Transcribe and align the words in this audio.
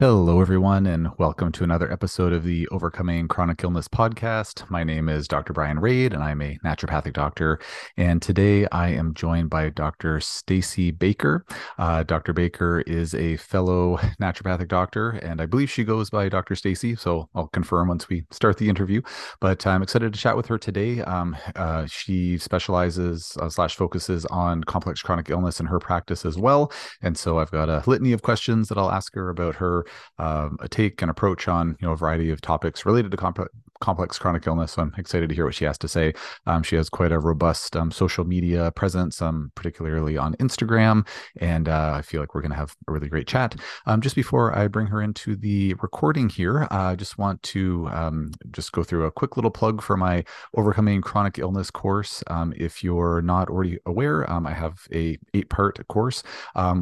Hello, 0.00 0.40
everyone, 0.40 0.86
and 0.86 1.10
welcome 1.18 1.52
to 1.52 1.62
another 1.62 1.92
episode 1.92 2.32
of 2.32 2.42
the 2.42 2.66
Overcoming 2.68 3.28
Chronic 3.28 3.62
Illness 3.62 3.86
podcast. 3.86 4.64
My 4.70 4.82
name 4.82 5.10
is 5.10 5.28
Dr. 5.28 5.52
Bryan 5.52 5.78
Rade, 5.78 6.14
and 6.14 6.22
I'm 6.24 6.40
a 6.40 6.56
naturopathic 6.64 7.12
doctor. 7.12 7.58
And 7.98 8.22
today 8.22 8.66
I 8.72 8.88
am 8.88 9.12
joined 9.12 9.50
by 9.50 9.68
Dr. 9.68 10.18
Stacy 10.20 10.90
Baker. 10.90 11.44
Uh, 11.76 12.02
Dr. 12.02 12.32
Baker 12.32 12.80
is 12.86 13.14
a 13.14 13.36
fellow 13.36 13.98
naturopathic 14.22 14.68
doctor, 14.68 15.10
and 15.10 15.38
I 15.38 15.44
believe 15.44 15.70
she 15.70 15.84
goes 15.84 16.08
by 16.08 16.30
Dr. 16.30 16.54
Stacy. 16.54 16.96
So 16.96 17.28
I'll 17.34 17.48
confirm 17.48 17.88
once 17.88 18.08
we 18.08 18.24
start 18.30 18.56
the 18.56 18.70
interview. 18.70 19.02
But 19.38 19.66
I'm 19.66 19.82
excited 19.82 20.14
to 20.14 20.18
chat 20.18 20.34
with 20.34 20.46
her 20.46 20.56
today. 20.56 21.02
Um, 21.02 21.36
uh, 21.56 21.84
she 21.84 22.38
specializes 22.38 23.36
uh, 23.38 23.50
slash 23.50 23.76
focuses 23.76 24.24
on 24.24 24.64
complex 24.64 25.02
chronic 25.02 25.28
illness 25.28 25.60
in 25.60 25.66
her 25.66 25.78
practice 25.78 26.24
as 26.24 26.38
well. 26.38 26.72
And 27.02 27.18
so 27.18 27.38
I've 27.38 27.50
got 27.50 27.68
a 27.68 27.82
litany 27.86 28.14
of 28.14 28.22
questions 28.22 28.70
that 28.70 28.78
I'll 28.78 28.90
ask 28.90 29.14
her 29.14 29.28
about 29.28 29.56
her 29.56 29.84
um, 30.18 30.56
a 30.60 30.68
take 30.68 31.00
and 31.02 31.10
approach 31.10 31.48
on 31.48 31.76
you 31.80 31.86
know 31.86 31.92
a 31.92 31.96
variety 31.96 32.30
of 32.30 32.40
topics 32.40 32.84
related 32.84 33.10
to 33.10 33.16
comp- 33.16 33.48
complex 33.80 34.18
chronic 34.18 34.46
illness. 34.46 34.72
So 34.72 34.82
I'm 34.82 34.94
excited 34.96 35.28
to 35.28 35.34
hear 35.34 35.44
what 35.44 35.54
she 35.54 35.64
has 35.64 35.78
to 35.78 35.88
say. 35.88 36.12
Um, 36.46 36.62
she 36.62 36.76
has 36.76 36.88
quite 36.88 37.12
a 37.12 37.18
robust 37.18 37.76
um, 37.76 37.90
social 37.90 38.24
media 38.24 38.70
presence, 38.72 39.20
um, 39.22 39.52
particularly 39.54 40.16
on 40.16 40.34
Instagram, 40.34 41.06
and 41.40 41.68
uh, 41.68 41.94
I 41.96 42.02
feel 42.02 42.20
like 42.20 42.34
we're 42.34 42.42
going 42.42 42.52
to 42.52 42.56
have 42.56 42.76
a 42.88 42.92
really 42.92 43.08
great 43.08 43.26
chat. 43.26 43.56
Um, 43.86 44.00
just 44.00 44.16
before 44.16 44.56
I 44.56 44.68
bring 44.68 44.86
her 44.88 45.00
into 45.00 45.36
the 45.36 45.74
recording 45.74 46.28
here, 46.28 46.64
uh, 46.70 46.90
I 46.92 46.96
just 46.96 47.18
want 47.18 47.42
to 47.44 47.88
um, 47.92 48.32
just 48.50 48.72
go 48.72 48.82
through 48.82 49.06
a 49.06 49.10
quick 49.10 49.36
little 49.36 49.50
plug 49.50 49.82
for 49.82 49.96
my 49.96 50.24
overcoming 50.56 51.00
chronic 51.00 51.38
illness 51.38 51.70
course. 51.70 52.22
Um, 52.28 52.52
if 52.56 52.84
you're 52.84 53.22
not 53.22 53.48
already 53.48 53.78
aware, 53.86 54.28
I 54.30 54.52
have 54.52 54.86
a 54.92 55.18
eight 55.34 55.48
part 55.48 55.86
course, 55.88 56.22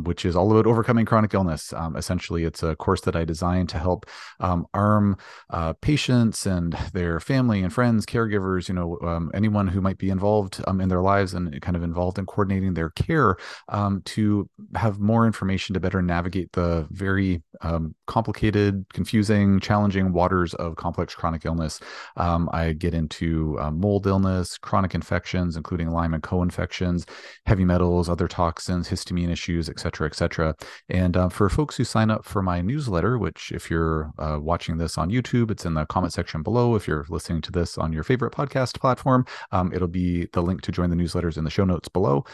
which 0.03 0.25
is 0.25 0.37
all 0.37 0.51
about 0.51 0.67
overcoming 0.67 1.07
chronic 1.07 1.35
illness. 1.35 1.73
essentially, 1.97 2.45
it's 2.45 2.63
a 2.63 2.77
course 2.77 3.01
that 3.03 3.17
I 3.17 3.25
designed 3.25 3.69
to 3.71 3.79
help 3.79 4.07
arm 4.41 5.17
uh, 5.51 5.73
patients 5.75 6.47
and 6.47 6.77
their 6.93 7.21
family 7.21 7.63
and 7.63 7.73
friends, 7.73 8.07
caregivers, 8.07 8.69
you 8.69 8.75
know, 8.75 8.99
um, 9.03 9.31
anyone 9.35 9.67
who 9.67 9.81
might 9.81 9.99
be 9.99 10.11
involved 10.11 10.63
um, 10.67 10.81
in 10.81 10.89
their 10.89 11.01
lives 11.01 11.35
and 11.35 11.61
kind 11.63 11.77
of 11.77 11.83
involved 11.83 12.19
in 12.19 12.27
coordinating 12.27 12.75
their 12.75 12.91
care 12.91 13.37
um, 13.69 14.03
to 14.05 14.49
have 14.75 14.99
more 14.99 15.27
information 15.27 15.75
to 15.75 15.81
better 15.81 16.03
navigate 16.03 16.53
the 16.53 16.87
very 16.91 17.43
um, 17.61 17.95
complicated, 18.07 18.85
confusing, 18.93 19.61
challenging 19.61 20.13
waters 20.13 20.55
of 20.55 20.77
complex 20.77 21.15
chronic 21.15 21.45
illness. 21.45 21.81
Um, 22.17 22.49
I 22.53 22.73
get 22.73 22.95
into 22.95 23.59
uh, 23.61 23.71
mold 23.71 24.07
illness, 24.07 24.59
chronic 24.59 24.95
infections, 24.95 25.57
including 25.57 25.91
Lyme 25.91 26.15
and 26.15 26.23
co-infections, 26.23 27.07
heavy 27.47 27.65
metals, 27.65 28.09
other 28.09 28.29
toxins, 28.29 28.89
histamine 28.89 29.31
issues, 29.31 29.69
et 29.69 29.81
cetera, 29.81 30.07
et 30.07 30.15
cetera. 30.15 30.55
And 30.89 31.17
uh, 31.17 31.29
for 31.29 31.49
folks 31.49 31.77
who 31.77 31.85
sign 31.85 32.11
up 32.11 32.25
for 32.25 32.43
my 32.43 32.61
newsletter, 32.61 33.19
which 33.19 33.53
if 33.53 33.71
you're 33.71 34.13
uh, 34.19 34.39
watching 34.41 34.79
this 34.79 34.97
on 34.97 35.11
YouTube, 35.11 35.51
it's 35.51 35.65
in 35.65 35.75
the 35.75 35.87
comment 35.87 36.13
section 36.13 36.43
below 36.43 36.75
if 36.79 36.89
you're 36.89 37.05
listening 37.11 37.43
to 37.43 37.53
this 37.53 37.77
on 37.77 37.93
your 37.93 38.05
favorite 38.05 38.33
podcast 38.33 38.81
platform, 38.81 39.27
um, 39.53 39.73
it'll 39.75 39.89
be 39.89 40.27
the 40.33 40.43
link 40.43 40.63
to 40.63 40.73
join 40.73 40.89
the 40.89 40.97
newsletters 40.97 41.37
in 41.37 41.45
the 41.45 41.51
show 41.51 41.65
notes 41.65 41.89
below. 41.89 42.25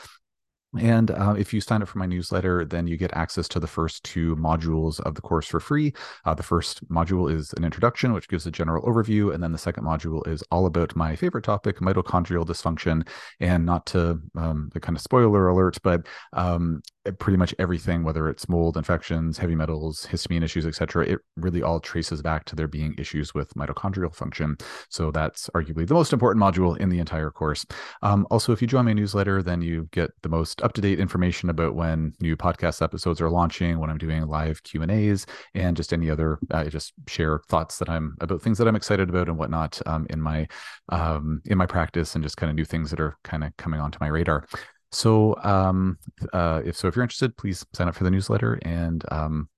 And 0.78 1.10
uh, 1.10 1.34
if 1.38 1.54
you 1.54 1.60
sign 1.60 1.82
up 1.82 1.88
for 1.88 1.98
my 1.98 2.06
newsletter, 2.06 2.64
then 2.64 2.86
you 2.86 2.96
get 2.96 3.12
access 3.14 3.46
to 3.48 3.60
the 3.60 3.66
first 3.66 4.02
two 4.02 4.34
modules 4.36 5.00
of 5.00 5.14
the 5.14 5.20
course 5.20 5.46
for 5.46 5.60
free. 5.60 5.92
Uh, 6.24 6.34
the 6.34 6.42
first 6.42 6.86
module 6.88 7.32
is 7.32 7.52
an 7.56 7.64
introduction, 7.64 8.12
which 8.12 8.28
gives 8.28 8.46
a 8.46 8.50
general 8.50 8.82
overview. 8.82 9.32
And 9.32 9.42
then 9.42 9.52
the 9.52 9.58
second 9.58 9.84
module 9.84 10.26
is 10.26 10.42
all 10.50 10.66
about 10.66 10.96
my 10.96 11.14
favorite 11.14 11.44
topic, 11.44 11.78
mitochondrial 11.78 12.44
dysfunction. 12.44 13.06
And 13.38 13.64
not 13.64 13.86
to 13.86 14.20
um, 14.36 14.70
the 14.72 14.80
kind 14.80 14.96
of 14.96 15.02
spoiler 15.02 15.48
alert, 15.48 15.78
but 15.82 16.06
um, 16.32 16.82
pretty 17.18 17.36
much 17.36 17.54
everything, 17.58 18.02
whether 18.02 18.28
it's 18.28 18.48
mold 18.48 18.76
infections, 18.76 19.38
heavy 19.38 19.54
metals, 19.54 20.06
histamine 20.10 20.42
issues, 20.42 20.66
etc., 20.66 21.06
it 21.06 21.18
really 21.36 21.62
all 21.62 21.80
traces 21.80 22.22
back 22.22 22.44
to 22.46 22.56
there 22.56 22.68
being 22.68 22.94
issues 22.98 23.34
with 23.34 23.52
mitochondrial 23.54 24.14
function. 24.14 24.56
So 24.88 25.10
that's 25.10 25.48
arguably 25.50 25.86
the 25.86 25.94
most 25.94 26.12
important 26.12 26.42
module 26.42 26.76
in 26.78 26.88
the 26.88 26.98
entire 26.98 27.30
course. 27.30 27.66
Um, 28.02 28.26
also, 28.30 28.52
if 28.52 28.62
you 28.62 28.68
join 28.68 28.86
my 28.86 28.92
newsletter, 28.92 29.42
then 29.42 29.62
you 29.62 29.88
get 29.92 30.10
the 30.22 30.28
most 30.28 30.62
up-to-date 30.62 31.00
information 31.00 31.50
about 31.50 31.74
when 31.74 32.14
new 32.20 32.36
podcast 32.36 32.82
episodes 32.82 33.20
are 33.20 33.30
launching, 33.30 33.78
when 33.78 33.90
I'm 33.90 33.98
doing 33.98 34.26
live 34.26 34.62
Q 34.62 34.82
and 34.82 34.90
A's, 34.90 35.26
and 35.54 35.76
just 35.76 35.92
any 35.92 36.10
other. 36.10 36.38
Uh, 36.50 36.64
just 36.64 36.92
share 37.06 37.40
thoughts 37.48 37.78
that 37.78 37.88
I'm 37.88 38.16
about 38.20 38.42
things 38.42 38.58
that 38.58 38.68
I'm 38.68 38.76
excited 38.76 39.08
about 39.08 39.28
and 39.28 39.38
whatnot 39.38 39.80
um, 39.86 40.06
in 40.10 40.20
my 40.20 40.46
um, 40.88 41.42
in 41.44 41.58
my 41.58 41.66
practice, 41.66 42.14
and 42.14 42.24
just 42.24 42.36
kind 42.36 42.50
of 42.50 42.56
new 42.56 42.64
things 42.64 42.90
that 42.90 43.00
are 43.00 43.16
kind 43.24 43.44
of 43.44 43.56
coming 43.56 43.80
onto 43.80 43.98
my 44.00 44.08
radar. 44.08 44.46
So, 44.94 45.36
um, 45.42 45.98
uh, 46.32 46.62
if 46.64 46.76
so, 46.76 46.86
if 46.88 46.94
you're 46.96 47.02
interested, 47.02 47.36
please 47.36 47.66
sign 47.74 47.88
up 47.88 47.96
for 47.96 48.04
the 48.04 48.10
newsletter, 48.10 48.60
and 48.62 49.04
um, 49.10 49.48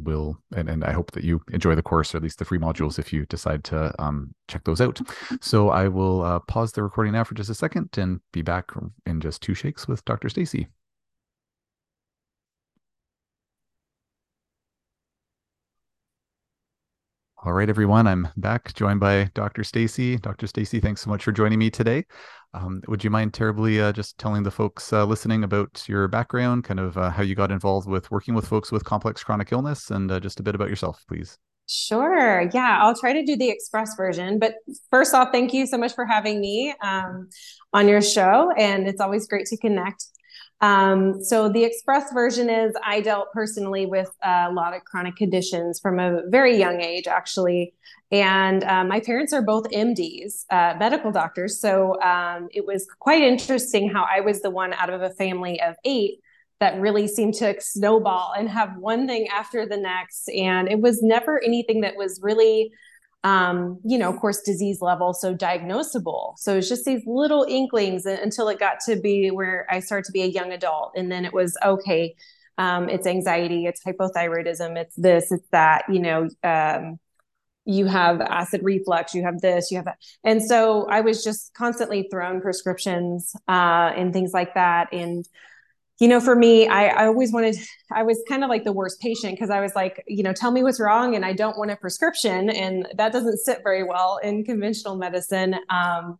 we'll 0.00 0.36
and, 0.56 0.68
and 0.68 0.84
I 0.84 0.92
hope 0.92 1.12
that 1.12 1.24
you 1.24 1.42
enjoy 1.52 1.74
the 1.76 1.82
course 1.82 2.12
or 2.14 2.16
at 2.18 2.22
least 2.22 2.38
the 2.38 2.44
free 2.44 2.58
modules 2.58 2.98
if 2.98 3.12
you 3.12 3.24
decide 3.26 3.62
to 3.64 3.94
um, 4.02 4.34
check 4.48 4.64
those 4.64 4.80
out. 4.80 5.00
So 5.40 5.70
I 5.70 5.88
will 5.88 6.22
uh, 6.22 6.40
pause 6.40 6.72
the 6.72 6.82
recording 6.82 7.12
now 7.12 7.24
for 7.24 7.34
just 7.34 7.50
a 7.50 7.54
second 7.54 7.90
and 7.98 8.20
be 8.32 8.42
back 8.42 8.70
in 9.06 9.20
just 9.20 9.42
two 9.42 9.54
shakes 9.54 9.86
with 9.86 10.04
Dr. 10.04 10.28
Stacy. 10.28 10.68
All 17.42 17.54
right, 17.54 17.70
everyone, 17.70 18.06
I'm 18.06 18.28
back 18.36 18.74
joined 18.74 19.00
by 19.00 19.30
Dr. 19.32 19.64
Stacy. 19.64 20.18
Dr. 20.18 20.46
Stacy, 20.46 20.78
thanks 20.78 21.00
so 21.00 21.08
much 21.08 21.24
for 21.24 21.32
joining 21.32 21.58
me 21.58 21.70
today. 21.70 22.04
Um, 22.52 22.82
would 22.88 23.04
you 23.04 23.10
mind 23.10 23.32
terribly 23.32 23.80
uh, 23.80 23.92
just 23.92 24.18
telling 24.18 24.42
the 24.42 24.50
folks 24.50 24.92
uh, 24.92 25.04
listening 25.04 25.44
about 25.44 25.88
your 25.88 26.08
background, 26.08 26.64
kind 26.64 26.80
of 26.80 26.98
uh, 26.98 27.10
how 27.10 27.22
you 27.22 27.34
got 27.34 27.52
involved 27.52 27.88
with 27.88 28.10
working 28.10 28.34
with 28.34 28.46
folks 28.46 28.72
with 28.72 28.84
complex 28.84 29.22
chronic 29.22 29.52
illness, 29.52 29.90
and 29.90 30.10
uh, 30.10 30.18
just 30.18 30.40
a 30.40 30.42
bit 30.42 30.54
about 30.54 30.68
yourself, 30.68 31.04
please? 31.06 31.38
Sure. 31.68 32.50
Yeah, 32.52 32.80
I'll 32.82 32.96
try 32.96 33.12
to 33.12 33.24
do 33.24 33.36
the 33.36 33.48
express 33.48 33.94
version. 33.96 34.40
But 34.40 34.54
first 34.90 35.14
off, 35.14 35.28
thank 35.30 35.52
you 35.52 35.66
so 35.66 35.78
much 35.78 35.94
for 35.94 36.04
having 36.04 36.40
me 36.40 36.74
um, 36.82 37.28
on 37.72 37.86
your 37.86 38.02
show. 38.02 38.50
And 38.58 38.88
it's 38.88 39.00
always 39.00 39.28
great 39.28 39.46
to 39.46 39.56
connect. 39.56 40.04
Um, 40.60 41.22
so 41.22 41.48
the 41.48 41.64
express 41.64 42.12
version 42.12 42.50
is 42.50 42.74
I 42.84 43.00
dealt 43.00 43.32
personally 43.32 43.86
with 43.86 44.14
a 44.22 44.50
lot 44.52 44.74
of 44.74 44.84
chronic 44.84 45.16
conditions 45.16 45.80
from 45.80 45.98
a 45.98 46.22
very 46.28 46.56
young 46.58 46.80
age, 46.82 47.06
actually. 47.06 47.72
And 48.12 48.64
um, 48.64 48.88
my 48.88 49.00
parents 49.00 49.32
are 49.32 49.40
both 49.40 49.70
MDs, 49.70 50.44
uh, 50.50 50.74
medical 50.78 51.12
doctors. 51.12 51.60
So 51.60 52.00
um, 52.02 52.48
it 52.52 52.66
was 52.66 52.86
quite 52.98 53.22
interesting 53.22 53.88
how 53.88 54.06
I 54.10 54.20
was 54.20 54.42
the 54.42 54.50
one 54.50 54.72
out 54.74 54.90
of 54.90 55.00
a 55.00 55.10
family 55.10 55.60
of 55.62 55.76
eight 55.84 56.20
that 56.58 56.78
really 56.78 57.08
seemed 57.08 57.34
to 57.34 57.58
snowball 57.58 58.34
and 58.36 58.48
have 58.48 58.76
one 58.76 59.06
thing 59.06 59.28
after 59.28 59.64
the 59.64 59.78
next. 59.78 60.28
And 60.28 60.68
it 60.68 60.80
was 60.80 61.02
never 61.02 61.42
anything 61.42 61.80
that 61.82 61.96
was 61.96 62.20
really 62.22 62.72
um, 63.22 63.80
you 63.84 63.98
know, 63.98 64.08
of 64.08 64.18
course, 64.18 64.40
disease 64.40 64.80
level, 64.80 65.12
so 65.12 65.34
diagnosable. 65.34 66.38
So 66.38 66.56
it's 66.56 66.68
just 66.68 66.84
these 66.84 67.02
little 67.06 67.44
inklings 67.48 68.06
until 68.06 68.48
it 68.48 68.58
got 68.58 68.80
to 68.86 68.96
be 68.96 69.30
where 69.30 69.66
I 69.70 69.80
started 69.80 70.06
to 70.06 70.12
be 70.12 70.22
a 70.22 70.26
young 70.26 70.52
adult. 70.52 70.92
And 70.96 71.12
then 71.12 71.24
it 71.24 71.32
was 71.32 71.56
okay, 71.62 72.14
um, 72.56 72.88
it's 72.88 73.06
anxiety, 73.06 73.66
it's 73.66 73.82
hypothyroidism, 73.84 74.76
it's 74.76 74.94
this, 74.96 75.30
it's 75.32 75.48
that, 75.50 75.84
you 75.88 76.00
know, 76.00 76.28
um, 76.42 76.98
you 77.66 77.86
have 77.86 78.20
acid 78.22 78.62
reflux, 78.64 79.14
you 79.14 79.22
have 79.22 79.40
this, 79.42 79.70
you 79.70 79.76
have 79.76 79.84
that. 79.84 79.98
And 80.24 80.42
so 80.42 80.86
I 80.88 81.02
was 81.02 81.22
just 81.22 81.52
constantly 81.54 82.08
thrown 82.10 82.40
prescriptions 82.40 83.34
uh, 83.48 83.92
and 83.96 84.12
things 84.14 84.32
like 84.32 84.54
that. 84.54 84.92
And 84.92 85.26
you 86.00 86.08
know, 86.08 86.18
for 86.18 86.34
me, 86.34 86.66
I, 86.66 86.86
I 86.86 87.06
always 87.06 87.30
wanted, 87.30 87.56
I 87.92 88.02
was 88.02 88.20
kind 88.26 88.42
of 88.42 88.48
like 88.48 88.64
the 88.64 88.72
worst 88.72 89.00
patient 89.00 89.34
because 89.34 89.50
I 89.50 89.60
was 89.60 89.74
like, 89.74 90.02
you 90.08 90.22
know, 90.22 90.32
tell 90.32 90.50
me 90.50 90.62
what's 90.62 90.80
wrong 90.80 91.14
and 91.14 91.26
I 91.26 91.34
don't 91.34 91.58
want 91.58 91.70
a 91.70 91.76
prescription. 91.76 92.48
And 92.48 92.88
that 92.96 93.12
doesn't 93.12 93.36
sit 93.36 93.60
very 93.62 93.82
well 93.82 94.18
in 94.22 94.42
conventional 94.42 94.96
medicine. 94.96 95.56
Um, 95.68 96.18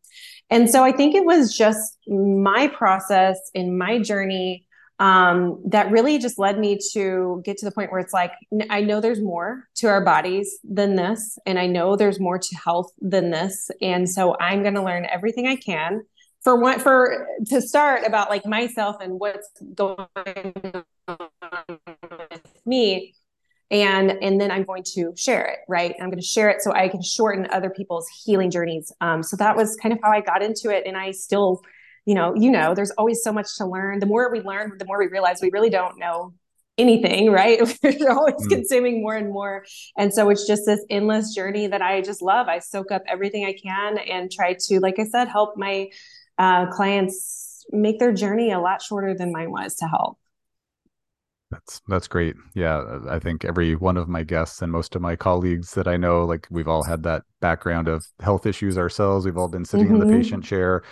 and 0.50 0.68
so 0.68 0.84
I 0.84 0.92
think 0.92 1.14
it 1.14 1.24
was 1.24 1.56
just 1.56 1.96
my 2.06 2.68
process 2.68 3.38
in 3.54 3.78
my 3.78 3.98
journey 3.98 4.66
um, 4.98 5.62
that 5.64 5.90
really 5.90 6.18
just 6.18 6.38
led 6.38 6.58
me 6.58 6.78
to 6.92 7.40
get 7.42 7.56
to 7.56 7.64
the 7.64 7.72
point 7.72 7.90
where 7.90 8.00
it's 8.00 8.12
like, 8.12 8.32
I 8.68 8.82
know 8.82 9.00
there's 9.00 9.22
more 9.22 9.64
to 9.76 9.86
our 9.86 10.04
bodies 10.04 10.58
than 10.62 10.96
this. 10.96 11.38
And 11.46 11.58
I 11.58 11.66
know 11.66 11.96
there's 11.96 12.20
more 12.20 12.38
to 12.38 12.56
health 12.62 12.92
than 13.00 13.30
this. 13.30 13.70
And 13.80 14.06
so 14.10 14.36
I'm 14.38 14.60
going 14.60 14.74
to 14.74 14.82
learn 14.84 15.06
everything 15.06 15.46
I 15.46 15.56
can 15.56 16.02
for 16.42 16.56
one 16.56 16.80
for 16.80 17.26
to 17.46 17.60
start 17.60 18.02
about 18.06 18.30
like 18.30 18.46
myself 18.46 18.96
and 19.00 19.20
what's 19.20 19.48
going 19.74 20.06
on 20.16 20.84
with 22.30 22.60
me. 22.66 23.14
And 23.72 24.10
and 24.20 24.40
then 24.40 24.50
i'm 24.50 24.64
going 24.64 24.82
to 24.94 25.12
share 25.16 25.44
it 25.46 25.58
right? 25.68 25.94
I'm 26.00 26.06
going 26.06 26.18
to 26.18 26.26
share 26.26 26.50
it 26.50 26.60
so 26.60 26.72
i 26.72 26.88
can 26.88 27.02
shorten 27.02 27.46
other 27.52 27.70
people's 27.70 28.08
healing 28.24 28.50
journeys. 28.50 28.92
Um, 29.00 29.22
so 29.22 29.36
that 29.36 29.56
was 29.56 29.76
kind 29.76 29.92
of 29.92 30.00
how 30.02 30.10
i 30.10 30.20
got 30.20 30.42
into 30.42 30.70
it. 30.70 30.84
And 30.86 30.96
i 30.96 31.12
still 31.12 31.62
you 32.04 32.14
know 32.14 32.34
you 32.34 32.50
know 32.50 32.74
there's 32.74 32.90
always 32.92 33.22
so 33.22 33.32
much 33.32 33.56
to 33.58 33.66
learn. 33.66 34.00
The 34.00 34.06
more 34.06 34.30
we 34.32 34.40
learn 34.40 34.72
the 34.78 34.86
more 34.86 34.98
we 34.98 35.06
realize 35.06 35.40
we 35.40 35.50
really 35.52 35.70
don't 35.70 35.98
know 35.98 36.34
anything 36.78 37.30
right? 37.30 37.60
We're 37.82 38.10
always 38.10 38.46
mm. 38.46 38.48
consuming 38.48 39.02
more 39.02 39.14
and 39.14 39.30
more. 39.30 39.64
And 39.96 40.12
so 40.12 40.30
it's 40.30 40.46
just 40.46 40.66
this 40.66 40.84
endless 40.90 41.32
journey 41.32 41.68
that 41.68 41.82
i 41.82 42.00
just 42.00 42.22
love. 42.22 42.48
I 42.48 42.58
soak 42.58 42.90
up 42.90 43.02
everything 43.06 43.44
i 43.44 43.52
can 43.52 43.98
and 43.98 44.32
try 44.32 44.56
to 44.58 44.80
like 44.80 44.98
i 44.98 45.04
said 45.04 45.28
help 45.28 45.56
my 45.56 45.90
uh, 46.40 46.66
clients 46.70 47.66
make 47.70 47.98
their 47.98 48.12
journey 48.12 48.50
a 48.50 48.58
lot 48.58 48.80
shorter 48.80 49.14
than 49.14 49.30
mine 49.30 49.50
was 49.50 49.74
to 49.76 49.86
help. 49.86 50.18
That's 51.50 51.82
that's 51.86 52.08
great. 52.08 52.36
Yeah, 52.54 53.00
I 53.08 53.18
think 53.18 53.44
every 53.44 53.74
one 53.74 53.96
of 53.96 54.08
my 54.08 54.22
guests 54.22 54.62
and 54.62 54.72
most 54.72 54.96
of 54.96 55.02
my 55.02 55.16
colleagues 55.16 55.74
that 55.74 55.86
I 55.86 55.96
know, 55.96 56.24
like 56.24 56.46
we've 56.50 56.68
all 56.68 56.84
had 56.84 57.02
that 57.02 57.24
background 57.40 57.88
of 57.88 58.06
health 58.20 58.46
issues 58.46 58.78
ourselves. 58.78 59.26
We've 59.26 59.36
all 59.36 59.48
been 59.48 59.64
sitting 59.64 59.86
mm-hmm. 59.86 59.96
in 59.96 60.00
the 60.00 60.06
mm-hmm. 60.06 60.22
patient 60.22 60.44
chair, 60.44 60.82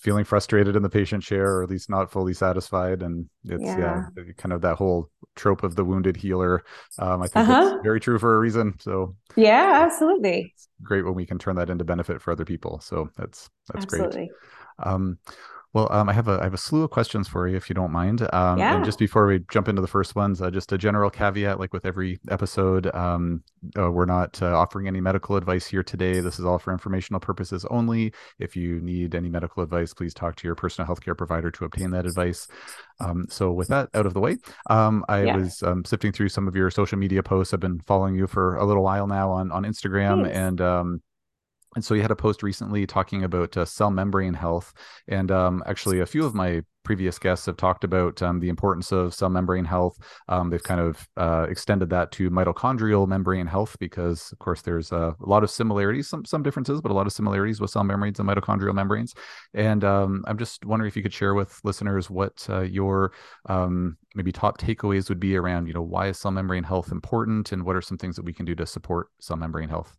feeling 0.00 0.24
frustrated 0.24 0.76
in 0.76 0.82
the 0.82 0.88
patient 0.88 1.24
chair, 1.24 1.56
or 1.56 1.64
at 1.64 1.68
least 1.68 1.90
not 1.90 2.12
fully 2.12 2.32
satisfied. 2.32 3.02
And 3.02 3.28
it's 3.44 3.62
yeah, 3.62 4.06
yeah 4.16 4.22
kind 4.38 4.52
of 4.52 4.60
that 4.62 4.76
whole 4.76 5.10
trope 5.34 5.64
of 5.64 5.74
the 5.74 5.84
wounded 5.84 6.16
healer. 6.16 6.62
Um, 6.98 7.20
I 7.20 7.26
think 7.26 7.48
uh-huh. 7.48 7.72
it's 7.74 7.82
very 7.82 7.98
true 7.98 8.20
for 8.20 8.36
a 8.36 8.38
reason. 8.38 8.74
So 8.78 9.16
yeah, 9.36 9.82
absolutely. 9.84 10.54
great 10.80 11.04
when 11.04 11.14
we 11.14 11.26
can 11.26 11.38
turn 11.40 11.56
that 11.56 11.70
into 11.70 11.84
benefit 11.84 12.22
for 12.22 12.30
other 12.30 12.44
people. 12.44 12.78
So 12.80 13.10
that's 13.18 13.50
that's 13.66 13.84
absolutely. 13.84 14.28
great. 14.28 14.30
Um, 14.78 15.18
well, 15.74 15.88
um, 15.90 16.08
I 16.08 16.12
have 16.12 16.28
a 16.28 16.38
I 16.40 16.44
have 16.44 16.54
a 16.54 16.58
slew 16.58 16.84
of 16.84 16.90
questions 16.90 17.26
for 17.26 17.48
you 17.48 17.56
if 17.56 17.68
you 17.68 17.74
don't 17.74 17.90
mind. 17.90 18.22
Um, 18.32 18.58
yeah. 18.58 18.76
And 18.76 18.84
just 18.84 18.96
before 18.96 19.26
we 19.26 19.40
jump 19.50 19.68
into 19.68 19.82
the 19.82 19.88
first 19.88 20.14
ones, 20.14 20.40
uh, 20.40 20.48
just 20.48 20.72
a 20.72 20.78
general 20.78 21.10
caveat, 21.10 21.58
like 21.58 21.72
with 21.72 21.84
every 21.84 22.20
episode, 22.30 22.94
um, 22.94 23.42
uh, 23.76 23.90
we're 23.90 24.04
not 24.04 24.40
uh, 24.40 24.56
offering 24.56 24.86
any 24.86 25.00
medical 25.00 25.34
advice 25.34 25.66
here 25.66 25.82
today. 25.82 26.20
This 26.20 26.38
is 26.38 26.44
all 26.44 26.60
for 26.60 26.72
informational 26.72 27.18
purposes 27.18 27.66
only. 27.70 28.12
If 28.38 28.54
you 28.54 28.80
need 28.82 29.16
any 29.16 29.28
medical 29.28 29.64
advice, 29.64 29.92
please 29.92 30.14
talk 30.14 30.36
to 30.36 30.46
your 30.46 30.54
personal 30.54 30.86
healthcare 30.88 31.18
provider 31.18 31.50
to 31.50 31.64
obtain 31.64 31.90
that 31.90 32.06
advice. 32.06 32.46
Um, 33.00 33.26
so 33.28 33.50
with 33.50 33.66
that 33.68 33.88
out 33.94 34.06
of 34.06 34.14
the 34.14 34.20
way, 34.20 34.36
um, 34.70 35.04
I 35.08 35.24
yeah. 35.24 35.36
was 35.36 35.60
um, 35.64 35.84
sifting 35.84 36.12
through 36.12 36.28
some 36.28 36.46
of 36.46 36.54
your 36.54 36.70
social 36.70 36.98
media 36.98 37.24
posts. 37.24 37.52
I've 37.52 37.58
been 37.58 37.80
following 37.80 38.14
you 38.14 38.28
for 38.28 38.54
a 38.54 38.64
little 38.64 38.84
while 38.84 39.08
now 39.08 39.32
on 39.32 39.50
on 39.50 39.64
Instagram, 39.64 40.22
Thanks. 40.22 40.38
and 40.38 40.60
um, 40.60 41.02
and 41.74 41.84
so 41.84 41.94
you 41.94 42.02
had 42.02 42.10
a 42.10 42.16
post 42.16 42.42
recently 42.42 42.86
talking 42.86 43.24
about 43.24 43.56
uh, 43.56 43.64
cell 43.64 43.90
membrane 43.90 44.34
health, 44.34 44.72
and 45.08 45.30
um, 45.30 45.62
actually 45.66 46.00
a 46.00 46.06
few 46.06 46.24
of 46.24 46.34
my 46.34 46.62
previous 46.84 47.18
guests 47.18 47.46
have 47.46 47.56
talked 47.56 47.82
about 47.82 48.22
um, 48.22 48.38
the 48.38 48.48
importance 48.48 48.92
of 48.92 49.14
cell 49.14 49.30
membrane 49.30 49.64
health. 49.64 49.98
Um, 50.28 50.50
they've 50.50 50.62
kind 50.62 50.80
of 50.80 51.08
uh, 51.16 51.46
extended 51.48 51.90
that 51.90 52.12
to 52.12 52.30
mitochondrial 52.30 53.08
membrane 53.08 53.46
health 53.46 53.76
because, 53.80 54.30
of 54.32 54.38
course, 54.38 54.62
there's 54.62 54.92
a 54.92 55.16
lot 55.20 55.42
of 55.42 55.50
similarities, 55.50 56.08
some 56.08 56.24
some 56.24 56.42
differences, 56.42 56.80
but 56.80 56.92
a 56.92 56.94
lot 56.94 57.06
of 57.06 57.12
similarities 57.12 57.60
with 57.60 57.70
cell 57.70 57.84
membranes 57.84 58.20
and 58.20 58.28
mitochondrial 58.28 58.74
membranes. 58.74 59.14
And 59.54 59.82
um, 59.82 60.24
I'm 60.28 60.38
just 60.38 60.64
wondering 60.64 60.88
if 60.88 60.96
you 60.96 61.02
could 61.02 61.14
share 61.14 61.34
with 61.34 61.58
listeners 61.64 62.10
what 62.10 62.46
uh, 62.48 62.60
your 62.60 63.12
um, 63.46 63.96
maybe 64.14 64.30
top 64.30 64.58
takeaways 64.58 65.08
would 65.08 65.20
be 65.20 65.36
around, 65.36 65.66
you 65.66 65.74
know, 65.74 65.82
why 65.82 66.08
is 66.08 66.18
cell 66.18 66.30
membrane 66.30 66.64
health 66.64 66.92
important, 66.92 67.52
and 67.52 67.64
what 67.64 67.76
are 67.76 67.82
some 67.82 67.98
things 67.98 68.16
that 68.16 68.24
we 68.24 68.32
can 68.32 68.44
do 68.44 68.54
to 68.54 68.66
support 68.66 69.08
cell 69.20 69.36
membrane 69.36 69.68
health. 69.68 69.96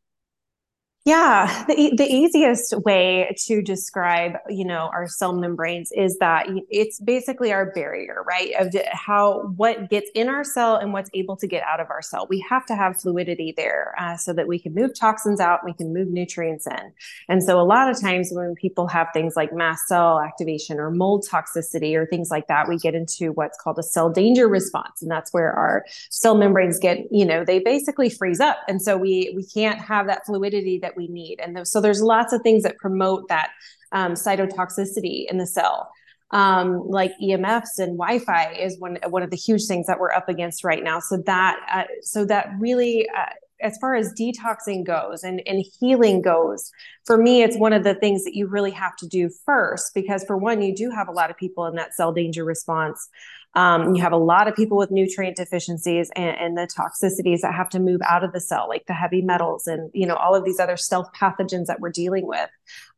Yeah, 1.08 1.66
the, 1.68 1.94
the 1.96 2.12
easiest 2.12 2.74
way 2.84 3.32
to 3.46 3.62
describe, 3.62 4.38
you 4.50 4.66
know, 4.66 4.90
our 4.92 5.08
cell 5.08 5.34
membranes 5.34 5.92
is 5.92 6.18
that 6.18 6.48
it's 6.72 7.00
basically 7.00 7.54
our 7.54 7.72
barrier, 7.74 8.24
right? 8.28 8.54
Of 8.58 8.74
how 8.92 9.54
what 9.56 9.92
gets 9.92 10.10
in 10.16 10.30
our 10.30 10.44
cell 10.44 10.78
and 10.78 10.94
what's 10.94 11.12
able 11.14 11.38
to 11.38 11.46
get 11.46 11.62
out 11.62 11.80
of 11.80 11.92
our 11.92 12.02
cell. 12.02 12.26
We 12.28 12.44
have 12.50 12.66
to 12.66 12.76
have 12.76 13.00
fluidity 13.00 13.54
there 13.56 13.94
uh, 14.00 14.18
so 14.18 14.34
that 14.34 14.48
we 14.48 14.58
can 14.58 14.74
move 14.74 14.98
toxins 15.00 15.40
out, 15.40 15.60
we 15.64 15.74
can 15.74 15.94
move 15.94 16.08
nutrients 16.08 16.66
in. 16.66 16.92
And 17.30 17.44
so, 17.44 17.62
a 17.62 17.62
lot 17.62 17.88
of 17.88 18.02
times 18.02 18.32
when 18.32 18.56
people 18.56 18.88
have 18.88 19.10
things 19.14 19.36
like 19.36 19.54
mast 19.54 19.88
cell 19.88 20.20
activation 20.20 20.80
or 20.80 20.90
mold 20.90 21.24
toxicity 21.32 21.94
or 21.94 22.08
things 22.08 22.32
like 22.32 22.48
that, 22.48 22.68
we 22.68 22.78
get 22.78 22.96
into 22.96 23.32
what's 23.32 23.60
called 23.60 23.78
a 23.78 23.84
cell 23.84 24.10
danger 24.10 24.48
response, 24.48 25.04
and 25.04 25.12
that's 25.12 25.32
where 25.32 25.54
our 25.54 25.86
cell 26.10 26.34
membranes 26.34 26.80
get, 26.80 26.98
you 27.12 27.26
know, 27.26 27.46
they 27.46 27.60
basically 27.60 28.10
freeze 28.10 28.40
up, 28.40 28.58
and 28.68 28.82
so 28.82 28.98
we 28.98 29.32
we 29.36 29.44
can't 29.46 29.80
have 29.80 30.08
that 30.08 30.26
fluidity 30.26 30.80
that 30.80 30.95
we 30.96 31.08
need. 31.08 31.40
And 31.40 31.68
so 31.68 31.82
there's 31.82 32.02
lots 32.02 32.34
of 32.34 32.42
things 32.42 32.64
that 32.64 32.78
promote 32.78 33.28
that 33.30 33.52
um, 33.92 34.14
cytotoxicity 34.14 35.26
in 35.30 35.38
the 35.38 35.48
cell. 35.48 35.90
Um, 36.32 36.88
like 36.88 37.14
EMFs 37.22 37.78
and 37.78 37.98
Wi-Fi 37.98 38.54
is 38.54 38.80
one 38.80 38.98
one 39.08 39.22
of 39.22 39.30
the 39.30 39.38
huge 39.38 39.66
things 39.68 39.86
that 39.88 40.00
we're 40.00 40.12
up 40.12 40.28
against 40.28 40.64
right 40.64 40.84
now. 40.84 41.00
So 41.00 41.18
that 41.26 41.60
uh, 41.72 41.84
so 42.02 42.26
that 42.26 42.50
really, 42.60 43.08
uh, 43.16 43.30
as 43.62 43.78
far 43.78 43.96
as 43.96 44.12
detoxing 44.20 44.86
goes 44.86 45.24
and 45.24 45.42
and 45.46 45.64
healing 45.80 46.22
goes, 46.22 46.72
for 47.06 47.18
me, 47.18 47.44
it's 47.44 47.58
one 47.58 47.74
of 47.74 47.84
the 47.84 47.94
things 47.94 48.24
that 48.24 48.36
you 48.36 48.48
really 48.48 48.72
have 48.72 48.96
to 48.98 49.08
do 49.08 49.30
first 49.46 49.94
because 49.94 50.24
for 50.26 50.36
one, 50.36 50.62
you 50.64 50.76
do 50.76 50.90
have 50.90 51.08
a 51.08 51.12
lot 51.12 51.30
of 51.30 51.38
people 51.38 51.68
in 51.68 51.76
that 51.76 51.94
cell 51.94 52.12
danger 52.12 52.44
response. 52.44 53.08
Um, 53.56 53.96
you 53.96 54.02
have 54.02 54.12
a 54.12 54.18
lot 54.18 54.48
of 54.48 54.56
people 54.56 54.78
with 54.78 54.92
nutrient 54.92 55.38
deficiencies 55.38 56.12
and, 56.16 56.38
and, 56.38 56.58
the 56.58 56.68
toxicities 56.68 57.40
that 57.42 57.54
have 57.54 57.70
to 57.70 57.80
move 57.80 58.02
out 58.06 58.24
of 58.24 58.34
the 58.34 58.42
cell, 58.42 58.68
like 58.68 58.86
the 58.86 58.94
heavy 58.94 59.22
metals 59.22 59.66
and 59.66 59.90
you 59.94 60.06
know 60.06 60.16
all 60.16 60.36
of 60.36 60.44
these 60.44 60.60
other 60.60 60.76
stealth 60.78 61.10
pathogens 61.14 61.66
that 61.68 61.80
we're 61.80 61.90
dealing 61.90 62.28
with. 62.28 62.50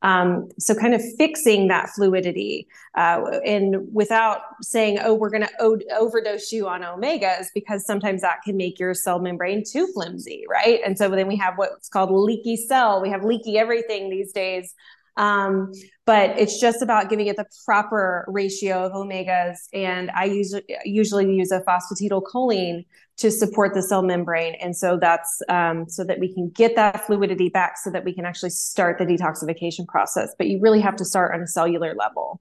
Um, 0.01 0.49
so, 0.59 0.73
kind 0.75 0.93
of 0.93 1.01
fixing 1.17 1.67
that 1.67 1.89
fluidity 1.89 2.67
uh, 2.95 3.39
and 3.45 3.87
without 3.93 4.41
saying, 4.61 4.99
"Oh, 5.03 5.13
we're 5.13 5.29
going 5.29 5.43
to 5.43 5.51
o- 5.59 5.79
overdose 5.99 6.51
you 6.51 6.67
on 6.67 6.81
omegas," 6.81 7.47
because 7.53 7.85
sometimes 7.85 8.21
that 8.21 8.41
can 8.43 8.57
make 8.57 8.79
your 8.79 8.93
cell 8.93 9.19
membrane 9.19 9.63
too 9.63 9.87
flimsy, 9.93 10.43
right? 10.49 10.79
And 10.85 10.97
so 10.97 11.09
then 11.09 11.27
we 11.27 11.35
have 11.37 11.53
what's 11.57 11.89
called 11.89 12.11
leaky 12.11 12.57
cell. 12.57 13.01
We 13.01 13.09
have 13.09 13.23
leaky 13.23 13.57
everything 13.57 14.09
these 14.09 14.31
days. 14.31 14.73
Um, 15.17 15.71
but 16.05 16.39
it's 16.39 16.59
just 16.59 16.81
about 16.81 17.09
giving 17.09 17.27
it 17.27 17.35
the 17.35 17.45
proper 17.65 18.23
ratio 18.27 18.85
of 18.85 18.93
omegas. 18.93 19.57
And 19.73 20.09
I 20.11 20.25
usually 20.25 20.63
usually 20.85 21.35
use 21.35 21.51
a 21.51 21.61
phosphatidylcholine 21.61 22.85
to 23.17 23.31
support 23.31 23.73
the 23.73 23.81
cell 23.81 24.03
membrane. 24.03 24.55
And 24.61 24.75
so 24.75 24.97
that's 25.01 25.41
um, 25.49 25.89
so 25.89 26.03
that 26.05 26.19
we 26.19 26.33
can 26.33 26.49
get 26.49 26.75
that 26.75 27.05
fluidity 27.05 27.49
back 27.49 27.77
so 27.77 27.89
that 27.89 28.05
we 28.05 28.13
can 28.13 28.25
actually 28.25 28.51
start 28.51 28.99
the 28.99 29.05
detoxification 29.05 29.87
process. 29.87 30.33
But 30.37 30.47
you 30.47 30.59
really 30.61 30.81
have 30.81 30.95
to 30.97 31.05
start 31.05 31.33
on 31.33 31.41
a 31.41 31.47
cellular 31.47 31.93
level. 31.95 32.39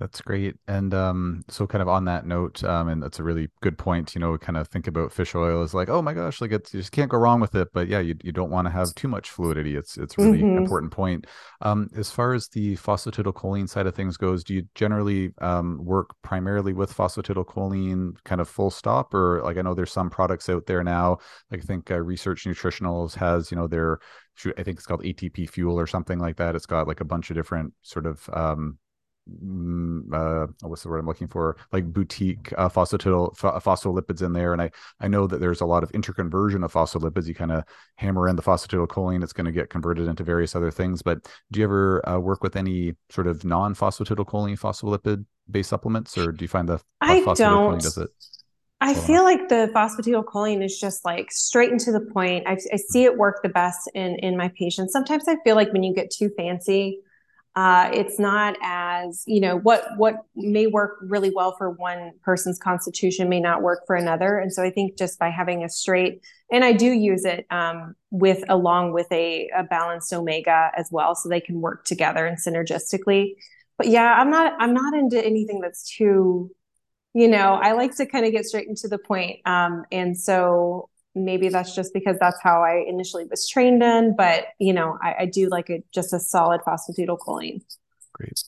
That's 0.00 0.20
great. 0.20 0.56
And 0.66 0.92
um, 0.92 1.44
so 1.48 1.68
kind 1.68 1.80
of 1.80 1.86
on 1.86 2.04
that 2.06 2.26
note, 2.26 2.64
um, 2.64 2.88
and 2.88 3.00
that's 3.00 3.20
a 3.20 3.22
really 3.22 3.48
good 3.62 3.78
point, 3.78 4.12
you 4.16 4.20
know, 4.20 4.36
kind 4.36 4.56
of 4.56 4.66
think 4.66 4.88
about 4.88 5.12
fish 5.12 5.36
oil 5.36 5.62
as 5.62 5.72
like, 5.72 5.88
oh 5.88 6.02
my 6.02 6.12
gosh, 6.12 6.40
like 6.40 6.50
it's 6.50 6.74
you 6.74 6.80
just 6.80 6.90
can't 6.90 7.10
go 7.10 7.16
wrong 7.16 7.38
with 7.38 7.54
it. 7.54 7.68
But 7.72 7.86
yeah, 7.86 8.00
you, 8.00 8.16
you 8.24 8.32
don't 8.32 8.50
want 8.50 8.66
to 8.66 8.72
have 8.72 8.92
too 8.96 9.06
much 9.06 9.30
fluidity. 9.30 9.76
It's 9.76 9.96
it's 9.96 10.18
really 10.18 10.38
mm-hmm. 10.38 10.56
important 10.56 10.90
point. 10.90 11.28
Um, 11.60 11.88
as 11.96 12.10
far 12.10 12.34
as 12.34 12.48
the 12.48 12.74
phosphatidylcholine 12.76 13.68
side 13.68 13.86
of 13.86 13.94
things 13.94 14.16
goes, 14.16 14.42
do 14.42 14.54
you 14.54 14.66
generally 14.74 15.32
um, 15.40 15.78
work 15.84 16.10
primarily 16.22 16.72
with 16.72 16.94
phosphatidylcholine 16.94 18.16
kind 18.24 18.40
of 18.40 18.48
full 18.48 18.72
stop? 18.72 19.14
Or 19.14 19.42
like 19.44 19.58
I 19.58 19.62
know 19.62 19.74
there's 19.74 19.92
some 19.92 20.10
products 20.10 20.48
out 20.48 20.66
there 20.66 20.82
now, 20.82 21.18
like 21.52 21.60
I 21.60 21.64
think 21.66 21.92
uh, 21.92 22.00
Research 22.00 22.46
Nutritionals 22.46 23.14
has, 23.14 23.52
you 23.52 23.56
know, 23.56 23.68
their 23.68 24.00
I 24.58 24.64
think 24.64 24.78
it's 24.78 24.86
called 24.86 25.04
ATP 25.04 25.48
fuel 25.50 25.78
or 25.78 25.86
something 25.86 26.18
like 26.18 26.36
that. 26.38 26.56
It's 26.56 26.66
got 26.66 26.88
like 26.88 27.00
a 27.00 27.04
bunch 27.04 27.30
of 27.30 27.36
different 27.36 27.72
sort 27.82 28.06
of 28.06 28.28
um, 28.32 28.78
uh, 29.26 30.46
what's 30.62 30.82
the 30.82 30.88
word 30.88 30.98
I'm 30.98 31.06
looking 31.06 31.28
for? 31.28 31.56
Like 31.72 31.92
boutique 31.92 32.52
uh, 32.58 32.68
phosphatidyllipids 32.68 33.62
phospholipids 33.62 34.22
in 34.22 34.32
there, 34.32 34.52
and 34.52 34.60
I 34.60 34.70
I 35.00 35.08
know 35.08 35.26
that 35.26 35.40
there's 35.40 35.60
a 35.60 35.66
lot 35.66 35.82
of 35.82 35.90
interconversion 35.92 36.64
of 36.64 36.72
phospholipids. 36.72 37.26
You 37.26 37.34
kind 37.34 37.52
of 37.52 37.64
hammer 37.96 38.28
in 38.28 38.36
the 38.36 38.42
phosphatidylcholine, 38.42 39.22
it's 39.22 39.32
going 39.32 39.46
to 39.46 39.52
get 39.52 39.70
converted 39.70 40.08
into 40.08 40.24
various 40.24 40.54
other 40.54 40.70
things. 40.70 41.02
But 41.02 41.26
do 41.50 41.60
you 41.60 41.64
ever 41.64 42.06
uh, 42.08 42.18
work 42.18 42.42
with 42.42 42.56
any 42.56 42.94
sort 43.10 43.26
of 43.26 43.44
non-phosphatidylcholine 43.44 44.58
phospholipid 44.58 45.24
based 45.50 45.70
supplements, 45.70 46.18
or 46.18 46.32
do 46.32 46.44
you 46.44 46.48
find 46.48 46.68
the 46.68 46.80
I 47.00 47.20
don't. 47.34 47.80
does 47.80 47.96
it? 47.96 48.10
I 48.80 48.92
feel 48.92 49.22
like 49.22 49.48
the 49.48 49.70
phosphatidylcholine 49.74 50.62
is 50.62 50.78
just 50.78 51.06
like 51.06 51.32
straight 51.32 51.72
into 51.72 51.90
the 51.90 52.02
point. 52.12 52.46
I, 52.46 52.58
I 52.70 52.76
see 52.76 53.04
it 53.04 53.16
work 53.16 53.40
the 53.42 53.48
best 53.48 53.90
in 53.94 54.16
in 54.18 54.36
my 54.36 54.52
patients. 54.58 54.92
Sometimes 54.92 55.26
I 55.28 55.36
feel 55.44 55.56
like 55.56 55.72
when 55.72 55.82
you 55.82 55.94
get 55.94 56.10
too 56.10 56.30
fancy 56.36 57.00
uh, 57.56 57.88
it's 57.92 58.18
not 58.18 58.56
as 58.62 59.22
you 59.26 59.40
know 59.40 59.58
what 59.58 59.84
what 59.96 60.16
may 60.34 60.66
work 60.66 60.98
really 61.02 61.30
well 61.30 61.54
for 61.56 61.70
one 61.70 62.10
person's 62.22 62.58
constitution 62.58 63.28
may 63.28 63.38
not 63.38 63.62
work 63.62 63.86
for 63.86 63.94
another. 63.94 64.38
And 64.38 64.52
so 64.52 64.62
i 64.62 64.70
think 64.70 64.98
just 64.98 65.18
by 65.18 65.30
having 65.30 65.62
a 65.62 65.68
straight 65.68 66.20
and 66.50 66.64
i 66.64 66.72
do 66.72 66.86
use 66.86 67.24
it 67.24 67.46
um, 67.50 67.94
with 68.10 68.42
along 68.48 68.92
with 68.92 69.06
a, 69.12 69.48
a 69.56 69.62
balanced 69.62 70.12
omega 70.12 70.70
as 70.76 70.88
well 70.90 71.14
so 71.14 71.28
they 71.28 71.40
can 71.40 71.60
work 71.60 71.84
together 71.84 72.26
and 72.26 72.38
synergistically. 72.38 73.34
But 73.78 73.88
yeah 73.88 74.14
i'm 74.14 74.30
not 74.30 74.54
i'm 74.58 74.74
not 74.74 74.94
into 74.94 75.24
anything 75.24 75.60
that's 75.60 75.96
too 75.96 76.50
you 77.12 77.28
know 77.28 77.54
i 77.54 77.72
like 77.72 77.96
to 77.96 78.06
kind 78.06 78.26
of 78.26 78.32
get 78.32 78.44
straight 78.44 78.68
into 78.68 78.88
the 78.88 78.98
point 78.98 79.40
um, 79.46 79.84
and 79.92 80.18
so 80.18 80.88
maybe 81.14 81.48
that's 81.48 81.74
just 81.74 81.92
because 81.92 82.16
that's 82.18 82.40
how 82.42 82.62
I 82.62 82.84
initially 82.86 83.24
was 83.24 83.48
trained 83.48 83.82
in, 83.82 84.14
but 84.16 84.46
you 84.58 84.72
know, 84.72 84.98
I, 85.02 85.14
I 85.20 85.26
do 85.26 85.48
like 85.48 85.70
a 85.70 85.82
just 85.92 86.12
a 86.12 86.20
solid 86.20 86.60
phosphatidylcholine. 86.62 87.62
Great. 88.12 88.44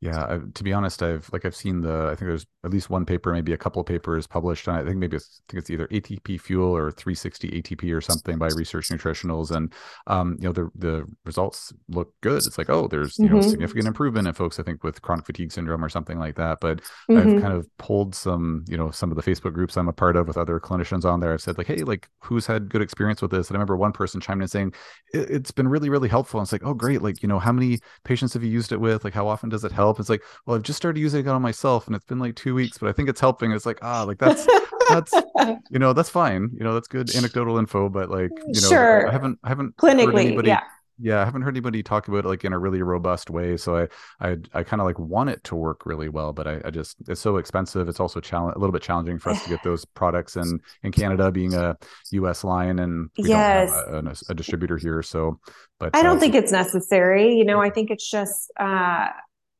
Yeah, 0.00 0.24
I, 0.24 0.38
to 0.54 0.62
be 0.62 0.72
honest, 0.72 1.02
I've 1.02 1.28
like 1.32 1.44
I've 1.44 1.56
seen 1.56 1.80
the 1.80 2.04
I 2.04 2.08
think 2.10 2.28
there's 2.28 2.46
at 2.62 2.70
least 2.70 2.88
one 2.88 3.04
paper, 3.04 3.32
maybe 3.32 3.52
a 3.52 3.56
couple 3.56 3.80
of 3.80 3.86
papers 3.86 4.28
published 4.28 4.68
on 4.68 4.76
it. 4.76 4.82
I 4.82 4.84
think 4.84 4.98
maybe 4.98 5.16
it's, 5.16 5.40
I 5.48 5.52
think 5.52 5.60
it's 5.60 5.70
either 5.70 5.88
ATP 5.88 6.40
fuel 6.40 6.76
or 6.76 6.92
360 6.92 7.50
ATP 7.50 7.92
or 7.92 8.00
something 8.00 8.38
by 8.38 8.46
Research 8.54 8.90
Nutritionals, 8.90 9.50
and 9.50 9.72
um, 10.06 10.36
you 10.38 10.46
know 10.46 10.52
the 10.52 10.70
the 10.76 11.04
results 11.24 11.72
look 11.88 12.12
good. 12.20 12.46
It's 12.46 12.58
like 12.58 12.70
oh, 12.70 12.86
there's 12.86 13.18
you 13.18 13.26
mm-hmm. 13.26 13.36
know 13.36 13.40
significant 13.40 13.88
improvement 13.88 14.28
in 14.28 14.34
folks 14.34 14.60
I 14.60 14.62
think 14.62 14.84
with 14.84 15.02
chronic 15.02 15.26
fatigue 15.26 15.50
syndrome 15.50 15.84
or 15.84 15.88
something 15.88 16.20
like 16.20 16.36
that. 16.36 16.58
But 16.60 16.80
mm-hmm. 17.10 17.18
I've 17.18 17.42
kind 17.42 17.54
of 17.54 17.66
pulled 17.78 18.14
some 18.14 18.64
you 18.68 18.76
know 18.76 18.92
some 18.92 19.10
of 19.10 19.16
the 19.16 19.28
Facebook 19.28 19.52
groups 19.52 19.76
I'm 19.76 19.88
a 19.88 19.92
part 19.92 20.14
of 20.14 20.28
with 20.28 20.36
other 20.36 20.60
clinicians 20.60 21.04
on 21.04 21.18
there. 21.18 21.32
I've 21.32 21.40
said 21.40 21.58
like 21.58 21.66
hey, 21.66 21.78
like 21.78 22.08
who's 22.22 22.46
had 22.46 22.68
good 22.68 22.82
experience 22.82 23.20
with 23.20 23.32
this? 23.32 23.48
And 23.48 23.56
I 23.56 23.58
remember 23.58 23.76
one 23.76 23.92
person 23.92 24.20
chimed 24.20 24.42
in 24.42 24.48
saying 24.48 24.74
it, 25.12 25.28
has 25.28 25.50
been 25.50 25.66
really 25.66 25.90
really 25.90 26.08
helpful. 26.08 26.38
And 26.38 26.44
it's 26.44 26.52
like 26.52 26.64
oh 26.64 26.74
great, 26.74 27.02
like 27.02 27.20
you 27.20 27.28
know 27.28 27.40
how 27.40 27.52
many 27.52 27.80
patients 28.04 28.32
have 28.34 28.44
you 28.44 28.50
used 28.50 28.70
it 28.70 28.80
with? 28.80 29.02
Like 29.02 29.14
how 29.14 29.27
how 29.28 29.32
often 29.32 29.48
does 29.48 29.64
it 29.64 29.72
help? 29.72 30.00
It's 30.00 30.08
like, 30.08 30.22
well, 30.46 30.56
I've 30.56 30.62
just 30.62 30.76
started 30.76 30.98
using 30.98 31.20
it 31.20 31.28
on 31.28 31.42
myself 31.42 31.86
and 31.86 31.94
it's 31.94 32.04
been 32.04 32.18
like 32.18 32.34
two 32.34 32.54
weeks, 32.54 32.78
but 32.78 32.88
I 32.88 32.92
think 32.92 33.08
it's 33.08 33.20
helping. 33.20 33.52
It's 33.52 33.66
like, 33.66 33.78
ah, 33.82 34.04
like 34.04 34.18
that's 34.18 34.46
that's 34.88 35.12
you 35.70 35.78
know, 35.78 35.92
that's 35.92 36.10
fine. 36.10 36.50
You 36.54 36.64
know, 36.64 36.74
that's 36.74 36.88
good 36.88 37.14
anecdotal 37.14 37.58
info, 37.58 37.88
but 37.88 38.10
like, 38.10 38.30
you 38.46 38.60
know, 38.60 38.68
sure. 38.68 39.08
I 39.08 39.12
haven't 39.12 39.38
I 39.44 39.48
haven't 39.48 39.76
clinically, 39.76 40.26
anybody, 40.26 40.48
yeah 40.48 40.62
yeah 40.98 41.20
i 41.20 41.24
haven't 41.24 41.42
heard 41.42 41.54
anybody 41.54 41.82
talk 41.82 42.08
about 42.08 42.24
it 42.24 42.28
like 42.28 42.44
in 42.44 42.52
a 42.52 42.58
really 42.58 42.82
robust 42.82 43.30
way 43.30 43.56
so 43.56 43.76
i 43.76 43.88
i, 44.20 44.36
I 44.54 44.62
kind 44.62 44.80
of 44.80 44.86
like 44.86 44.98
want 44.98 45.30
it 45.30 45.42
to 45.44 45.54
work 45.54 45.86
really 45.86 46.08
well 46.08 46.32
but 46.32 46.46
I, 46.46 46.60
I 46.64 46.70
just 46.70 46.96
it's 47.08 47.20
so 47.20 47.36
expensive 47.36 47.88
it's 47.88 48.00
also 48.00 48.20
challenge 48.20 48.56
a 48.56 48.58
little 48.58 48.72
bit 48.72 48.82
challenging 48.82 49.18
for 49.18 49.30
us 49.30 49.42
to 49.44 49.48
get 49.48 49.62
those 49.62 49.84
products 49.84 50.36
in 50.36 50.60
in 50.82 50.92
canada 50.92 51.30
being 51.30 51.54
a 51.54 51.76
us 52.12 52.44
line 52.44 52.78
and 52.78 53.10
we 53.18 53.28
yes. 53.28 53.70
don't 53.70 53.94
have 53.94 54.06
a, 54.06 54.10
a, 54.10 54.32
a 54.32 54.34
distributor 54.34 54.76
here 54.76 55.02
so 55.02 55.38
but 55.78 55.94
i 55.94 56.02
don't 56.02 56.16
uh, 56.16 56.20
think 56.20 56.34
it's 56.34 56.52
necessary 56.52 57.34
you 57.34 57.44
know 57.44 57.60
i 57.60 57.70
think 57.70 57.90
it's 57.90 58.08
just 58.08 58.50
uh 58.58 59.08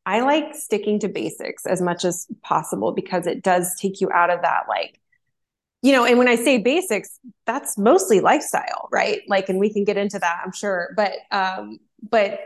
I 0.06 0.20
like 0.20 0.54
sticking 0.54 0.98
to 1.00 1.08
basics 1.08 1.66
as 1.66 1.82
much 1.82 2.06
as 2.06 2.26
possible 2.42 2.92
because 2.92 3.26
it 3.26 3.42
does 3.42 3.76
take 3.78 4.00
you 4.00 4.10
out 4.10 4.30
of 4.30 4.40
that 4.40 4.62
like 4.66 4.98
you 5.82 5.92
know, 5.92 6.04
and 6.04 6.18
when 6.18 6.28
I 6.28 6.34
say 6.34 6.58
basics, 6.58 7.20
that's 7.46 7.78
mostly 7.78 8.20
lifestyle, 8.20 8.88
right? 8.90 9.20
Like, 9.28 9.48
and 9.48 9.58
we 9.58 9.72
can 9.72 9.84
get 9.84 9.96
into 9.96 10.18
that, 10.18 10.42
I'm 10.44 10.52
sure. 10.52 10.92
But, 10.96 11.12
um, 11.30 11.78
but 12.08 12.40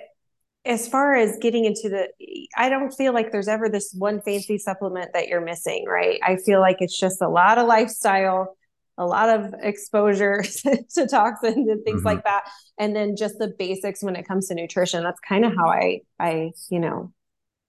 as 0.64 0.86
far 0.86 1.14
as 1.14 1.38
getting 1.40 1.64
into 1.64 1.88
the, 1.88 2.08
I 2.56 2.68
don't 2.68 2.92
feel 2.92 3.14
like 3.14 3.32
there's 3.32 3.48
ever 3.48 3.68
this 3.68 3.94
one 3.96 4.20
fancy 4.20 4.58
supplement 4.58 5.12
that 5.14 5.28
you're 5.28 5.40
missing, 5.40 5.86
right? 5.88 6.20
I 6.22 6.36
feel 6.36 6.60
like 6.60 6.76
it's 6.80 6.98
just 6.98 7.22
a 7.22 7.28
lot 7.28 7.58
of 7.58 7.66
lifestyle, 7.66 8.56
a 8.98 9.06
lot 9.06 9.30
of 9.30 9.54
exposure 9.60 10.42
to 10.94 11.06
toxins 11.08 11.68
and 11.68 11.82
things 11.84 11.98
mm-hmm. 11.98 12.06
like 12.06 12.24
that, 12.24 12.44
and 12.78 12.94
then 12.94 13.16
just 13.16 13.38
the 13.38 13.52
basics 13.58 14.02
when 14.02 14.14
it 14.14 14.28
comes 14.28 14.48
to 14.48 14.54
nutrition. 14.54 15.02
That's 15.02 15.20
kind 15.26 15.44
of 15.46 15.54
how 15.56 15.68
I, 15.68 16.02
I, 16.20 16.52
you 16.70 16.78
know, 16.78 17.12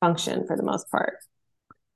function 0.01 0.45
for 0.45 0.57
the 0.57 0.63
most 0.63 0.91
part 0.91 1.17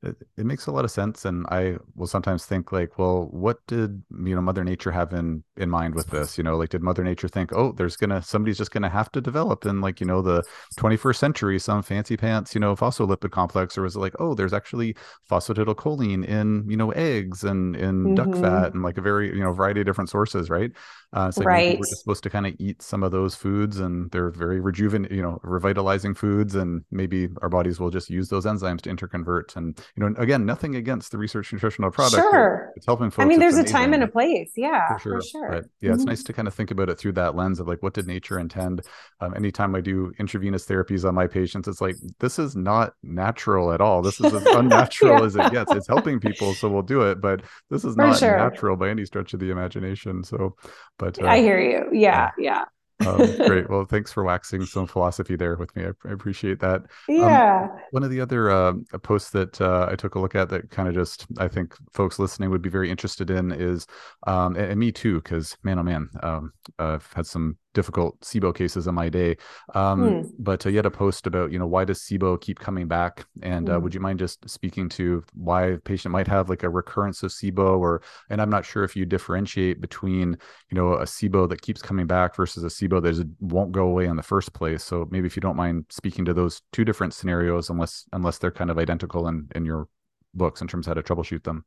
it, 0.04 0.16
it, 0.38 0.46
makes 0.46 0.68
a 0.68 0.72
lot 0.72 0.86
of 0.86 0.92
sense 0.92 1.26
and 1.26 1.46
i 1.50 1.76
will 1.96 2.06
sometimes 2.08 2.46
think 2.46 2.72
like 2.72 3.00
well 3.00 3.28
what 3.32 3.58
did 3.68 4.04
you 4.24 4.36
know 4.36 4.42
mother 4.42 4.64
nature 4.64 4.92
have 4.92 5.12
in 5.12 5.44
in 5.58 5.70
mind 5.70 5.96
with 5.96 6.08
this 6.08 6.38
you 6.38 6.44
know 6.44 6.56
like 6.56 6.70
did 6.70 6.84
mother 6.84 7.04
nature 7.04 7.28
think 7.28 7.52
oh 7.54 7.72
there's 7.72 7.98
gonna 7.98 8.22
somebody's 8.22 8.58
just 8.58 8.72
gonna 8.72 8.90
have 8.90 9.12
to 9.12 9.20
develop 9.20 9.66
in 9.66 9.82
like 9.82 10.00
you 10.00 10.06
know 10.06 10.22
the 10.22 10.44
21st 10.80 11.16
century 11.16 11.60
some 11.60 11.82
fancy 11.82 12.16
pants 12.16 12.54
you 12.54 12.62
know 12.62 12.76
phospholipid 12.76 13.32
complex 13.32 13.78
or 13.78 13.82
was 13.82 13.96
it 13.96 14.00
like 14.00 14.14
oh 14.20 14.36
there's 14.36 14.54
actually 14.54 14.96
phosphatidylcholine 15.30 16.24
in 16.26 16.64
you 16.70 16.78
know 16.78 16.92
eggs 16.92 17.44
and 17.44 17.76
in 17.76 18.04
mm-hmm. 18.04 18.16
duck 18.16 18.34
fat 18.40 18.74
and 18.74 18.84
like 18.84 18.98
a 18.98 19.02
very 19.02 19.36
you 19.36 19.44
know 19.44 19.52
variety 19.52 19.80
of 19.80 19.86
different 19.86 20.10
sources 20.10 20.50
right 20.50 20.72
uh 21.14 21.32
so 21.32 21.44
right. 21.44 21.80
we're 21.80 21.86
just 21.86 22.02
supposed 22.02 22.24
to 22.24 22.30
kind 22.30 22.46
of 22.46 22.54
eat 22.60 22.82
some 22.82 23.04
of 23.04 23.12
those 23.12 23.36
foods 23.36 23.80
and 23.80 24.12
they're 24.12 24.30
very 24.30 24.60
rejuven 24.60 25.08
you 25.10 25.22
know 25.22 25.40
revitalizing 25.44 26.14
foods 26.14 26.56
and 26.56 26.84
maybe 26.92 27.30
our 27.42 27.50
bodies 27.50 27.80
will 27.80 27.90
just 27.90 28.10
use 28.10 28.30
those 28.30 28.46
enzymes 28.46 28.82
to 28.82 28.90
interconvert 28.90 29.56
and 29.56 29.78
you 29.96 30.08
know, 30.08 30.14
again, 30.22 30.46
nothing 30.46 30.76
against 30.76 31.12
the 31.12 31.18
research 31.18 31.52
nutritional 31.52 31.92
product. 31.92 32.22
Sure. 32.22 32.72
It's 32.76 32.86
helping 32.86 33.10
folks. 33.10 33.26
I 33.26 33.28
mean, 33.28 33.40
there's 33.40 33.58
a 33.58 33.64
time 33.64 33.94
and 33.94 34.04
a 34.04 34.08
place. 34.08 34.52
Yeah, 34.56 34.88
for 34.94 35.00
sure. 35.00 35.22
For 35.22 35.28
sure. 35.28 35.50
But 35.50 35.66
yeah, 35.82 35.90
mm-hmm. 35.90 35.96
it's 35.96 36.06
nice 36.06 36.24
to 36.24 36.34
kind 36.34 36.48
of 36.48 36.54
think 36.54 36.72
about 36.72 36.90
it 36.90 36.98
through 36.98 37.14
that 37.14 37.36
lens 37.36 37.60
of 37.60 37.68
like, 37.68 37.82
what 37.84 37.94
did 37.94 38.08
nature 38.08 38.40
intend? 38.40 38.82
Um, 39.22 39.34
anytime 39.36 39.76
I 39.76 39.82
do 39.82 40.12
intravenous 40.20 40.66
therapies 40.66 41.08
on 41.08 41.16
my 41.16 41.28
patients, 41.28 41.68
it's 41.68 41.82
like, 41.82 41.96
this 42.20 42.40
is 42.40 42.56
not 42.56 42.94
natural 43.04 43.72
at 43.74 43.82
all. 43.82 44.02
This 44.02 44.20
is 44.20 44.34
as 44.34 44.46
unnatural 44.48 45.20
yeah. 45.20 45.26
as 45.26 45.36
it 45.36 45.52
gets. 45.52 45.72
It's 45.74 45.88
helping 45.88 46.20
people, 46.20 46.54
so 46.54 46.70
we'll 46.70 46.82
do 46.82 47.02
it. 47.02 47.22
But 47.22 47.42
this 47.70 47.84
is 47.84 47.96
for 47.96 48.08
not 48.08 48.20
sure. 48.20 48.38
natural 48.38 48.76
by 48.76 48.90
any 48.90 49.06
stretch 49.06 49.34
of 49.34 49.40
the 49.40 49.50
imagination. 49.50 50.24
So, 50.24 50.56
but 50.98 51.22
uh, 51.22 51.28
I 51.28 51.40
hear 51.40 51.60
you. 51.60 51.90
Yeah. 51.92 52.32
yeah 52.38 52.66
um, 53.06 53.36
great. 53.46 53.70
Well, 53.70 53.86
thanks 53.86 54.12
for 54.12 54.24
waxing 54.24 54.66
some 54.66 54.88
philosophy 54.88 55.36
there 55.36 55.56
with 55.56 55.76
me. 55.76 55.86
I, 55.86 55.92
I 56.08 56.12
appreciate 56.12 56.60
that. 56.60 56.82
Um, 56.82 56.88
yeah. 57.16 57.64
Um, 57.64 57.80
one 57.92 58.04
of 58.04 58.10
the 58.10 58.22
other 58.22 58.50
uh, 58.50 58.74
posts 59.04 59.32
that 59.32 59.60
uh, 59.62 59.88
I 59.90 59.96
took 59.96 60.16
a 60.16 60.20
look 60.20 60.36
at 60.36 60.50
that 60.50 60.70
kind 60.72 60.88
of 60.88 60.96
just 60.96 61.28
I 61.38 61.48
think 61.48 61.76
folks 61.94 62.20
listening 62.20 62.50
would 62.50 62.62
be 62.62 62.70
very 62.70 62.90
interested 62.90 63.30
in 63.30 63.52
is, 63.52 63.86
um, 64.26 64.56
and, 64.56 64.72
and 64.72 64.80
me 64.80 64.92
too, 64.92 65.22
because 65.22 65.58
man, 65.64 65.80
oh 65.80 65.84
man, 65.84 66.10
um, 66.24 66.54
I've 66.80 67.12
had 67.14 67.26
some 67.26 67.58
difficult 67.78 68.20
SIBO 68.22 68.56
cases 68.56 68.88
in 68.88 68.96
my 68.96 69.08
day. 69.08 69.38
Um, 69.76 70.00
mm. 70.02 70.32
But 70.40 70.66
uh, 70.66 70.70
you 70.70 70.78
had 70.78 70.88
a 70.88 70.92
post 70.92 71.28
about, 71.28 71.52
you 71.52 71.60
know, 71.60 71.68
why 71.68 71.86
does 71.86 72.00
SIBO 72.00 72.42
keep 72.42 72.58
coming 72.58 72.88
back? 72.88 73.28
And 73.44 73.68
mm. 73.68 73.72
uh, 73.72 73.76
hmm. 73.78 73.84
would 73.84 73.94
you 73.94 74.00
mind 74.00 74.18
just 74.18 74.50
speaking 74.50 74.90
to 74.98 75.24
why 75.36 75.66
a 75.68 75.78
patient 75.78 76.12
might 76.12 76.28
have 76.28 76.50
like 76.50 76.64
a 76.64 76.70
recurrence 76.70 77.22
of 77.22 77.30
SIBO 77.30 77.78
or, 77.78 78.02
and 78.32 78.42
I'm 78.42 78.50
not 78.50 78.66
sure 78.66 78.84
if 78.84 78.96
you 78.96 79.06
differentiate 79.06 79.80
between, 79.80 80.38
you 80.72 80.76
know, 80.76 80.94
a 80.94 81.06
SIBO 81.06 81.48
that 81.50 81.62
keeps 81.62 81.84
coming 81.84 82.08
back 82.08 82.36
versus 82.36 82.64
a 82.64 82.68
SIBO 82.68 83.00
that 83.04 83.10
is, 83.10 83.24
won't 83.40 83.72
go 83.72 83.86
away 83.86 84.08
in 84.08 84.16
the 84.16 84.24
first 84.24 84.54
place. 84.54 84.84
So 84.84 85.08
maybe 85.12 85.28
if 85.28 85.36
you 85.36 85.42
don't 85.42 85.56
mind 85.56 85.86
speaking 85.90 86.26
to 86.26 86.34
those 86.34 86.64
two 86.74 86.84
different 86.84 87.14
scenarios, 87.14 87.70
unless, 87.70 88.06
unless 88.12 88.40
they're 88.40 88.50
kind 88.50 88.72
of 88.72 88.80
identical 88.80 89.28
in, 89.28 89.48
in 89.54 89.66
your 89.66 89.88
books 90.34 90.62
in 90.62 90.68
terms 90.68 90.88
of 90.88 90.92
how 90.92 91.02
to 91.02 91.04
troubleshoot 91.04 91.44
them. 91.44 91.64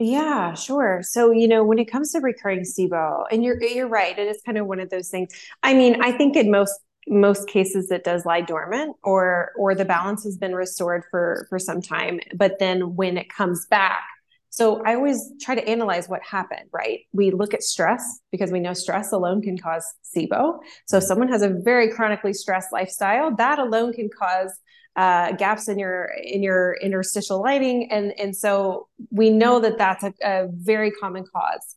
Yeah, 0.00 0.54
sure. 0.54 1.00
So, 1.04 1.30
you 1.30 1.46
know, 1.46 1.64
when 1.64 1.78
it 1.78 1.90
comes 1.90 2.12
to 2.12 2.20
recurring 2.20 2.62
SIBO, 2.64 3.24
and 3.30 3.44
you're 3.44 3.62
you're 3.62 3.88
right, 3.88 4.18
it 4.18 4.26
is 4.26 4.40
kind 4.44 4.58
of 4.58 4.66
one 4.66 4.80
of 4.80 4.90
those 4.90 5.08
things. 5.08 5.30
I 5.62 5.74
mean, 5.74 6.02
I 6.02 6.10
think 6.12 6.36
in 6.36 6.50
most 6.50 6.74
most 7.06 7.46
cases 7.48 7.90
it 7.90 8.02
does 8.02 8.24
lie 8.26 8.40
dormant 8.40 8.96
or 9.04 9.52
or 9.56 9.74
the 9.74 9.84
balance 9.84 10.24
has 10.24 10.36
been 10.36 10.54
restored 10.54 11.04
for 11.10 11.46
for 11.48 11.58
some 11.58 11.80
time, 11.80 12.18
but 12.34 12.58
then 12.58 12.96
when 12.96 13.16
it 13.16 13.28
comes 13.28 13.66
back, 13.66 14.02
so 14.50 14.82
I 14.84 14.94
always 14.96 15.30
try 15.40 15.54
to 15.54 15.68
analyze 15.68 16.08
what 16.08 16.22
happened, 16.28 16.68
right? 16.72 17.00
We 17.12 17.30
look 17.30 17.54
at 17.54 17.62
stress 17.62 18.20
because 18.32 18.50
we 18.50 18.58
know 18.60 18.72
stress 18.72 19.12
alone 19.12 19.42
can 19.42 19.58
cause 19.58 19.84
SIBO. 20.16 20.58
So 20.86 20.96
if 20.98 21.04
someone 21.04 21.28
has 21.28 21.42
a 21.42 21.50
very 21.50 21.90
chronically 21.92 22.32
stressed 22.34 22.72
lifestyle, 22.72 23.34
that 23.36 23.58
alone 23.60 23.92
can 23.92 24.08
cause 24.16 24.52
uh, 24.96 25.32
gaps 25.32 25.68
in 25.68 25.78
your 25.78 26.04
in 26.22 26.42
your 26.42 26.74
interstitial 26.74 27.42
lining, 27.42 27.90
and 27.90 28.12
and 28.18 28.36
so 28.36 28.88
we 29.10 29.30
know 29.30 29.60
that 29.60 29.78
that's 29.78 30.04
a, 30.04 30.12
a 30.22 30.48
very 30.50 30.90
common 30.90 31.24
cause. 31.24 31.76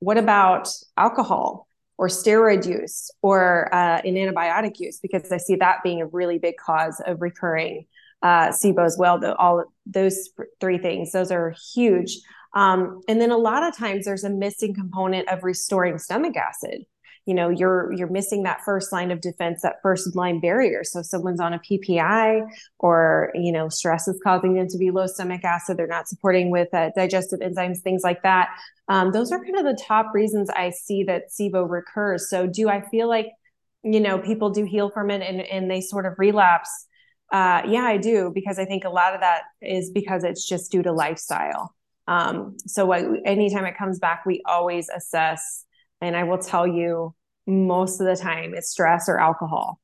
What 0.00 0.18
about 0.18 0.68
alcohol 0.96 1.66
or 1.96 2.08
steroid 2.08 2.66
use 2.66 3.10
or 3.22 3.74
uh, 3.74 4.00
in 4.04 4.14
antibiotic 4.14 4.78
use? 4.78 5.00
Because 5.00 5.32
I 5.32 5.38
see 5.38 5.56
that 5.56 5.82
being 5.82 6.00
a 6.00 6.06
really 6.06 6.38
big 6.38 6.56
cause 6.56 7.00
of 7.04 7.20
recurring 7.20 7.86
uh, 8.22 8.48
SIBO 8.48 8.84
as 8.84 8.96
well. 8.98 9.18
The, 9.18 9.34
all 9.36 9.64
those 9.86 10.28
three 10.60 10.78
things, 10.78 11.12
those 11.12 11.32
are 11.32 11.54
huge. 11.74 12.18
Um, 12.54 13.00
and 13.08 13.20
then 13.20 13.30
a 13.30 13.36
lot 13.36 13.62
of 13.62 13.76
times 13.76 14.04
there's 14.04 14.24
a 14.24 14.30
missing 14.30 14.74
component 14.74 15.28
of 15.28 15.44
restoring 15.44 15.98
stomach 15.98 16.36
acid 16.36 16.84
you 17.28 17.34
know 17.34 17.50
you're 17.50 17.92
you're 17.92 18.08
missing 18.08 18.44
that 18.44 18.62
first 18.64 18.90
line 18.90 19.10
of 19.10 19.20
defense 19.20 19.60
that 19.60 19.82
first 19.82 20.16
line 20.16 20.40
barrier. 20.40 20.82
So 20.82 21.00
if 21.00 21.06
someone's 21.06 21.40
on 21.40 21.52
a 21.52 21.58
ppi 21.58 22.48
or 22.78 23.30
you 23.34 23.52
know 23.52 23.68
stress 23.68 24.08
is 24.08 24.18
causing 24.24 24.54
them 24.54 24.66
to 24.68 24.78
be 24.78 24.90
low 24.90 25.06
stomach 25.06 25.44
acid 25.44 25.76
they're 25.76 25.86
not 25.86 26.08
supporting 26.08 26.50
with 26.50 26.72
uh, 26.72 26.88
digestive 26.96 27.40
enzymes 27.40 27.80
things 27.80 28.02
like 28.02 28.22
that 28.22 28.48
um, 28.88 29.12
those 29.12 29.30
are 29.30 29.44
kind 29.44 29.58
of 29.58 29.64
the 29.64 29.78
top 29.84 30.06
reasons 30.14 30.48
i 30.48 30.70
see 30.70 31.04
that 31.04 31.24
sibo 31.30 31.68
recurs. 31.68 32.30
So 32.30 32.46
do 32.46 32.70
i 32.70 32.80
feel 32.88 33.08
like 33.08 33.26
you 33.82 34.00
know 34.00 34.18
people 34.18 34.48
do 34.48 34.64
heal 34.64 34.88
from 34.88 35.10
it 35.10 35.20
and, 35.20 35.42
and 35.42 35.70
they 35.70 35.82
sort 35.82 36.06
of 36.06 36.14
relapse? 36.18 36.70
Uh, 37.30 37.60
yeah 37.68 37.84
i 37.84 37.98
do 37.98 38.32
because 38.34 38.58
i 38.58 38.64
think 38.64 38.84
a 38.84 38.88
lot 38.88 39.12
of 39.12 39.20
that 39.20 39.42
is 39.60 39.90
because 39.90 40.24
it's 40.24 40.48
just 40.48 40.72
due 40.72 40.82
to 40.82 40.92
lifestyle. 40.92 41.74
Um, 42.06 42.56
so 42.66 42.86
what, 42.86 43.04
anytime 43.26 43.66
it 43.66 43.76
comes 43.76 43.98
back 43.98 44.24
we 44.24 44.40
always 44.46 44.88
assess 44.88 45.66
and 46.00 46.16
I 46.16 46.24
will 46.24 46.38
tell 46.38 46.66
you 46.66 47.14
most 47.46 48.00
of 48.00 48.06
the 48.06 48.16
time 48.16 48.54
it's 48.54 48.70
stress 48.70 49.08
or 49.08 49.18
alcohol. 49.18 49.80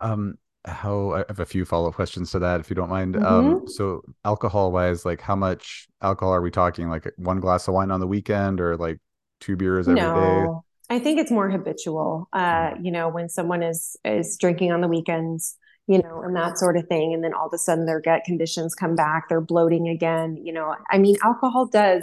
Um, 0.00 0.38
how 0.64 1.12
I 1.12 1.24
have 1.28 1.40
a 1.40 1.46
few 1.46 1.64
follow 1.64 1.88
up 1.88 1.94
questions 1.94 2.30
to 2.32 2.38
that, 2.40 2.60
if 2.60 2.70
you 2.70 2.76
don't 2.76 2.90
mind. 2.90 3.16
Um, 3.16 3.22
mm-hmm. 3.22 3.54
Um, 3.54 3.68
so 3.68 4.02
alcohol 4.24 4.72
wise, 4.72 5.04
like 5.04 5.20
how 5.20 5.36
much 5.36 5.86
alcohol 6.02 6.34
are 6.34 6.42
we 6.42 6.50
talking? 6.50 6.88
Like 6.88 7.12
one 7.16 7.40
glass 7.40 7.68
of 7.68 7.74
wine 7.74 7.90
on 7.90 8.00
the 8.00 8.06
weekend 8.06 8.60
or 8.60 8.76
like 8.76 8.98
two 9.40 9.56
beers 9.56 9.88
every 9.88 10.00
no, 10.00 10.64
day? 10.88 10.96
I 10.96 10.98
think 10.98 11.18
it's 11.18 11.30
more 11.30 11.50
habitual. 11.50 12.28
Uh, 12.32 12.70
mm-hmm. 12.70 12.84
you 12.84 12.92
know, 12.92 13.08
when 13.08 13.28
someone 13.28 13.62
is 13.62 13.96
is 14.04 14.36
drinking 14.38 14.72
on 14.72 14.80
the 14.80 14.88
weekends, 14.88 15.56
you 15.86 16.02
know, 16.02 16.22
and 16.22 16.34
that 16.36 16.58
sort 16.58 16.76
of 16.76 16.86
thing, 16.88 17.14
and 17.14 17.22
then 17.22 17.32
all 17.32 17.46
of 17.46 17.52
a 17.52 17.58
sudden 17.58 17.86
their 17.86 18.00
gut 18.00 18.22
conditions 18.24 18.74
come 18.74 18.96
back, 18.96 19.28
they're 19.28 19.40
bloating 19.40 19.88
again. 19.88 20.36
You 20.36 20.52
know, 20.52 20.74
I 20.90 20.98
mean, 20.98 21.16
alcohol 21.22 21.66
does 21.66 22.02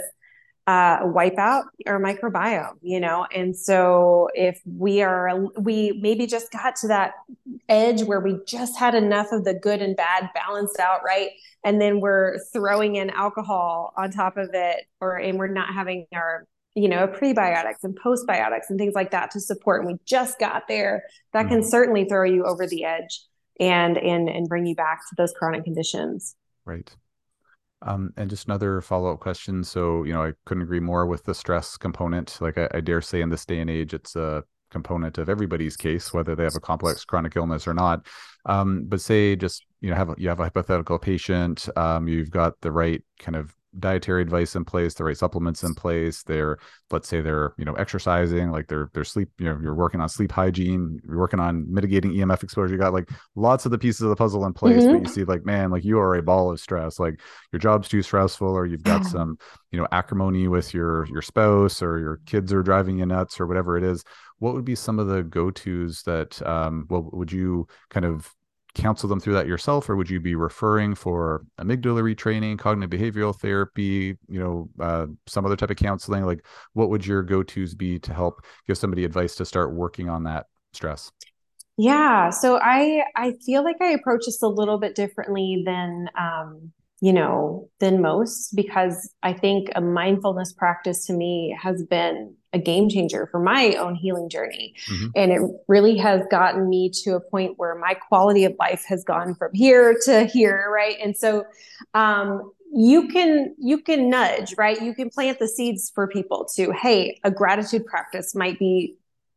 uh, 0.66 1.00
wipe 1.02 1.38
out 1.38 1.64
our 1.86 2.00
microbiome, 2.00 2.76
you 2.80 2.98
know? 2.98 3.26
And 3.34 3.56
so 3.56 4.28
if 4.34 4.60
we 4.64 5.02
are, 5.02 5.46
we 5.58 5.98
maybe 6.00 6.26
just 6.26 6.50
got 6.50 6.76
to 6.76 6.88
that 6.88 7.12
edge 7.68 8.02
where 8.02 8.20
we 8.20 8.38
just 8.46 8.78
had 8.78 8.94
enough 8.94 9.32
of 9.32 9.44
the 9.44 9.54
good 9.54 9.82
and 9.82 9.96
bad 9.96 10.30
balanced 10.34 10.80
out, 10.80 11.00
right? 11.04 11.30
And 11.64 11.80
then 11.80 12.00
we're 12.00 12.38
throwing 12.52 12.96
in 12.96 13.10
alcohol 13.10 13.92
on 13.96 14.10
top 14.10 14.36
of 14.36 14.50
it, 14.54 14.86
or, 15.00 15.16
and 15.16 15.38
we're 15.38 15.48
not 15.48 15.72
having 15.72 16.06
our, 16.14 16.46
you 16.74 16.88
know, 16.88 17.08
prebiotics 17.08 17.84
and 17.84 17.98
postbiotics 17.98 18.70
and 18.70 18.78
things 18.78 18.94
like 18.94 19.10
that 19.10 19.30
to 19.32 19.40
support. 19.40 19.82
And 19.82 19.92
we 19.92 19.98
just 20.06 20.38
got 20.38 20.66
there. 20.66 21.04
That 21.32 21.48
can 21.48 21.60
mm-hmm. 21.60 21.68
certainly 21.68 22.04
throw 22.06 22.24
you 22.24 22.44
over 22.44 22.66
the 22.66 22.84
edge 22.84 23.20
and, 23.60 23.96
and, 23.98 24.28
and 24.28 24.48
bring 24.48 24.66
you 24.66 24.74
back 24.74 25.00
to 25.10 25.14
those 25.16 25.32
chronic 25.32 25.64
conditions. 25.64 26.36
Right. 26.64 26.90
Um, 27.86 28.12
and 28.16 28.30
just 28.30 28.46
another 28.46 28.80
follow 28.80 29.12
up 29.12 29.20
question. 29.20 29.62
So, 29.62 30.04
you 30.04 30.12
know, 30.12 30.24
I 30.24 30.32
couldn't 30.46 30.62
agree 30.62 30.80
more 30.80 31.06
with 31.06 31.24
the 31.24 31.34
stress 31.34 31.76
component. 31.76 32.38
Like 32.40 32.56
I, 32.56 32.68
I, 32.72 32.80
dare 32.80 33.02
say, 33.02 33.20
in 33.20 33.28
this 33.28 33.44
day 33.44 33.60
and 33.60 33.68
age, 33.68 33.92
it's 33.92 34.16
a 34.16 34.42
component 34.70 35.18
of 35.18 35.28
everybody's 35.28 35.76
case, 35.76 36.12
whether 36.12 36.34
they 36.34 36.44
have 36.44 36.56
a 36.56 36.60
complex 36.60 37.04
chronic 37.04 37.36
illness 37.36 37.66
or 37.66 37.74
not. 37.74 38.06
Um, 38.46 38.84
but 38.86 39.00
say 39.00 39.36
just 39.36 39.64
you 39.80 39.90
know 39.90 39.96
have 39.96 40.14
you 40.18 40.28
have 40.28 40.40
a 40.40 40.44
hypothetical 40.44 40.98
patient, 40.98 41.68
um, 41.76 42.08
you've 42.08 42.30
got 42.30 42.60
the 42.60 42.72
right 42.72 43.02
kind 43.18 43.36
of 43.36 43.54
dietary 43.78 44.22
advice 44.22 44.56
in 44.56 44.64
place, 44.64 44.94
the 44.94 45.04
right 45.04 45.16
supplements 45.16 45.62
in 45.62 45.74
place. 45.74 46.22
They're, 46.22 46.58
let's 46.90 47.08
say 47.08 47.20
they're, 47.20 47.54
you 47.58 47.64
know, 47.64 47.74
exercising, 47.74 48.50
like 48.50 48.68
they're, 48.68 48.90
they're 48.92 49.04
sleep, 49.04 49.30
you 49.38 49.46
know, 49.46 49.58
you're 49.62 49.74
working 49.74 50.00
on 50.00 50.08
sleep 50.08 50.32
hygiene, 50.32 51.00
you're 51.06 51.18
working 51.18 51.40
on 51.40 51.72
mitigating 51.72 52.12
EMF 52.12 52.42
exposure. 52.42 52.72
You 52.72 52.78
got 52.78 52.92
like 52.92 53.08
lots 53.34 53.64
of 53.64 53.70
the 53.70 53.78
pieces 53.78 54.02
of 54.02 54.10
the 54.10 54.16
puzzle 54.16 54.44
in 54.46 54.52
place, 54.52 54.82
mm-hmm. 54.82 54.92
but 54.92 55.02
you 55.02 55.08
see 55.08 55.24
like, 55.24 55.44
man, 55.44 55.70
like 55.70 55.84
you 55.84 55.98
are 55.98 56.14
a 56.14 56.22
ball 56.22 56.50
of 56.50 56.60
stress, 56.60 56.98
like 56.98 57.20
your 57.52 57.60
job's 57.60 57.88
too 57.88 58.02
stressful, 58.02 58.48
or 58.48 58.66
you've 58.66 58.82
got 58.82 59.04
some, 59.06 59.38
you 59.70 59.78
know, 59.78 59.88
acrimony 59.92 60.48
with 60.48 60.72
your, 60.74 61.06
your 61.06 61.22
spouse 61.22 61.82
or 61.82 61.98
your 61.98 62.20
kids 62.26 62.52
are 62.52 62.62
driving 62.62 62.98
you 62.98 63.06
nuts 63.06 63.40
or 63.40 63.46
whatever 63.46 63.76
it 63.76 63.84
is. 63.84 64.04
What 64.38 64.54
would 64.54 64.64
be 64.64 64.74
some 64.74 64.98
of 64.98 65.06
the 65.06 65.22
go-tos 65.22 66.02
that, 66.02 66.44
um, 66.46 66.86
well, 66.90 67.08
would 67.12 67.32
you 67.32 67.68
kind 67.88 68.04
of 68.04 68.30
counsel 68.74 69.08
them 69.08 69.20
through 69.20 69.34
that 69.34 69.46
yourself 69.46 69.88
or 69.88 69.96
would 69.96 70.10
you 70.10 70.20
be 70.20 70.34
referring 70.34 70.94
for 70.94 71.44
amygdala 71.60 72.02
retraining 72.02 72.58
cognitive 72.58 72.98
behavioral 72.98 73.34
therapy 73.34 74.16
you 74.28 74.40
know 74.40 74.68
uh, 74.80 75.06
some 75.26 75.46
other 75.46 75.56
type 75.56 75.70
of 75.70 75.76
counseling? 75.76 76.24
Like 76.24 76.44
what 76.72 76.90
would 76.90 77.06
your 77.06 77.22
go-to's 77.22 77.74
be 77.74 77.98
to 78.00 78.12
help 78.12 78.44
give 78.66 78.78
somebody 78.78 79.04
advice 79.04 79.34
to 79.36 79.44
start 79.44 79.72
working 79.72 80.08
on 80.08 80.24
that 80.24 80.46
stress? 80.72 81.10
Yeah 81.76 82.30
so 82.30 82.58
i 82.62 83.02
i 83.16 83.32
feel 83.44 83.64
like 83.64 83.76
i 83.80 83.90
approach 83.90 84.26
this 84.26 84.42
a 84.42 84.48
little 84.48 84.78
bit 84.78 84.94
differently 84.94 85.62
than 85.64 86.08
um 86.18 86.72
you 87.04 87.12
know, 87.12 87.68
than 87.80 88.00
most 88.00 88.56
because 88.56 89.12
I 89.22 89.34
think 89.34 89.68
a 89.76 89.82
mindfulness 89.82 90.54
practice 90.54 91.04
to 91.04 91.12
me 91.12 91.54
has 91.60 91.82
been 91.82 92.34
a 92.54 92.58
game 92.58 92.88
changer 92.88 93.28
for 93.30 93.40
my 93.40 93.74
own 93.74 93.94
healing 93.94 94.30
journey. 94.30 94.74
Mm-hmm. 94.88 95.06
And 95.14 95.30
it 95.30 95.42
really 95.68 95.98
has 95.98 96.22
gotten 96.30 96.66
me 96.66 96.90
to 97.02 97.10
a 97.16 97.20
point 97.20 97.58
where 97.58 97.74
my 97.74 97.92
quality 97.92 98.46
of 98.46 98.54
life 98.58 98.86
has 98.88 99.04
gone 99.04 99.34
from 99.34 99.50
here 99.52 99.98
to 100.06 100.24
here, 100.24 100.66
right? 100.74 100.96
And 100.98 101.14
so 101.14 101.44
um 101.92 102.50
you 102.72 103.08
can 103.08 103.54
you 103.58 103.82
can 103.82 104.08
nudge, 104.08 104.54
right? 104.56 104.80
You 104.80 104.94
can 104.94 105.10
plant 105.10 105.38
the 105.38 105.46
seeds 105.46 105.92
for 105.94 106.08
people 106.08 106.48
to, 106.56 106.72
hey, 106.72 107.20
a 107.22 107.30
gratitude 107.30 107.84
practice 107.84 108.34
might 108.34 108.58
be 108.58 108.96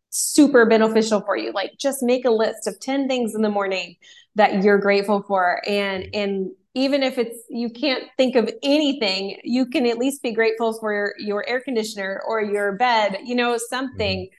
super 0.09 0.65
beneficial 0.65 1.19
for 1.19 1.35
you. 1.35 1.51
Like 1.51 1.73
just 1.77 2.01
make 2.01 2.23
a 2.23 2.31
list 2.31 2.65
of 2.65 2.79
10 2.79 3.09
things 3.09 3.35
in 3.35 3.41
the 3.41 3.49
morning 3.49 3.97
that 4.35 4.63
you're 4.63 4.77
grateful 4.77 5.21
for 5.27 5.61
and 5.67 6.07
and 6.13 6.51
even 6.77 7.03
if 7.03 7.17
it's 7.17 7.37
you 7.49 7.69
can't 7.69 8.03
think 8.17 8.35
of 8.35 8.49
anything 8.63 9.39
you 9.43 9.65
can 9.65 9.85
at 9.85 9.97
least 9.97 10.21
be 10.21 10.31
grateful 10.31 10.71
for 10.79 10.93
your, 10.93 11.13
your 11.17 11.49
air 11.49 11.59
conditioner 11.59 12.21
or 12.27 12.41
your 12.41 12.73
bed 12.77 13.17
you 13.25 13.35
know 13.35 13.57
something. 13.57 14.29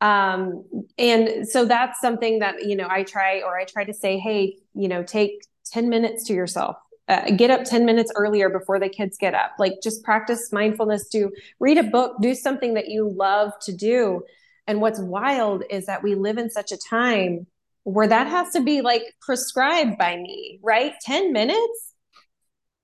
Mm-hmm. 0.00 0.06
um 0.06 0.86
and 0.96 1.48
so 1.48 1.64
that's 1.64 2.00
something 2.00 2.38
that 2.38 2.54
you 2.64 2.76
know 2.76 2.88
i 2.88 3.02
try 3.02 3.40
or 3.40 3.58
i 3.58 3.64
try 3.64 3.84
to 3.84 3.94
say 3.94 4.18
hey 4.18 4.56
you 4.74 4.88
know 4.88 5.02
take 5.02 5.32
10 5.72 5.88
minutes 5.88 6.24
to 6.24 6.34
yourself. 6.34 6.76
Uh, 7.08 7.30
get 7.30 7.50
up 7.50 7.64
10 7.64 7.86
minutes 7.86 8.12
earlier 8.16 8.50
before 8.50 8.78
the 8.78 8.88
kids 8.88 9.16
get 9.18 9.34
up. 9.34 9.52
Like 9.58 9.74
just 9.82 10.04
practice 10.04 10.52
mindfulness 10.52 11.08
to 11.10 11.30
read 11.58 11.78
a 11.78 11.82
book 11.82 12.16
do 12.20 12.34
something 12.34 12.74
that 12.74 12.88
you 12.88 13.14
love 13.16 13.52
to 13.62 13.72
do. 13.72 14.22
And 14.66 14.82
what's 14.82 15.00
wild 15.00 15.64
is 15.70 15.86
that 15.86 16.02
we 16.02 16.14
live 16.14 16.36
in 16.36 16.50
such 16.50 16.70
a 16.70 16.76
time 16.76 17.46
where 17.88 18.06
that 18.06 18.26
has 18.26 18.50
to 18.50 18.60
be 18.60 18.82
like 18.82 19.02
prescribed 19.22 19.96
by 19.96 20.16
me, 20.16 20.60
right? 20.62 20.92
10 21.02 21.32
minutes? 21.32 21.94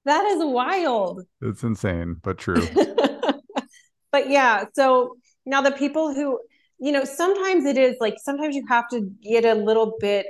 That 0.06 0.24
is 0.24 0.42
wild. 0.42 1.22
It's 1.42 1.62
insane, 1.62 2.16
but 2.22 2.38
true. 2.38 2.66
but 4.12 4.30
yeah, 4.30 4.64
so 4.72 5.16
now 5.44 5.60
the 5.60 5.72
people 5.72 6.14
who, 6.14 6.40
you 6.78 6.90
know, 6.90 7.04
sometimes 7.04 7.66
it 7.66 7.76
is 7.76 7.96
like 8.00 8.14
sometimes 8.18 8.56
you 8.56 8.64
have 8.68 8.88
to 8.88 9.10
get 9.22 9.44
a 9.44 9.54
little 9.54 9.94
bit 10.00 10.26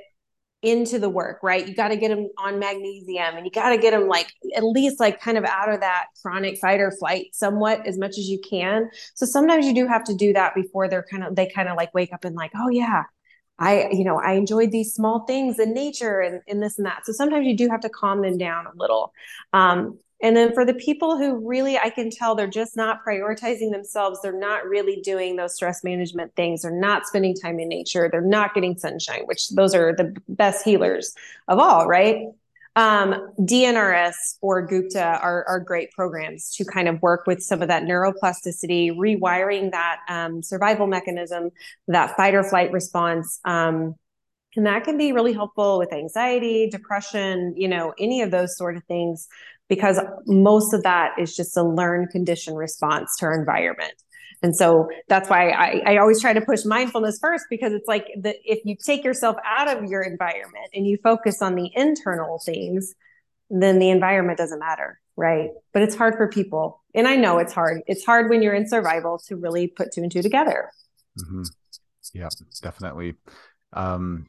into 0.62 0.98
the 0.98 1.10
work, 1.10 1.38
right? 1.42 1.68
You 1.68 1.74
got 1.74 1.88
to 1.88 1.96
get 1.96 2.08
them 2.08 2.28
on 2.38 2.58
magnesium 2.58 3.36
and 3.36 3.44
you 3.44 3.52
got 3.52 3.68
to 3.68 3.78
get 3.78 3.92
them 3.92 4.08
like 4.08 4.28
at 4.56 4.64
least 4.64 4.98
like 4.98 5.20
kind 5.20 5.38
of 5.38 5.44
out 5.44 5.72
of 5.72 5.80
that 5.80 6.06
chronic 6.20 6.58
fight 6.58 6.80
or 6.80 6.90
flight 6.90 7.26
somewhat 7.32 7.86
as 7.86 7.98
much 7.98 8.18
as 8.18 8.28
you 8.28 8.40
can. 8.40 8.88
So 9.14 9.26
sometimes 9.26 9.66
you 9.66 9.74
do 9.74 9.86
have 9.86 10.04
to 10.04 10.14
do 10.14 10.32
that 10.32 10.54
before 10.54 10.88
they're 10.88 11.06
kind 11.08 11.22
of 11.22 11.36
they 11.36 11.48
kind 11.48 11.68
of 11.68 11.76
like 11.76 11.92
wake 11.94 12.12
up 12.12 12.24
and 12.24 12.34
like, 12.34 12.52
oh 12.56 12.70
yeah, 12.70 13.04
I, 13.58 13.88
you 13.90 14.04
know, 14.04 14.20
I 14.20 14.32
enjoyed 14.32 14.70
these 14.70 14.94
small 14.94 15.20
things 15.26 15.58
in 15.58 15.72
nature 15.72 16.20
and, 16.20 16.40
and 16.48 16.62
this 16.62 16.78
and 16.78 16.86
that. 16.86 17.06
So 17.06 17.12
sometimes 17.12 17.46
you 17.46 17.56
do 17.56 17.68
have 17.68 17.80
to 17.80 17.88
calm 17.88 18.22
them 18.22 18.36
down 18.36 18.66
a 18.66 18.72
little. 18.74 19.12
Um, 19.52 19.98
and 20.22 20.36
then 20.36 20.54
for 20.54 20.64
the 20.64 20.74
people 20.74 21.18
who 21.18 21.46
really, 21.46 21.76
I 21.76 21.90
can 21.90 22.08
tell 22.10 22.34
they're 22.34 22.46
just 22.46 22.76
not 22.76 23.04
prioritizing 23.06 23.72
themselves, 23.72 24.20
they're 24.22 24.38
not 24.38 24.64
really 24.64 25.00
doing 25.02 25.36
those 25.36 25.54
stress 25.54 25.84
management 25.84 26.34
things, 26.34 26.62
they're 26.62 26.70
not 26.70 27.06
spending 27.06 27.34
time 27.34 27.60
in 27.60 27.68
nature, 27.68 28.08
they're 28.10 28.22
not 28.22 28.54
getting 28.54 28.76
sunshine, 28.76 29.22
which 29.26 29.50
those 29.50 29.74
are 29.74 29.94
the 29.94 30.16
best 30.28 30.64
healers 30.64 31.14
of 31.48 31.58
all, 31.58 31.86
right? 31.86 32.28
Um, 32.76 33.32
DNRS 33.38 34.14
or 34.40 34.66
Gupta 34.66 35.20
are, 35.20 35.44
are 35.46 35.60
great 35.60 35.92
programs 35.92 36.50
to 36.56 36.64
kind 36.64 36.88
of 36.88 37.00
work 37.02 37.24
with 37.26 37.40
some 37.40 37.62
of 37.62 37.68
that 37.68 37.84
neuroplasticity, 37.84 38.90
rewiring 38.90 39.70
that 39.70 40.00
um, 40.08 40.42
survival 40.42 40.88
mechanism, 40.88 41.50
that 41.86 42.16
fight 42.16 42.34
or 42.34 42.42
flight 42.42 42.72
response. 42.72 43.38
Um, 43.44 43.94
and 44.56 44.66
that 44.66 44.84
can 44.84 44.96
be 44.96 45.12
really 45.12 45.32
helpful 45.32 45.78
with 45.78 45.92
anxiety, 45.92 46.68
depression, 46.68 47.54
you 47.56 47.68
know, 47.68 47.92
any 47.98 48.22
of 48.22 48.30
those 48.30 48.56
sort 48.56 48.76
of 48.76 48.84
things, 48.84 49.26
because 49.68 49.98
most 50.26 50.72
of 50.74 50.82
that 50.82 51.12
is 51.18 51.34
just 51.34 51.56
a 51.56 51.62
learned 51.62 52.10
condition 52.10 52.54
response 52.54 53.16
to 53.18 53.26
our 53.26 53.38
environment. 53.38 53.94
And 54.42 54.54
so 54.54 54.88
that's 55.08 55.30
why 55.30 55.50
I, 55.50 55.82
I 55.86 55.96
always 55.96 56.20
try 56.20 56.32
to 56.32 56.40
push 56.40 56.64
mindfulness 56.64 57.18
first 57.18 57.46
because 57.48 57.72
it's 57.72 57.88
like 57.88 58.06
that 58.20 58.36
if 58.44 58.60
you 58.64 58.76
take 58.76 59.04
yourself 59.04 59.36
out 59.44 59.74
of 59.74 59.84
your 59.90 60.02
environment 60.02 60.66
and 60.74 60.86
you 60.86 60.98
focus 61.02 61.40
on 61.40 61.54
the 61.54 61.70
internal 61.74 62.38
things, 62.44 62.94
then 63.48 63.78
the 63.78 63.90
environment 63.90 64.36
doesn't 64.36 64.58
matter. 64.58 65.00
Right. 65.16 65.50
But 65.72 65.82
it's 65.82 65.94
hard 65.94 66.16
for 66.16 66.28
people. 66.28 66.82
And 66.94 67.06
I 67.06 67.16
know 67.16 67.38
it's 67.38 67.52
hard. 67.52 67.82
It's 67.86 68.04
hard 68.04 68.28
when 68.28 68.42
you're 68.42 68.54
in 68.54 68.68
survival 68.68 69.18
to 69.28 69.36
really 69.36 69.68
put 69.68 69.92
two 69.92 70.02
and 70.02 70.10
two 70.10 70.22
together. 70.22 70.70
Mm-hmm. 71.18 71.42
Yeah, 72.12 72.28
definitely. 72.62 73.14
Um, 73.72 74.26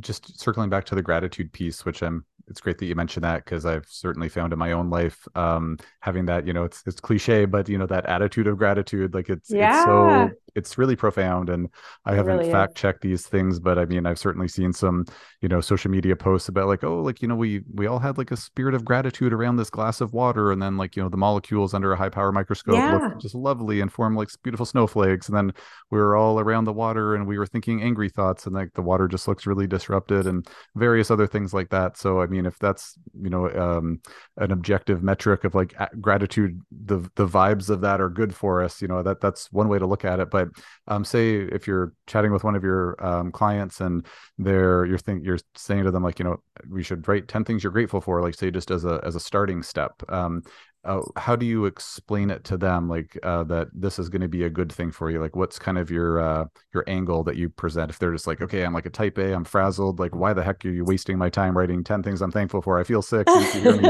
just 0.00 0.40
circling 0.40 0.70
back 0.70 0.84
to 0.86 0.94
the 0.94 1.02
gratitude 1.02 1.52
piece, 1.52 1.84
which 1.84 2.02
I'm 2.02 2.24
it's 2.48 2.60
great 2.60 2.78
that 2.78 2.86
you 2.86 2.94
mentioned 2.94 3.24
that 3.24 3.44
because 3.44 3.66
I've 3.66 3.86
certainly 3.88 4.28
found 4.28 4.52
in 4.52 4.58
my 4.58 4.72
own 4.72 4.90
life 4.90 5.26
um, 5.34 5.78
having 6.00 6.26
that, 6.26 6.46
you 6.46 6.52
know, 6.52 6.64
it's 6.64 6.82
it's 6.86 7.00
cliche, 7.00 7.44
but 7.44 7.68
you 7.68 7.78
know, 7.78 7.86
that 7.86 8.06
attitude 8.06 8.46
of 8.46 8.56
gratitude, 8.58 9.14
like 9.14 9.28
it's 9.28 9.50
yeah. 9.50 9.76
it's 9.76 9.84
so 9.84 10.36
it's 10.54 10.76
really 10.76 10.96
profound. 10.96 11.48
And 11.48 11.68
I 12.04 12.14
haven't 12.14 12.38
really 12.38 12.50
fact 12.50 12.74
checked 12.74 13.00
these 13.00 13.26
things, 13.26 13.58
but 13.58 13.78
I 13.78 13.84
mean, 13.84 14.06
I've 14.06 14.18
certainly 14.18 14.48
seen 14.48 14.72
some, 14.72 15.04
you 15.40 15.48
know, 15.48 15.60
social 15.60 15.90
media 15.90 16.16
posts 16.16 16.48
about 16.48 16.66
like, 16.66 16.84
oh, 16.84 17.00
like, 17.00 17.22
you 17.22 17.28
know, 17.28 17.36
we 17.36 17.62
we 17.72 17.86
all 17.86 17.98
had 17.98 18.18
like 18.18 18.30
a 18.30 18.36
spirit 18.36 18.74
of 18.74 18.84
gratitude 18.84 19.32
around 19.32 19.56
this 19.56 19.70
glass 19.70 20.00
of 20.00 20.12
water. 20.12 20.50
And 20.50 20.60
then 20.60 20.76
like, 20.76 20.96
you 20.96 21.02
know, 21.02 21.08
the 21.08 21.16
molecules 21.16 21.74
under 21.74 21.92
a 21.92 21.96
high 21.96 22.08
power 22.08 22.32
microscope 22.32 22.74
yeah. 22.74 22.96
look 22.96 23.20
just 23.20 23.34
lovely 23.34 23.80
and 23.80 23.92
form 23.92 24.16
like 24.16 24.28
beautiful 24.42 24.66
snowflakes. 24.66 25.28
And 25.28 25.36
then 25.36 25.52
we 25.90 25.98
were 25.98 26.16
all 26.16 26.40
around 26.40 26.64
the 26.64 26.72
water 26.72 27.14
and 27.14 27.26
we 27.26 27.38
were 27.38 27.46
thinking 27.46 27.82
angry 27.82 28.08
thoughts 28.08 28.46
and 28.46 28.54
like 28.54 28.72
the 28.74 28.82
water 28.82 29.06
just 29.06 29.28
looks 29.28 29.46
really 29.46 29.66
disrupted 29.66 30.26
and 30.26 30.46
various 30.74 31.10
other 31.10 31.26
things 31.26 31.54
like 31.54 31.70
that. 31.70 31.96
So 31.96 32.20
I 32.20 32.26
mean, 32.26 32.37
if 32.46 32.58
that's, 32.58 32.98
you 33.20 33.30
know, 33.30 33.48
um, 33.50 34.00
an 34.36 34.52
objective 34.52 35.02
metric 35.02 35.44
of 35.44 35.54
like 35.54 35.74
gratitude, 36.00 36.60
the 36.70 36.98
the 37.14 37.26
vibes 37.26 37.70
of 37.70 37.80
that 37.82 38.00
are 38.00 38.08
good 38.08 38.34
for 38.34 38.62
us, 38.62 38.80
you 38.82 38.88
know, 38.88 39.02
that 39.02 39.20
that's 39.20 39.50
one 39.52 39.68
way 39.68 39.78
to 39.78 39.86
look 39.86 40.04
at 40.04 40.20
it. 40.20 40.30
But 40.30 40.48
um, 40.86 41.04
say 41.04 41.36
if 41.36 41.66
you're 41.66 41.92
chatting 42.06 42.32
with 42.32 42.44
one 42.44 42.54
of 42.54 42.64
your 42.64 42.96
um, 43.04 43.32
clients 43.32 43.80
and 43.80 44.06
they're 44.38 44.84
you're 44.84 44.98
think 44.98 45.24
you're 45.24 45.38
saying 45.54 45.84
to 45.84 45.90
them 45.90 46.02
like 46.02 46.18
you 46.18 46.24
know 46.24 46.40
we 46.68 46.82
should 46.82 47.06
write 47.08 47.28
10 47.28 47.44
things 47.44 47.62
you're 47.62 47.72
grateful 47.72 48.00
for 48.00 48.22
like 48.22 48.34
say 48.34 48.50
just 48.50 48.70
as 48.70 48.84
a 48.84 49.00
as 49.04 49.14
a 49.14 49.20
starting 49.20 49.62
step 49.62 49.92
um, 50.08 50.42
uh, 50.88 51.02
how 51.16 51.36
do 51.36 51.44
you 51.44 51.66
explain 51.66 52.30
it 52.30 52.42
to 52.44 52.56
them 52.56 52.88
like 52.88 53.18
uh, 53.22 53.44
that 53.44 53.68
this 53.74 53.98
is 53.98 54.08
going 54.08 54.22
to 54.22 54.28
be 54.28 54.44
a 54.44 54.50
good 54.50 54.72
thing 54.72 54.90
for 54.90 55.10
you? 55.10 55.20
Like 55.20 55.36
what's 55.36 55.58
kind 55.58 55.76
of 55.76 55.90
your 55.90 56.18
uh, 56.18 56.46
your 56.72 56.84
angle 56.86 57.22
that 57.24 57.36
you 57.36 57.50
present? 57.50 57.90
If 57.90 57.98
they're 57.98 58.12
just 58.12 58.26
like 58.26 58.40
okay 58.40 58.64
i'm 58.64 58.72
like 58.72 58.86
a 58.86 58.90
type 58.90 59.18
a 59.18 59.32
i'm 59.32 59.44
frazzled 59.44 59.98
like 59.98 60.14
why 60.14 60.32
the 60.32 60.42
heck 60.42 60.64
are 60.64 60.70
you 60.70 60.84
wasting 60.84 61.18
my 61.18 61.28
time 61.28 61.56
writing 61.56 61.84
10 61.84 62.02
things 62.02 62.22
i'm 62.22 62.32
thankful 62.32 62.62
for? 62.62 62.78
I 62.78 62.84
feel 62.84 63.02
sick. 63.02 63.28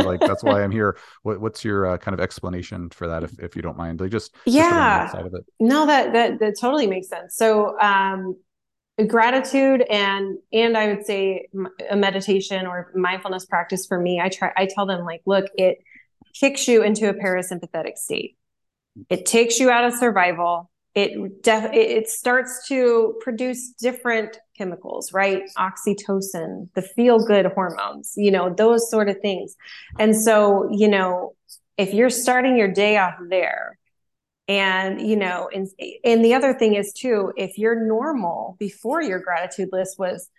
Like 0.09 0.21
that's 0.21 0.43
why 0.43 0.63
i'm 0.63 0.71
here. 0.71 0.97
What, 1.23 1.41
what's 1.41 1.65
your 1.65 1.87
uh, 1.87 1.99
kind 1.99 2.15
of 2.15 2.21
explanation 2.21 2.91
for 2.91 3.07
that 3.07 3.23
if, 3.23 3.39
if 3.39 3.57
you 3.57 3.63
don't 3.63 3.77
mind? 3.77 4.01
Like 4.01 4.11
just 4.11 4.35
yeah. 4.45 5.11
just 5.13 5.35
no 5.61 5.87
that, 5.87 6.13
that 6.13 6.41
that 6.41 6.59
totally 6.61 6.87
makes 6.87 7.09
sense. 7.09 7.37
So 7.37 7.79
um 7.81 8.37
gratitude 9.07 9.83
and 9.83 10.39
and 10.53 10.77
i 10.77 10.89
would 10.89 11.07
say 11.07 11.47
a 11.89 11.95
meditation 11.95 12.67
or 12.67 12.91
mindfulness 12.97 13.47
practice 13.47 13.87
for 13.87 14.01
me 14.01 14.21
i 14.21 14.29
try 14.29 14.53
i 14.57 14.67
tell 14.67 14.87
them 14.87 15.05
like 15.05 15.23
look 15.25 15.47
it 15.57 15.79
kicks 16.39 16.69
you 16.69 16.83
into 16.83 17.09
a 17.09 17.15
parasympathetic 17.15 17.97
state. 17.97 18.37
It 19.09 19.27
takes 19.27 19.59
you 19.59 19.71
out 19.71 19.85
of 19.85 19.95
survival. 19.95 20.71
It 20.95 21.43
def- 21.43 21.73
it 21.73 22.09
starts 22.09 22.67
to 22.69 23.17
produce 23.21 23.73
different 23.81 24.39
chemicals, 24.57 25.13
right? 25.13 25.43
Oxytocin, 25.57 26.69
the 26.75 26.83
feel 26.83 27.19
good 27.19 27.47
hormones, 27.47 28.15
you 28.17 28.31
know, 28.31 28.53
those 28.53 28.91
sort 28.91 29.09
of 29.09 29.21
things. 29.21 29.55
And 29.99 30.17
so, 30.17 30.69
you 30.73 30.89
know, 30.89 31.35
if 31.77 31.95
you're 31.95 32.11
starting 32.11 32.57
your 32.57 32.73
day 32.73 32.97
off 32.97 33.15
there, 33.29 33.79
And, 34.49 35.01
you 35.01 35.17
know, 35.17 35.51
and, 35.53 35.69
and 36.03 36.25
the 36.25 36.33
other 36.33 36.55
thing 36.55 36.75
is 36.75 36.95
too, 36.95 37.33
if 37.37 37.59
you're 37.59 37.87
normal 37.87 38.57
before 38.59 39.03
your 39.03 39.21
gratitude 39.21 39.69
list 39.73 39.99
was, 39.99 40.31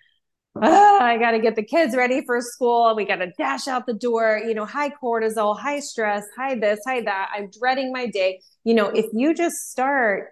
oh, 0.55 0.99
I 1.01 1.17
got 1.17 1.31
to 1.31 1.39
get 1.39 1.55
the 1.55 1.63
kids 1.63 1.95
ready 1.95 2.23
for 2.25 2.41
school. 2.41 2.95
We 2.95 3.05
got 3.05 3.17
to 3.17 3.31
dash 3.37 3.67
out 3.67 3.85
the 3.85 3.93
door, 3.93 4.41
you 4.45 4.53
know, 4.53 4.65
high 4.65 4.89
cortisol, 4.89 5.57
high 5.57 5.79
stress, 5.79 6.25
high 6.37 6.55
this, 6.55 6.79
high 6.85 7.01
that. 7.01 7.29
I'm 7.33 7.49
dreading 7.49 7.91
my 7.91 8.07
day. 8.07 8.41
You 8.63 8.73
know, 8.73 8.87
if 8.87 9.05
you 9.13 9.33
just 9.33 9.71
start 9.71 10.29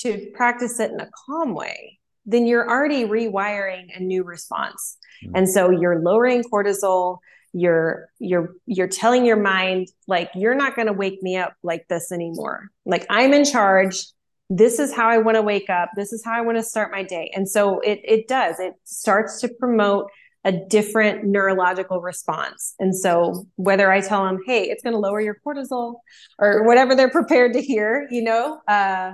to 0.00 0.30
practice 0.34 0.78
it 0.80 0.90
in 0.90 1.00
a 1.00 1.08
calm 1.26 1.54
way, 1.54 1.98
then 2.26 2.46
you're 2.46 2.68
already 2.68 3.04
rewiring 3.04 3.96
a 3.96 4.00
new 4.00 4.24
response. 4.24 4.98
Mm-hmm. 5.24 5.36
And 5.36 5.48
so 5.48 5.70
you're 5.70 6.00
lowering 6.00 6.42
cortisol, 6.42 7.18
you're 7.56 8.10
you're 8.18 8.54
you're 8.66 8.88
telling 8.88 9.24
your 9.24 9.36
mind 9.36 9.88
like 10.06 10.30
you're 10.34 10.54
not 10.54 10.76
going 10.76 10.88
to 10.88 10.92
wake 10.92 11.22
me 11.22 11.38
up 11.38 11.54
like 11.62 11.86
this 11.88 12.12
anymore 12.12 12.68
like 12.84 13.06
i'm 13.08 13.32
in 13.32 13.46
charge 13.46 14.08
this 14.48 14.78
is 14.78 14.92
how 14.92 15.08
i 15.08 15.18
want 15.18 15.36
to 15.36 15.42
wake 15.42 15.70
up. 15.70 15.90
This 15.96 16.12
is 16.12 16.24
how 16.24 16.32
i 16.32 16.40
want 16.40 16.58
to 16.58 16.62
start 16.62 16.92
my 16.92 17.02
day. 17.02 17.30
And 17.34 17.48
so 17.48 17.80
it 17.80 18.00
it 18.04 18.28
does. 18.28 18.60
It 18.60 18.74
starts 18.84 19.40
to 19.40 19.48
promote 19.48 20.08
a 20.44 20.52
different 20.52 21.24
neurological 21.24 22.00
response. 22.00 22.74
And 22.78 22.94
so 22.94 23.46
whether 23.56 23.90
i 23.90 24.00
tell 24.00 24.24
them 24.24 24.38
hey 24.46 24.64
it's 24.64 24.82
going 24.82 24.94
to 24.94 25.00
lower 25.00 25.20
your 25.20 25.36
cortisol 25.46 25.96
or 26.38 26.64
whatever 26.64 26.94
they're 26.94 27.10
prepared 27.10 27.52
to 27.54 27.60
hear 27.60 28.06
you 28.10 28.22
know 28.22 28.60
uh, 28.68 29.12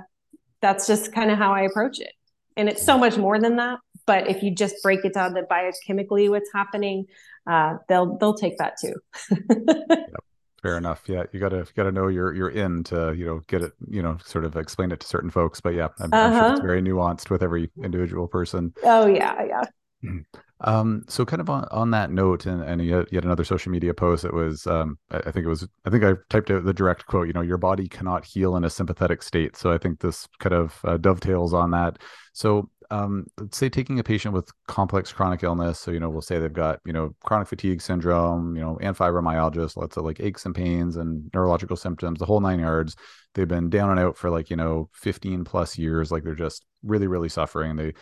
that's 0.61 0.87
just 0.87 1.13
kind 1.13 1.31
of 1.31 1.39
how 1.39 1.53
i 1.53 1.63
approach 1.63 2.01
it. 2.01 2.13
And 2.57 2.69
it's 2.69 2.85
so 2.85 2.99
much 2.99 3.17
more 3.17 3.39
than 3.41 3.57
that 3.57 3.79
but 4.05 4.29
if 4.29 4.43
you 4.43 4.55
just 4.55 4.77
break 4.83 5.05
it 5.05 5.15
down 5.15 5.35
to 5.35 5.43
biochemically 5.43 6.29
what's 6.29 6.51
happening 6.55 7.07
uh, 7.47 7.77
they'll 7.89 8.17
they'll 8.19 8.35
take 8.35 8.59
that 8.59 8.75
too. 8.81 8.95
yep. 9.59 10.25
Fair 10.63 10.77
enough. 10.77 11.03
Yeah, 11.07 11.25
you 11.33 11.41
gotta 11.41 11.59
you 11.59 11.73
gotta 11.75 11.91
know 11.91 12.07
you're 12.07 12.33
you're 12.35 12.51
in 12.51 12.85
to 12.85 13.13
you 13.17 13.27
know 13.27 13.41
get 13.49 13.63
it 13.63 13.73
you 13.89 14.01
know 14.01 14.17
sort 14.25 14.45
of 14.45 14.57
explain 14.57 14.93
it 14.93 15.01
to 15.01 15.07
certain 15.07 15.31
folks. 15.31 15.61
But 15.61 15.75
yeah, 15.75 15.89
I'm, 15.99 16.13
uh-huh. 16.13 16.17
I'm 16.17 16.33
sure 16.33 16.51
it's 16.51 16.59
uh-huh. 16.61 16.67
very 16.67 16.83
nuanced 16.83 17.31
with 17.31 17.43
every 17.43 17.71
individual 17.83 18.29
person. 18.29 18.73
Oh 18.85 19.07
yeah, 19.07 19.43
yeah. 19.45 19.65
Um, 20.65 21.05
so 21.09 21.25
kind 21.25 21.41
of 21.41 21.51
on, 21.51 21.67
on 21.73 21.91
that 21.91 22.11
note, 22.11 22.47
and, 22.47 22.63
and 22.63 22.85
yet, 22.85 23.13
yet 23.13 23.25
another 23.25 23.43
social 23.43 23.73
media 23.73 23.93
post 23.93 24.23
that 24.23 24.33
was, 24.33 24.65
um, 24.67 24.97
I, 25.11 25.19
I, 25.19 25.33
think 25.33 25.45
it 25.45 25.49
was, 25.49 25.67
I 25.85 25.91
think 25.91 26.05
I 26.05 26.13
typed 26.31 26.53
out 26.53 26.65
the 26.65 26.73
direct 26.73 27.07
quote, 27.07 27.27
you 27.27 27.33
know, 27.33 27.41
your 27.41 27.59
body 27.59 27.89
cannot 27.89 28.25
heal 28.25 28.55
in 28.55 28.65
a 28.65 28.71
sympathetic 28.71 29.25
state. 29.25 29.57
So 29.57 29.73
I 29.73 29.79
think 29.79 29.99
this 29.99 30.29
kind 30.39 30.55
of 30.55 30.79
uh, 30.85 30.99
dovetails 30.99 31.53
on 31.53 31.73
that. 31.73 31.99
So 32.33 32.71
um, 32.93 33.27
let's 33.41 33.57
say 33.57 33.71
taking 33.71 33.99
a 33.99 34.05
patient 34.05 34.35
with 34.35 34.51
complex 34.69 35.11
chronic 35.15 35.43
illness. 35.43 35.79
So, 35.79 35.91
you 35.91 35.99
know, 35.99 36.11
we'll 36.11 36.21
say 36.21 36.39
they've 36.39 36.53
got, 36.53 36.79
you 36.85 36.93
know, 36.93 37.15
chronic 37.25 37.49
fatigue 37.49 37.81
syndrome, 37.81 38.55
you 38.55 38.61
know, 38.61 38.79
and 38.83 38.95
fibromyalgia, 38.95 39.71
so 39.71 39.81
lots 39.81 39.97
of 39.97 40.05
like 40.05 40.21
aches 40.21 40.45
and 40.45 40.55
pains 40.55 40.97
and 40.97 41.31
neurological 41.33 41.77
symptoms, 41.77 42.19
the 42.19 42.27
whole 42.27 42.41
nine 42.41 42.61
yards. 42.61 42.95
They've 43.35 43.49
been 43.49 43.71
down 43.71 43.91
and 43.91 43.99
out 43.99 44.19
for 44.19 44.29
like, 44.29 44.51
you 44.51 44.57
know, 44.57 44.91
15 44.93 45.43
plus 45.43 45.79
years. 45.79 46.13
Like 46.13 46.23
they're 46.23 46.35
just 46.35 46.67
really, 46.83 47.07
really 47.07 47.31
suffering. 47.31 47.77
They 47.77 47.95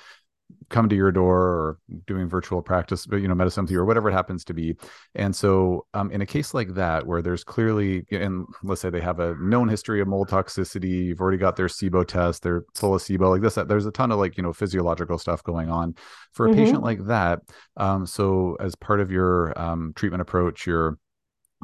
come 0.69 0.89
to 0.89 0.97
your 0.97 1.11
door 1.13 1.39
or 1.39 1.79
doing 2.07 2.29
virtual 2.29 2.63
practice, 2.63 3.07
but 3.07 3.17
you 3.17 3.29
know, 3.29 3.35
medicine 3.35 3.67
or 3.77 3.85
whatever 3.85 4.09
it 4.09 4.13
happens 4.13 4.45
to 4.45 4.55
be. 4.55 4.77
And 5.15 5.35
so, 5.35 5.87
um, 5.95 6.11
in 6.11 6.21
a 6.21 6.27
case 6.27 6.55
like 6.55 6.75
that, 6.75 7.07
where 7.07 7.23
there's 7.23 7.45
clearly, 7.45 8.05
and 8.11 8.47
let's 8.63 8.81
say 8.81 8.91
they 8.91 9.01
have 9.01 9.21
a 9.21 9.35
known 9.35 9.69
history 9.69 10.01
of 10.01 10.09
mold 10.09 10.29
toxicity, 10.29 11.07
you've 11.07 11.21
already 11.21 11.39
got 11.39 11.57
their 11.57 11.67
SIBO 11.67 12.07
test, 12.07 12.43
they're 12.43 12.65
full 12.75 12.95
of 12.95 13.03
SIBO, 13.03 13.31
like 13.31 13.43
this, 13.43 13.55
that, 13.57 13.69
there's 13.69 13.87
a 13.87 13.91
ton 13.91 14.13
of 14.13 14.19
like, 14.19 14.37
you 14.37 14.43
know, 14.43 14.53
physiological 14.53 15.19
stuff 15.19 15.43
going 15.43 15.69
on 15.69 15.95
for 16.33 16.47
a 16.47 16.51
mm-hmm. 16.51 16.59
patient 16.61 16.83
like 16.83 17.05
that. 17.07 17.41
Um, 17.77 18.07
so 18.07 18.57
as 18.61 18.75
part 18.77 19.01
of 19.01 19.11
your 19.11 19.59
um, 19.61 19.93
treatment 19.97 20.23
approach, 20.23 20.67
you're 20.67 20.99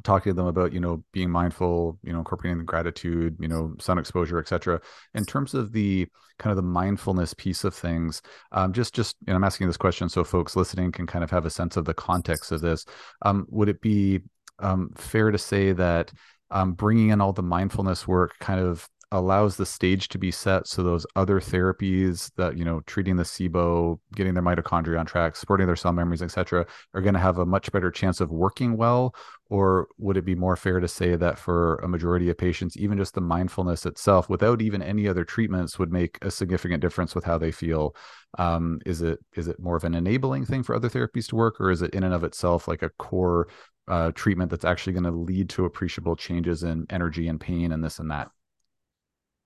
talking 0.05 0.31
to 0.31 0.35
them 0.35 0.47
about 0.47 0.73
you 0.73 0.81
know 0.81 1.03
being 1.13 1.31
mindful 1.31 1.99
you 2.03 2.13
know 2.13 2.19
incorporating 2.19 2.59
the 2.59 2.65
gratitude 2.65 3.37
you 3.41 3.49
know 3.49 3.75
sun 3.81 3.99
exposure 3.99 4.39
etc 4.39 4.81
in 5.15 5.25
terms 5.25 5.55
of 5.55 5.73
the 5.73 6.07
kind 6.39 6.51
of 6.51 6.57
the 6.57 6.63
mindfulness 6.63 7.33
piece 7.35 7.65
of 7.65 7.75
things 7.75 8.21
um, 8.53 8.73
just 8.73 8.95
just 8.95 9.17
and 9.27 9.35
i'm 9.35 9.45
asking 9.45 9.67
this 9.67 9.77
question 9.77 10.09
so 10.09 10.23
folks 10.23 10.55
listening 10.55 10.93
can 10.93 11.07
kind 11.07 11.25
of 11.25 11.31
have 11.31 11.47
a 11.47 11.51
sense 11.51 11.77
of 11.77 11.85
the 11.85 11.95
context 11.95 12.53
of 12.53 12.61
this 12.61 12.85
um, 13.23 13.47
would 13.49 13.69
it 13.69 13.81
be 13.81 14.21
um, 14.59 14.91
fair 14.97 15.31
to 15.31 15.39
say 15.39 15.73
that 15.73 16.13
um, 16.51 16.73
bringing 16.73 17.11
in 17.11 17.21
all 17.21 17.33
the 17.33 17.43
mindfulness 17.43 18.07
work 18.07 18.35
kind 18.39 18.61
of 18.61 18.89
allows 19.17 19.57
the 19.57 19.67
stage 19.67 20.09
to 20.09 20.19
be 20.19 20.31
set 20.31 20.67
so 20.67 20.83
those 20.83 21.07
other 21.17 21.41
therapies 21.41 22.31
that 22.37 22.57
you 22.57 22.65
know 22.65 22.81
treating 22.87 23.17
the 23.17 23.23
SIBO, 23.23 23.99
getting 24.15 24.35
their 24.35 24.43
mitochondria 24.43 25.01
on 25.01 25.07
track, 25.07 25.37
supporting 25.37 25.67
their 25.67 25.77
cell 25.77 25.93
membranes, 25.93 26.23
etc., 26.23 26.67
are 26.95 27.01
going 27.01 27.15
to 27.15 27.21
have 27.21 27.39
a 27.39 27.47
much 27.47 27.73
better 27.73 27.91
chance 27.91 28.21
of 28.21 28.31
working 28.31 28.77
well? 28.77 29.15
Or 29.49 29.89
would 29.99 30.17
it 30.17 30.25
be 30.25 30.35
more 30.35 30.57
fair 30.57 30.81
to 30.81 30.89
say 30.89 31.17
that 31.17 31.39
for 31.39 31.77
a 31.77 31.89
majority 31.89 32.29
of 32.29 32.37
patients, 32.37 32.77
even 32.77 32.99
just 32.99 33.15
the 33.15 33.21
mindfulness 33.21 33.87
itself, 33.87 34.29
without 34.29 34.61
even 34.61 34.83
any 34.83 35.09
other 35.09 35.25
treatments, 35.25 35.79
would 35.79 35.93
make 35.93 36.19
a 36.23 36.31
significant 36.31 36.83
difference 36.83 37.15
with 37.15 37.25
how 37.25 37.39
they 37.39 37.53
feel? 37.53 37.97
Um, 38.39 38.81
is 38.85 39.01
it 39.01 39.19
is 39.35 39.49
it 39.49 39.59
more 39.59 39.77
of 39.77 39.85
an 39.85 39.95
enabling 39.95 40.45
thing 40.45 40.63
for 40.63 40.75
other 40.75 40.91
therapies 40.91 41.29
to 41.29 41.37
work, 41.37 41.61
or 41.61 41.71
is 41.71 41.81
it 41.81 41.95
in 41.95 42.03
and 42.03 42.15
of 42.15 42.25
itself 42.25 42.69
like 42.69 42.83
a 42.83 42.91
core 42.91 43.49
uh, 43.89 44.13
treatment 44.13 44.51
that's 44.51 44.65
actually 44.65 44.93
going 44.93 45.05
to 45.05 45.11
lead 45.11 45.49
to 45.51 45.65
appreciable 45.65 46.17
changes 46.17 46.63
in 46.63 46.87
energy 46.91 47.29
and 47.29 47.41
pain 47.41 47.73
and 47.73 47.83
this 47.83 47.99
and 47.99 48.11
that? 48.11 48.31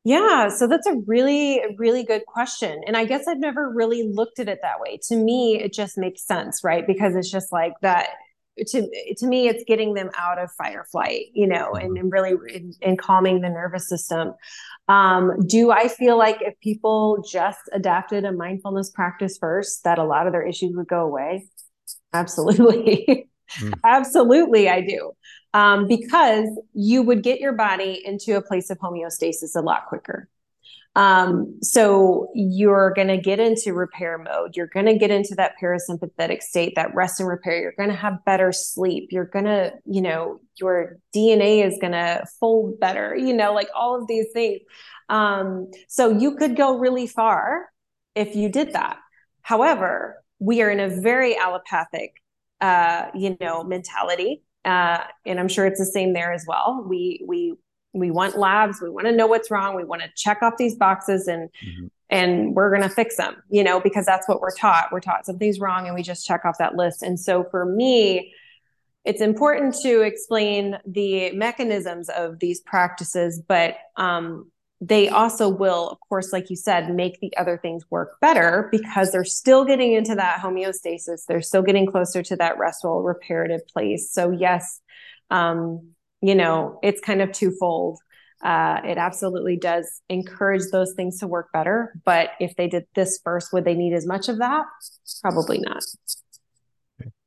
Yeah, 0.02 0.48
so 0.48 0.66
that's 0.66 0.86
a 0.86 0.96
really, 1.06 1.60
really 1.76 2.04
good 2.04 2.24
question. 2.26 2.80
And 2.86 2.96
I 2.96 3.04
guess 3.04 3.28
I've 3.28 3.38
never 3.38 3.70
really 3.70 4.02
looked 4.10 4.38
at 4.38 4.48
it 4.48 4.60
that 4.62 4.80
way. 4.80 4.98
To 5.08 5.16
me, 5.16 5.60
it 5.60 5.74
just 5.74 5.98
makes 5.98 6.24
sense, 6.24 6.64
right? 6.64 6.86
Because 6.86 7.14
it's 7.14 7.30
just 7.30 7.52
like 7.52 7.74
that 7.82 8.08
to 8.66 9.14
to 9.16 9.26
me 9.26 9.48
it's 9.48 9.64
getting 9.64 9.94
them 9.94 10.10
out 10.18 10.38
of 10.38 10.50
fight 10.52 10.74
or 10.74 10.84
flight 10.90 11.26
you 11.32 11.46
know 11.46 11.72
and, 11.72 11.90
mm-hmm. 11.90 11.96
and 11.96 12.12
really 12.12 12.34
and 12.82 12.98
calming 12.98 13.40
the 13.40 13.48
nervous 13.48 13.88
system 13.88 14.34
um, 14.88 15.32
do 15.46 15.70
i 15.70 15.88
feel 15.88 16.18
like 16.18 16.38
if 16.40 16.58
people 16.60 17.24
just 17.26 17.60
adapted 17.72 18.24
a 18.24 18.32
mindfulness 18.32 18.90
practice 18.90 19.38
first 19.38 19.84
that 19.84 19.98
a 19.98 20.04
lot 20.04 20.26
of 20.26 20.32
their 20.32 20.46
issues 20.46 20.74
would 20.76 20.88
go 20.88 21.00
away 21.00 21.46
absolutely 22.12 23.28
mm. 23.58 23.72
absolutely 23.84 24.68
i 24.68 24.80
do 24.80 25.12
um, 25.54 25.86
because 25.86 26.48
you 26.74 27.02
would 27.02 27.22
get 27.22 27.40
your 27.40 27.52
body 27.52 28.02
into 28.04 28.36
a 28.36 28.42
place 28.42 28.70
of 28.70 28.78
homeostasis 28.78 29.56
a 29.56 29.60
lot 29.60 29.86
quicker. 29.86 30.28
Um, 30.96 31.58
so 31.62 32.30
you're 32.34 32.92
going 32.94 33.08
to 33.08 33.16
get 33.16 33.38
into 33.38 33.72
repair 33.72 34.18
mode. 34.18 34.56
You're 34.56 34.66
going 34.66 34.86
to 34.86 34.98
get 34.98 35.10
into 35.10 35.36
that 35.36 35.54
parasympathetic 35.62 36.42
state, 36.42 36.74
that 36.74 36.94
rest 36.94 37.20
and 37.20 37.28
repair. 37.28 37.60
You're 37.60 37.74
going 37.76 37.90
to 37.90 37.94
have 37.94 38.24
better 38.24 38.50
sleep. 38.50 39.08
You're 39.12 39.26
going 39.26 39.44
to, 39.44 39.72
you 39.86 40.02
know, 40.02 40.40
your 40.56 40.98
DNA 41.14 41.64
is 41.64 41.78
going 41.80 41.92
to 41.92 42.24
fold 42.40 42.80
better, 42.80 43.14
you 43.16 43.32
know, 43.32 43.54
like 43.54 43.68
all 43.74 44.00
of 44.00 44.08
these 44.08 44.26
things. 44.32 44.60
Um, 45.08 45.70
so 45.88 46.10
you 46.10 46.36
could 46.36 46.56
go 46.56 46.78
really 46.78 47.06
far 47.06 47.68
if 48.16 48.34
you 48.34 48.48
did 48.48 48.72
that. 48.72 48.98
However, 49.42 50.22
we 50.40 50.60
are 50.62 50.70
in 50.70 50.80
a 50.80 50.88
very 50.88 51.36
allopathic, 51.36 52.14
uh, 52.60 53.06
you 53.14 53.36
know, 53.40 53.62
mentality 53.62 54.42
uh, 54.64 55.04
and 55.26 55.40
I'm 55.40 55.48
sure 55.48 55.66
it's 55.66 55.78
the 55.78 55.86
same 55.86 56.12
there 56.12 56.32
as 56.32 56.44
well. 56.46 56.84
We 56.86 57.24
we 57.26 57.54
we 57.92 58.10
want 58.10 58.38
labs. 58.38 58.80
We 58.80 58.90
want 58.90 59.06
to 59.06 59.12
know 59.12 59.26
what's 59.26 59.50
wrong. 59.50 59.74
We 59.74 59.84
want 59.84 60.02
to 60.02 60.08
check 60.16 60.42
off 60.42 60.54
these 60.58 60.76
boxes 60.76 61.26
and 61.26 61.48
mm-hmm. 61.64 61.86
and 62.08 62.54
we're 62.54 62.70
going 62.70 62.88
to 62.88 62.94
fix 62.94 63.16
them. 63.16 63.42
You 63.50 63.64
know, 63.64 63.80
because 63.80 64.06
that's 64.06 64.28
what 64.28 64.40
we're 64.40 64.54
taught. 64.54 64.88
We're 64.92 65.00
taught 65.00 65.26
something's 65.26 65.60
wrong, 65.60 65.86
and 65.86 65.94
we 65.94 66.02
just 66.02 66.26
check 66.26 66.44
off 66.44 66.58
that 66.58 66.76
list. 66.76 67.02
And 67.02 67.18
so 67.18 67.44
for 67.50 67.64
me, 67.64 68.34
it's 69.04 69.22
important 69.22 69.74
to 69.82 70.02
explain 70.02 70.78
the 70.86 71.32
mechanisms 71.32 72.08
of 72.10 72.38
these 72.38 72.60
practices, 72.60 73.40
but 73.46 73.76
um, 73.96 74.50
they 74.80 75.08
also 75.08 75.48
will, 75.48 75.88
of 75.90 75.98
course, 76.08 76.32
like 76.32 76.48
you 76.48 76.56
said, 76.56 76.94
make 76.94 77.20
the 77.20 77.36
other 77.36 77.58
things 77.58 77.84
work 77.90 78.18
better 78.20 78.68
because 78.72 79.12
they're 79.12 79.24
still 79.24 79.64
getting 79.64 79.92
into 79.92 80.14
that 80.14 80.40
homeostasis. 80.40 81.26
They're 81.28 81.42
still 81.42 81.62
getting 81.62 81.86
closer 81.86 82.22
to 82.22 82.36
that 82.36 82.58
restful, 82.58 83.02
reparative 83.02 83.66
place. 83.68 84.10
So, 84.10 84.30
yes, 84.30 84.80
um, 85.30 85.90
you 86.22 86.34
know, 86.34 86.78
it's 86.82 87.00
kind 87.00 87.20
of 87.20 87.32
twofold. 87.32 87.98
Uh, 88.42 88.80
it 88.84 88.96
absolutely 88.96 89.58
does 89.58 90.00
encourage 90.08 90.62
those 90.72 90.94
things 90.94 91.18
to 91.18 91.26
work 91.26 91.52
better. 91.52 91.92
But 92.06 92.30
if 92.40 92.56
they 92.56 92.68
did 92.68 92.86
this 92.94 93.20
first, 93.22 93.52
would 93.52 93.66
they 93.66 93.74
need 93.74 93.92
as 93.92 94.06
much 94.06 94.30
of 94.30 94.38
that? 94.38 94.64
Probably 95.20 95.58
not. 95.58 95.82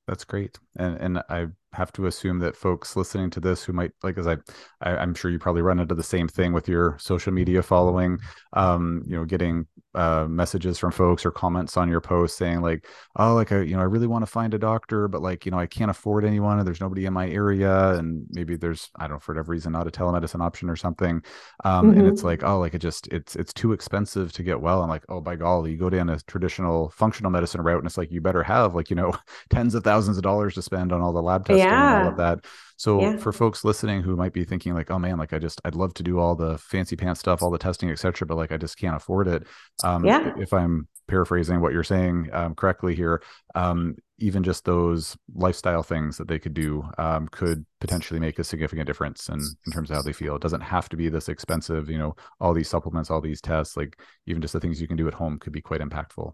That's 0.08 0.24
great. 0.26 0.58
And 0.76 0.98
and 0.98 1.24
I 1.30 1.48
have 1.74 1.92
to 1.94 2.06
assume 2.06 2.40
that 2.40 2.56
folks 2.56 2.96
listening 2.96 3.30
to 3.32 3.40
this 3.40 3.64
who 3.64 3.74
might 3.74 3.92
like 4.04 4.18
as 4.18 4.28
I, 4.28 4.38
I 4.82 5.02
am 5.02 5.16
sure 5.16 5.32
you 5.32 5.40
probably 5.40 5.62
run 5.62 5.80
into 5.80 5.96
the 5.96 6.04
same 6.04 6.28
thing 6.28 6.54
with 6.54 6.68
your 6.70 6.98
social 7.00 7.34
media 7.34 7.64
following 7.64 8.20
um 8.54 9.02
you 9.06 9.18
know 9.18 9.26
getting 9.26 9.66
uh 9.96 10.26
messages 10.30 10.78
from 10.78 10.92
folks 10.92 11.26
or 11.26 11.32
comments 11.32 11.76
on 11.78 11.90
your 11.90 12.02
post 12.02 12.38
saying 12.38 12.62
like 12.62 12.86
oh 13.16 13.34
like 13.34 13.52
I 13.52 13.62
you 13.62 13.76
know 13.76 13.82
I 13.82 13.86
really 13.86 14.08
want 14.08 14.24
to 14.24 14.32
find 14.32 14.54
a 14.54 14.60
doctor 14.60 15.08
but 15.08 15.22
like 15.22 15.46
you 15.46 15.52
know 15.52 15.60
I 15.60 15.66
can't 15.66 15.90
afford 15.90 16.26
anyone 16.26 16.60
and 16.60 16.68
there's 16.68 16.82
nobody 16.82 17.06
in 17.06 17.14
my 17.14 17.28
area 17.30 17.94
and 17.96 18.26
maybe 18.30 18.56
there's 18.56 18.90
I 18.96 19.08
don't 19.08 19.16
know 19.16 19.20
for 19.20 19.34
whatever 19.34 19.52
reason 19.52 19.72
not 19.72 19.88
a 19.88 19.92
telemedicine 19.92 20.42
option 20.42 20.70
or 20.70 20.76
something 20.76 21.24
um 21.64 21.90
mm-hmm. 21.90 22.00
and 22.00 22.08
it's 22.08 22.24
like 22.24 22.44
oh 22.44 22.60
like 22.60 22.76
it 22.76 22.80
just 22.80 23.08
it's 23.08 23.36
it's 23.36 23.54
too 23.54 23.74
expensive 23.74 24.32
to 24.34 24.44
get 24.44 24.62
well 24.62 24.84
I'm 24.84 24.90
like 24.90 25.06
oh 25.10 25.22
by 25.22 25.36
golly 25.36 25.72
you 25.72 25.78
go 25.78 25.90
down 25.90 26.10
a 26.10 26.20
traditional 26.20 26.90
functional 26.92 27.32
medicine 27.32 27.62
route 27.62 27.80
and 27.80 27.88
it's 27.88 27.98
like 27.98 28.12
you 28.12 28.22
better 28.22 28.44
have 28.44 28.76
like 28.76 28.90
you 28.92 28.96
know 28.96 29.14
tens 29.50 29.74
of 29.74 29.84
thousands 29.84 30.18
of 30.18 30.24
dollars 30.24 30.54
to 30.56 30.62
spend 30.62 30.92
on 30.92 31.02
all 31.02 31.14
the 31.14 31.22
lab 31.22 31.46
tests 31.46 31.60
yeah. 31.60 31.63
And 31.72 31.92
all 31.92 32.08
of 32.08 32.18
that. 32.18 32.40
So 32.78 33.00
Yeah. 33.02 33.18
for 33.18 33.32
folks 33.32 33.64
listening 33.64 34.02
who 34.02 34.16
might 34.16 34.34
be 34.34 34.44
thinking 34.44 34.74
like, 34.74 34.92
oh 34.92 35.00
man, 35.00 35.18
like 35.18 35.34
I 35.34 35.40
just 35.40 35.62
I'd 35.66 35.76
love 35.76 35.94
to 35.96 36.04
do 36.04 36.20
all 36.20 36.36
the 36.36 36.58
fancy 36.58 36.96
pants 36.96 37.20
stuff, 37.20 37.42
all 37.42 37.52
the 37.52 37.58
testing, 37.58 37.90
etc., 37.90 38.26
but 38.28 38.36
like 38.38 38.52
I 38.52 38.58
just 38.58 38.78
can't 38.78 38.96
afford 38.96 39.28
it. 39.28 39.48
Um, 39.84 40.06
Yeah. 40.06 40.34
If 40.38 40.54
I'm 40.54 40.88
paraphrasing 41.08 41.60
what 41.62 41.74
you're 41.74 41.84
saying 41.84 42.30
um, 42.34 42.56
correctly 42.56 42.96
here, 42.96 43.22
um, 43.56 43.96
even 44.20 44.42
just 44.44 44.64
those 44.64 45.18
lifestyle 45.36 45.84
things 45.84 46.18
that 46.18 46.28
they 46.30 46.40
could 46.40 46.54
do 46.54 46.84
um, 46.98 47.28
could 47.28 47.66
potentially 47.82 48.20
make 48.20 48.40
a 48.40 48.44
significant 48.44 48.88
difference 48.88 49.28
in, 49.28 49.58
in 49.66 49.72
terms 49.72 49.90
of 49.90 49.98
how 49.98 50.02
they 50.02 50.14
feel. 50.14 50.36
It 50.36 50.42
doesn't 50.42 50.62
have 50.62 50.88
to 50.90 50.96
be 50.98 51.10
this 51.10 51.28
expensive, 51.30 51.90
you 51.90 51.98
know, 51.98 52.16
all 52.40 52.54
these 52.54 52.70
supplements, 52.70 53.12
all 53.12 53.20
these 53.22 53.42
tests, 53.42 53.76
like 53.76 54.00
even 54.28 54.42
just 54.42 54.54
the 54.54 54.60
things 54.62 54.80
you 54.82 54.88
can 54.88 54.98
do 54.98 55.08
at 55.08 55.14
home 55.14 55.40
could 55.40 55.52
be 55.54 55.62
quite 55.62 55.82
impactful. 55.82 56.34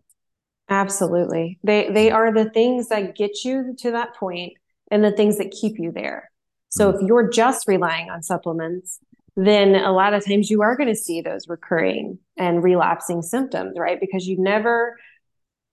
Absolutely. 0.69 1.59
They 1.63 1.89
they 1.89 2.11
are 2.11 2.31
the 2.31 2.49
things 2.49 2.89
that 2.89 3.15
get 3.15 3.43
you 3.43 3.75
to 3.79 3.91
that 3.91 4.15
point 4.15 4.53
and 4.91 5.03
the 5.03 5.11
things 5.11 5.37
that 5.37 5.51
keep 5.51 5.77
you 5.77 5.91
there. 5.91 6.31
So 6.69 6.89
if 6.89 7.01
you're 7.01 7.29
just 7.29 7.67
relying 7.67 8.09
on 8.09 8.21
supplements, 8.21 8.99
then 9.35 9.75
a 9.75 9.91
lot 9.91 10.13
of 10.13 10.25
times 10.25 10.49
you 10.49 10.61
are 10.61 10.75
going 10.75 10.89
to 10.89 10.95
see 10.95 11.21
those 11.21 11.47
recurring 11.47 12.19
and 12.37 12.63
relapsing 12.63 13.21
symptoms, 13.21 13.75
right? 13.77 13.99
Because 13.99 14.27
you 14.27 14.37
never 14.39 14.97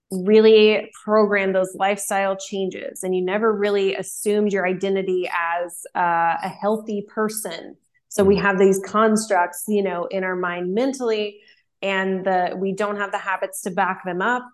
really 0.09 0.89
programmed 1.03 1.53
those 1.53 1.75
lifestyle 1.75 2.37
changes 2.37 3.03
and 3.03 3.13
you 3.13 3.21
never 3.21 3.53
really 3.53 3.93
assumed 3.95 4.53
your 4.53 4.65
identity 4.65 5.27
as 5.27 5.81
uh, 5.95 6.35
a 6.41 6.49
healthy 6.49 7.05
person. 7.07 7.75
So 8.07 8.23
we 8.23 8.37
have 8.37 8.57
these 8.57 8.79
constructs, 8.79 9.65
you 9.67 9.83
know, 9.83 10.05
in 10.05 10.23
our 10.23 10.35
mind 10.35 10.73
mentally 10.73 11.41
and 11.81 12.25
the 12.25 12.55
we 12.57 12.73
don't 12.73 12.97
have 12.97 13.11
the 13.11 13.17
habits 13.17 13.61
to 13.61 13.71
back 13.71 14.03
them 14.03 14.21
up 14.21 14.47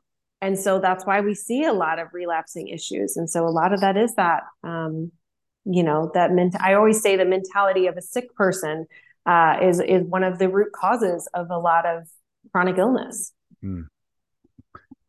and 0.43 0.59
so 0.59 0.79
that's 0.79 1.05
why 1.05 1.21
we 1.21 1.33
see 1.33 1.63
a 1.63 1.73
lot 1.73 1.99
of 1.99 2.07
relapsing 2.13 2.67
issues 2.67 3.17
and 3.17 3.29
so 3.29 3.45
a 3.45 3.49
lot 3.49 3.73
of 3.73 3.81
that 3.81 3.97
is 3.97 4.13
that 4.15 4.43
um, 4.63 5.11
you 5.65 5.83
know 5.83 6.11
that 6.13 6.31
ment- 6.31 6.59
i 6.61 6.73
always 6.73 7.01
say 7.01 7.15
the 7.15 7.25
mentality 7.25 7.87
of 7.87 7.95
a 7.97 8.01
sick 8.01 8.33
person 8.35 8.85
uh, 9.25 9.57
is 9.61 9.79
is 9.79 10.03
one 10.03 10.23
of 10.23 10.37
the 10.39 10.49
root 10.49 10.71
causes 10.73 11.27
of 11.33 11.49
a 11.49 11.57
lot 11.57 11.85
of 11.85 12.07
chronic 12.51 12.77
illness 12.77 13.31
Mm. 13.63 13.85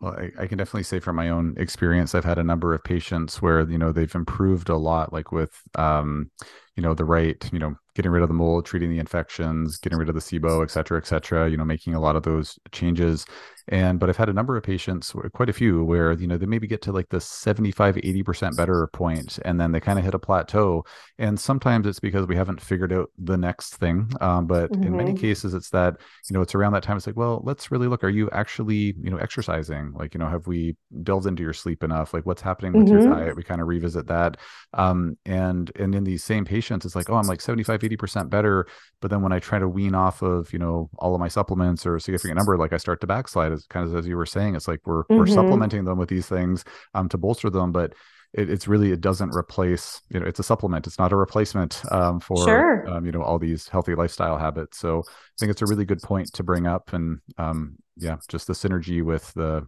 Well, 0.00 0.12
I, 0.12 0.42
I 0.42 0.46
can 0.46 0.58
definitely 0.58 0.82
say 0.84 1.00
from 1.00 1.16
my 1.16 1.30
own 1.30 1.54
experience, 1.56 2.14
I've 2.14 2.24
had 2.24 2.38
a 2.38 2.44
number 2.44 2.74
of 2.74 2.84
patients 2.84 3.40
where 3.40 3.68
you 3.68 3.78
know 3.78 3.90
they've 3.90 4.14
improved 4.14 4.68
a 4.68 4.76
lot, 4.76 5.12
like 5.12 5.32
with 5.32 5.50
um, 5.76 6.30
you 6.76 6.82
know 6.82 6.94
the 6.94 7.04
right, 7.04 7.42
you 7.52 7.58
know, 7.58 7.74
getting 7.94 8.10
rid 8.10 8.22
of 8.22 8.28
the 8.28 8.34
mold, 8.34 8.66
treating 8.66 8.90
the 8.90 8.98
infections, 8.98 9.78
getting 9.78 9.98
rid 9.98 10.08
of 10.08 10.14
the 10.14 10.20
SIBO, 10.20 10.62
et 10.62 10.70
cetera, 10.70 10.98
et 10.98 11.06
cetera. 11.06 11.48
You 11.48 11.56
know, 11.56 11.64
making 11.64 11.94
a 11.94 12.00
lot 12.00 12.16
of 12.16 12.22
those 12.22 12.58
changes. 12.72 13.26
And 13.68 13.98
but 13.98 14.10
I've 14.10 14.16
had 14.18 14.28
a 14.28 14.32
number 14.34 14.56
of 14.58 14.62
patients, 14.62 15.14
quite 15.32 15.48
a 15.48 15.52
few, 15.54 15.84
where 15.84 16.12
you 16.12 16.26
know 16.26 16.36
they 16.36 16.44
maybe 16.44 16.66
get 16.66 16.82
to 16.82 16.92
like 16.92 17.08
the 17.08 17.20
75, 17.20 17.96
80 17.96 18.22
percent 18.22 18.56
better 18.56 18.86
point, 18.88 19.38
and 19.44 19.58
then 19.58 19.72
they 19.72 19.80
kind 19.80 19.98
of 19.98 20.04
hit 20.04 20.12
a 20.14 20.18
plateau. 20.18 20.84
And 21.18 21.38
sometimes 21.40 21.86
it's 21.86 21.98
because 22.00 22.26
we 22.26 22.36
haven't 22.36 22.60
figured 22.60 22.92
out 22.92 23.10
the 23.18 23.38
next 23.38 23.76
thing. 23.76 24.10
Um, 24.20 24.46
but 24.46 24.76
in 24.82 24.94
many 24.94 25.14
Mhm. 25.14 25.14
cases, 25.14 25.54
it's 25.54 25.70
that 25.70 25.96
you 26.28 26.34
know 26.34 26.42
it's 26.42 26.54
around 26.54 26.72
that 26.74 26.82
time. 26.82 26.98
It's 26.98 27.06
like, 27.06 27.16
well, 27.16 27.40
let's 27.44 27.70
really 27.70 27.86
look. 27.88 28.04
Are 28.04 28.10
you 28.10 28.28
actually 28.32 28.94
you 29.02 29.10
know 29.10 29.16
exercising? 29.16 29.92
Like 29.94 30.12
you 30.14 30.18
know, 30.18 30.28
have 30.28 30.46
we 30.46 30.76
delved 31.02 31.26
into 31.26 31.42
your 31.42 31.54
sleep 31.54 31.82
enough? 31.82 32.12
Like 32.12 32.26
what's 32.26 32.42
happening 32.42 32.76
with 32.76 32.92
your 32.92 33.00
Mhm. 33.00 33.14
diet? 33.14 33.34
We 33.36 33.42
kind 33.44 33.60
of 33.62 33.68
revisit 33.68 34.06
that. 34.08 34.36
Um, 34.72 35.16
and 35.24 35.70
and 35.76 35.94
in 35.94 36.04
these 36.04 36.24
same 36.24 36.44
patients, 36.44 36.84
it's 36.84 36.96
like, 36.96 37.08
oh, 37.10 37.14
I'm 37.16 37.26
like 37.26 37.40
75, 37.40 37.80
80 37.84 37.96
percent 37.96 38.30
better. 38.30 38.66
But 39.00 39.10
then 39.10 39.22
when 39.22 39.32
I 39.32 39.38
try 39.38 39.58
to 39.58 39.68
wean 39.68 39.94
off 39.94 40.22
of 40.22 40.52
you 40.52 40.58
know 40.58 40.90
all 40.98 41.14
of 41.14 41.20
my 41.20 41.28
supplements 41.28 41.86
or 41.86 41.96
a 41.96 42.00
significant 42.00 42.36
number, 42.36 42.56
like 42.56 42.72
I 42.72 42.78
start 42.78 43.00
to 43.02 43.06
backslide. 43.06 43.52
As 43.52 43.66
kind 43.66 43.86
of 43.86 43.94
as 43.96 44.06
you 44.06 44.16
were 44.16 44.26
saying, 44.26 44.56
it's 44.56 44.68
like 44.68 44.80
we're 44.86 45.04
we're 45.16 45.26
Mhm. 45.26 45.34
supplementing 45.34 45.84
them 45.84 45.98
with 45.98 46.08
these 46.08 46.26
things 46.26 46.64
um, 46.94 47.08
to 47.10 47.18
bolster 47.18 47.50
them, 47.50 47.72
but 47.72 47.94
it, 48.32 48.50
it's 48.50 48.66
really 48.66 48.90
it 48.90 49.00
doesn't 49.00 49.30
replace 49.30 50.00
you 50.10 50.18
know 50.18 50.26
it's 50.26 50.40
a 50.40 50.42
supplement 50.42 50.86
it's 50.88 50.98
not 50.98 51.12
a 51.12 51.16
replacement 51.16 51.82
um, 51.92 52.18
for 52.18 52.44
Sure. 52.44 52.88
um, 52.88 53.06
you 53.06 53.12
know 53.12 53.22
all 53.22 53.38
these 53.38 53.68
healthy 53.68 53.94
lifestyle 53.94 54.36
habits 54.36 54.76
so 54.78 55.04
i 55.06 55.12
think 55.38 55.50
it's 55.52 55.62
a 55.62 55.66
really 55.66 55.84
good 55.84 56.02
point 56.02 56.32
to 56.32 56.42
bring 56.42 56.66
up 56.66 56.92
and 56.92 57.20
um, 57.38 57.76
yeah 57.96 58.16
just 58.28 58.48
the 58.48 58.52
synergy 58.52 59.04
with 59.04 59.32
the 59.34 59.64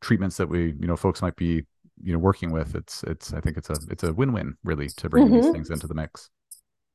treatments 0.00 0.36
that 0.38 0.48
we 0.48 0.74
you 0.80 0.86
know 0.88 0.96
folks 0.96 1.22
might 1.22 1.36
be 1.36 1.64
you 2.02 2.12
know 2.12 2.18
working 2.18 2.50
with 2.50 2.74
it's 2.74 3.02
it's 3.04 3.32
i 3.32 3.40
think 3.40 3.56
it's 3.56 3.70
a 3.70 3.76
it's 3.90 4.02
a 4.02 4.12
win-win 4.12 4.56
really 4.64 4.88
to 4.96 5.08
bring 5.08 5.30
these 5.30 5.46
Mhm. 5.46 5.52
things 5.52 5.70
into 5.70 5.86
the 5.86 5.94
mix 5.94 6.30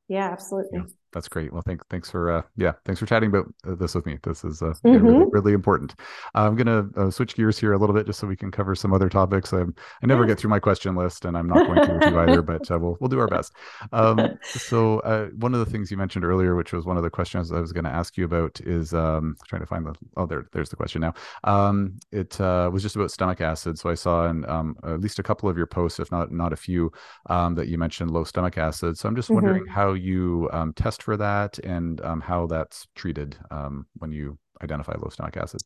yeah 0.08 0.30
absolutely. 0.32 0.78
yeah 0.78 0.84
that's 1.16 1.28
great. 1.28 1.52
Well 1.52 1.62
thank, 1.62 1.80
thanks 1.88 2.10
for 2.10 2.30
uh 2.30 2.42
yeah 2.56 2.72
thanks 2.84 2.98
for 3.00 3.06
chatting 3.06 3.30
about 3.30 3.46
uh, 3.66 3.74
this 3.74 3.94
with 3.94 4.04
me. 4.06 4.18
This 4.22 4.44
is 4.44 4.60
uh 4.62 4.74
yeah, 4.90 4.98
really 5.00 5.24
Mhm. 5.24 5.28
really 5.32 5.52
important. 5.54 5.94
I'm 6.34 6.56
gonna 6.56 6.86
uh, 6.96 7.10
switch 7.10 7.34
gears 7.34 7.58
here 7.58 7.72
a 7.72 7.78
little 7.78 7.94
bit 7.94 8.06
just 8.06 8.20
so 8.20 8.26
we 8.26 8.36
can 8.36 8.50
cover 8.50 8.74
some 8.74 8.92
other 8.92 9.08
topics. 9.08 9.52
I 9.52 9.62
i 10.02 10.06
never 10.06 10.26
get 10.26 10.38
through 10.38 10.50
my 10.50 10.60
question 10.60 10.94
list 10.94 11.24
and 11.24 11.36
i'm 11.38 11.48
not 11.48 11.64
going 11.64 11.80
to 11.80 11.92
with 11.92 12.06
you 12.06 12.18
either 12.18 12.42
but 12.42 12.70
uh, 12.70 12.78
we'll 12.78 12.98
we'll 13.00 13.08
do 13.08 13.18
our 13.20 13.28
best. 13.28 13.54
Um 13.92 14.38
so 14.56 15.00
uh 15.00 15.28
one 15.38 15.54
of 15.54 15.60
the 15.60 15.66
things 15.66 15.90
you 15.90 15.96
mentioned 15.96 16.24
earlier 16.24 16.54
which 16.56 16.72
was 16.72 16.84
one 16.86 16.96
of 16.96 17.02
the 17.02 17.10
questions 17.10 17.52
i 17.52 17.60
was 17.60 17.72
going 17.72 17.84
to 17.84 17.90
ask 17.90 18.16
you 18.18 18.24
about 18.26 18.60
is 18.60 18.92
um 18.94 19.36
trying 19.48 19.62
to 19.62 19.66
find 19.66 19.86
the 19.86 19.94
oh 20.16 20.26
there 20.26 20.46
there's 20.52 20.68
the 20.70 20.76
question 20.76 21.00
now. 21.00 21.14
Um 21.44 21.98
it 22.12 22.40
uh 22.40 22.70
was 22.72 22.82
just 22.82 22.96
about 22.96 23.10
stomach 23.10 23.40
acid. 23.40 23.78
So 23.78 23.90
i 23.90 23.94
saw 23.94 24.28
in 24.28 24.48
um 24.48 24.76
at 24.84 25.00
least 25.00 25.18
a 25.18 25.22
couple 25.22 25.48
of 25.48 25.56
your 25.56 25.66
posts 25.66 26.00
if 26.00 26.10
not 26.12 26.30
not 26.32 26.52
a 26.52 26.56
few 26.56 26.92
um 27.30 27.54
that 27.54 27.68
you 27.68 27.78
mentioned 27.78 28.10
low 28.10 28.24
stomach 28.24 28.58
acid. 28.58 28.98
So 28.98 29.08
i'm 29.08 29.16
just 29.16 29.32
wondering 29.32 29.64
Mhm. 29.64 29.68
how 29.68 29.92
you 29.94 30.48
um, 30.52 30.72
test 30.74 31.05
for 31.06 31.16
that 31.16 31.58
and 31.60 32.00
um, 32.02 32.20
how 32.20 32.48
that's 32.48 32.88
treated 32.96 33.36
um, 33.52 33.86
when 33.94 34.10
you 34.10 34.36
identify 34.60 34.92
low 34.98 35.08
stomach 35.08 35.36
acid? 35.36 35.62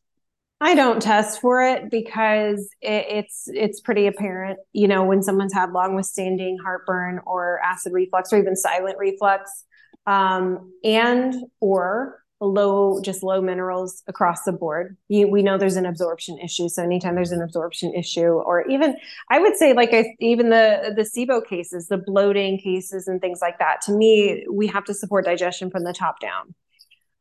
I 0.61 0.75
don't 0.75 1.01
test 1.01 1.41
for 1.41 1.63
it 1.63 1.89
because 1.89 2.69
it, 2.81 3.05
it's 3.09 3.45
it's 3.47 3.79
pretty 3.81 4.05
apparent, 4.05 4.59
you 4.71 4.87
know, 4.87 5.03
when 5.03 5.23
someone's 5.23 5.53
had 5.53 5.71
long 5.71 5.95
withstanding 5.95 6.59
heartburn 6.63 7.19
or 7.25 7.59
acid 7.65 7.91
reflux 7.91 8.31
or 8.31 8.37
even 8.37 8.55
silent 8.55 8.97
reflux, 8.99 9.65
um, 10.05 10.71
and 10.83 11.33
or 11.59 12.20
low 12.41 12.99
just 13.01 13.23
low 13.23 13.41
minerals 13.41 14.03
across 14.07 14.43
the 14.43 14.51
board. 14.51 14.97
You, 15.07 15.27
we 15.27 15.43
know 15.43 15.57
there's 15.57 15.75
an 15.75 15.85
absorption 15.85 16.37
issue, 16.39 16.67
so 16.67 16.83
anytime 16.83 17.15
there's 17.15 17.31
an 17.31 17.41
absorption 17.41 17.93
issue, 17.93 18.27
or 18.27 18.67
even 18.67 18.97
I 19.29 19.39
would 19.39 19.55
say 19.55 19.73
like 19.73 19.93
I, 19.93 20.15
even 20.19 20.49
the 20.49 20.93
the 20.95 21.03
SIBO 21.03 21.45
cases, 21.47 21.87
the 21.87 21.97
bloating 21.97 22.57
cases, 22.57 23.07
and 23.07 23.21
things 23.21 23.39
like 23.41 23.59
that. 23.59 23.81
To 23.83 23.93
me, 23.93 24.45
we 24.51 24.67
have 24.67 24.83
to 24.85 24.93
support 24.93 25.25
digestion 25.25 25.69
from 25.69 25.83
the 25.83 25.93
top 25.93 26.19
down. 26.19 26.55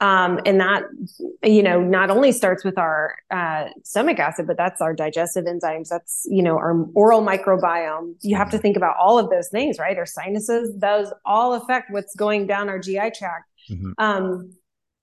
Um, 0.03 0.41
and 0.47 0.59
that, 0.61 0.85
you 1.45 1.63
know, 1.63 1.79
not 1.83 2.09
only 2.09 2.33
starts 2.33 2.65
with 2.65 2.79
our 2.79 3.17
uh, 3.31 3.67
stomach 3.85 4.19
acid, 4.19 4.47
but 4.47 4.57
that's 4.57 4.81
our 4.81 4.95
digestive 4.95 5.45
enzymes. 5.45 5.89
That's, 5.89 6.27
you 6.31 6.43
know, 6.43 6.57
our 6.57 6.87
oral 6.95 7.21
microbiome. 7.21 8.15
You 8.23 8.35
have 8.37 8.51
to 8.53 8.59
think 8.59 8.79
about 8.79 8.97
all 8.99 9.19
of 9.19 9.29
those 9.29 9.51
things, 9.51 9.79
right? 9.79 9.99
Our 9.99 10.07
sinuses, 10.07 10.75
those 10.79 11.13
all 11.27 11.53
affect 11.53 11.91
what's 11.91 12.15
going 12.17 12.47
down 12.47 12.71
our 12.71 12.79
GI 12.79 13.11
tract. 13.11 13.51
Mhm. 13.71 13.93
Um, 13.99 14.53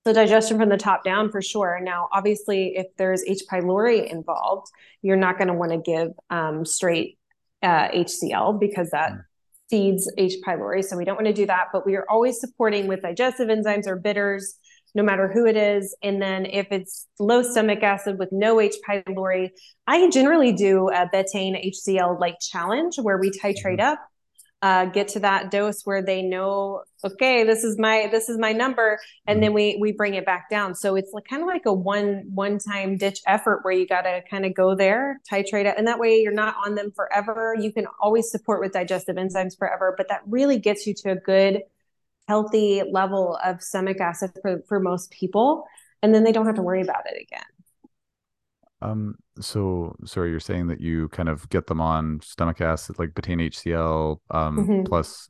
so 0.07 0.13
digestion 0.13 0.57
from 0.57 0.69
the 0.69 0.77
top 0.77 1.03
down 1.03 1.29
for 1.29 1.41
sure. 1.41 1.81
Now, 1.83 2.07
obviously, 2.13 2.77
if 2.77 2.87
there's 2.95 3.25
H. 3.27 3.41
pylori 3.51 4.09
involved, 4.09 4.67
you're 5.01 5.17
not 5.17 5.37
going 5.37 5.49
to 5.49 5.53
want 5.53 5.73
to 5.73 5.79
give 5.79 6.11
um, 6.29 6.63
straight 6.63 7.17
uh, 7.61 7.89
HCl 7.89 8.57
because 8.57 8.89
that 8.91 9.11
Mm. 9.11 9.23
feeds 9.69 10.09
H. 10.17 10.35
pylori. 10.47 10.81
So 10.81 10.95
we 10.95 11.03
don't 11.03 11.17
want 11.17 11.27
to 11.27 11.33
do 11.33 11.45
that. 11.47 11.67
But 11.73 11.85
we 11.85 11.97
are 11.97 12.05
always 12.09 12.39
supporting 12.39 12.87
with 12.87 13.01
digestive 13.01 13.49
enzymes 13.49 13.85
or 13.85 13.97
bitters, 13.97 14.55
no 14.95 15.03
matter 15.03 15.29
who 15.29 15.45
it 15.45 15.57
is. 15.57 15.93
And 16.01 16.21
then 16.21 16.45
if 16.45 16.67
it's 16.71 17.05
low 17.19 17.41
stomach 17.41 17.83
acid 17.83 18.17
with 18.17 18.29
no 18.31 18.61
H. 18.61 18.75
pylori, 18.87 19.49
I 19.87 20.09
generally 20.09 20.53
do 20.53 20.87
a 20.87 21.09
betaine 21.13 21.69
HCl 21.69 22.17
like 22.17 22.37
challenge 22.39 22.95
where 22.95 23.17
we 23.17 23.29
titrate 23.29 23.81
up 23.81 23.99
uh, 24.61 24.85
get 24.85 25.07
to 25.09 25.19
that 25.19 25.51
dose 25.51 25.83
where 25.83 26.01
they 26.01 26.23
know 26.23 26.81
okay 27.03 27.43
this 27.43 27.63
is 27.63 27.77
my 27.77 28.07
this 28.11 28.27
is 28.27 28.37
my 28.37 28.51
number. 28.51 28.99
And 29.27 29.41
then 29.41 29.53
we 29.53 29.77
we 29.79 29.91
bring 29.91 30.15
it 30.15 30.25
back 30.25 30.49
down. 30.49 30.73
So 30.73 30.95
it's 30.95 31.11
like 31.13 31.25
kind 31.25 31.41
of 31.41 31.47
like 31.47 31.65
a 31.65 31.73
one 31.73 32.23
one 32.33 32.57
time 32.57 32.97
ditch 32.97 33.19
effort 33.27 33.59
where 33.63 33.73
you 33.73 33.85
got 33.87 34.01
to 34.01 34.21
kind 34.29 34.45
of 34.45 34.55
go 34.55 34.75
there 34.75 35.19
titrate 35.31 35.65
it. 35.65 35.75
And 35.77 35.87
that 35.87 35.99
way 35.99 36.17
you're 36.17 36.33
not 36.33 36.55
on 36.65 36.75
them 36.75 36.91
forever. 36.95 37.55
You 37.59 37.71
can 37.71 37.85
always 37.99 38.31
support 38.31 38.61
with 38.61 38.73
digestive 38.73 39.15
enzymes 39.15 39.57
forever 39.57 39.93
but 39.95 40.09
that 40.09 40.21
really 40.25 40.57
gets 40.57 40.87
you 40.87 40.93
to 40.95 41.11
a 41.11 41.15
good 41.15 41.61
healthy 42.27 42.83
level 42.91 43.39
of 43.43 43.61
stomach 43.61 44.01
acid 44.01 44.31
for, 44.41 44.61
for 44.67 44.79
most 44.79 45.11
people. 45.11 45.65
And 46.01 46.13
then 46.13 46.23
they 46.23 46.31
don't 46.31 46.45
have 46.45 46.55
to 46.55 46.61
worry 46.61 46.81
about 46.81 47.05
it 47.05 47.21
again 47.21 47.45
Um, 48.81 49.15
so 49.39 49.95
sorry, 50.05 50.29
you're 50.29 50.39
saying 50.39 50.67
that 50.67 50.79
you 50.79 51.09
kind 51.09 51.29
of 51.29 51.49
get 51.49 51.65
them 51.67 51.81
on 51.81 52.19
stomach 52.21 52.61
acid, 52.61 52.99
like 52.99 53.11
betaine 53.11 53.41
HCl, 53.41 54.21
um, 54.31 54.69
Mhm. 54.69 54.85
plus 54.85 55.29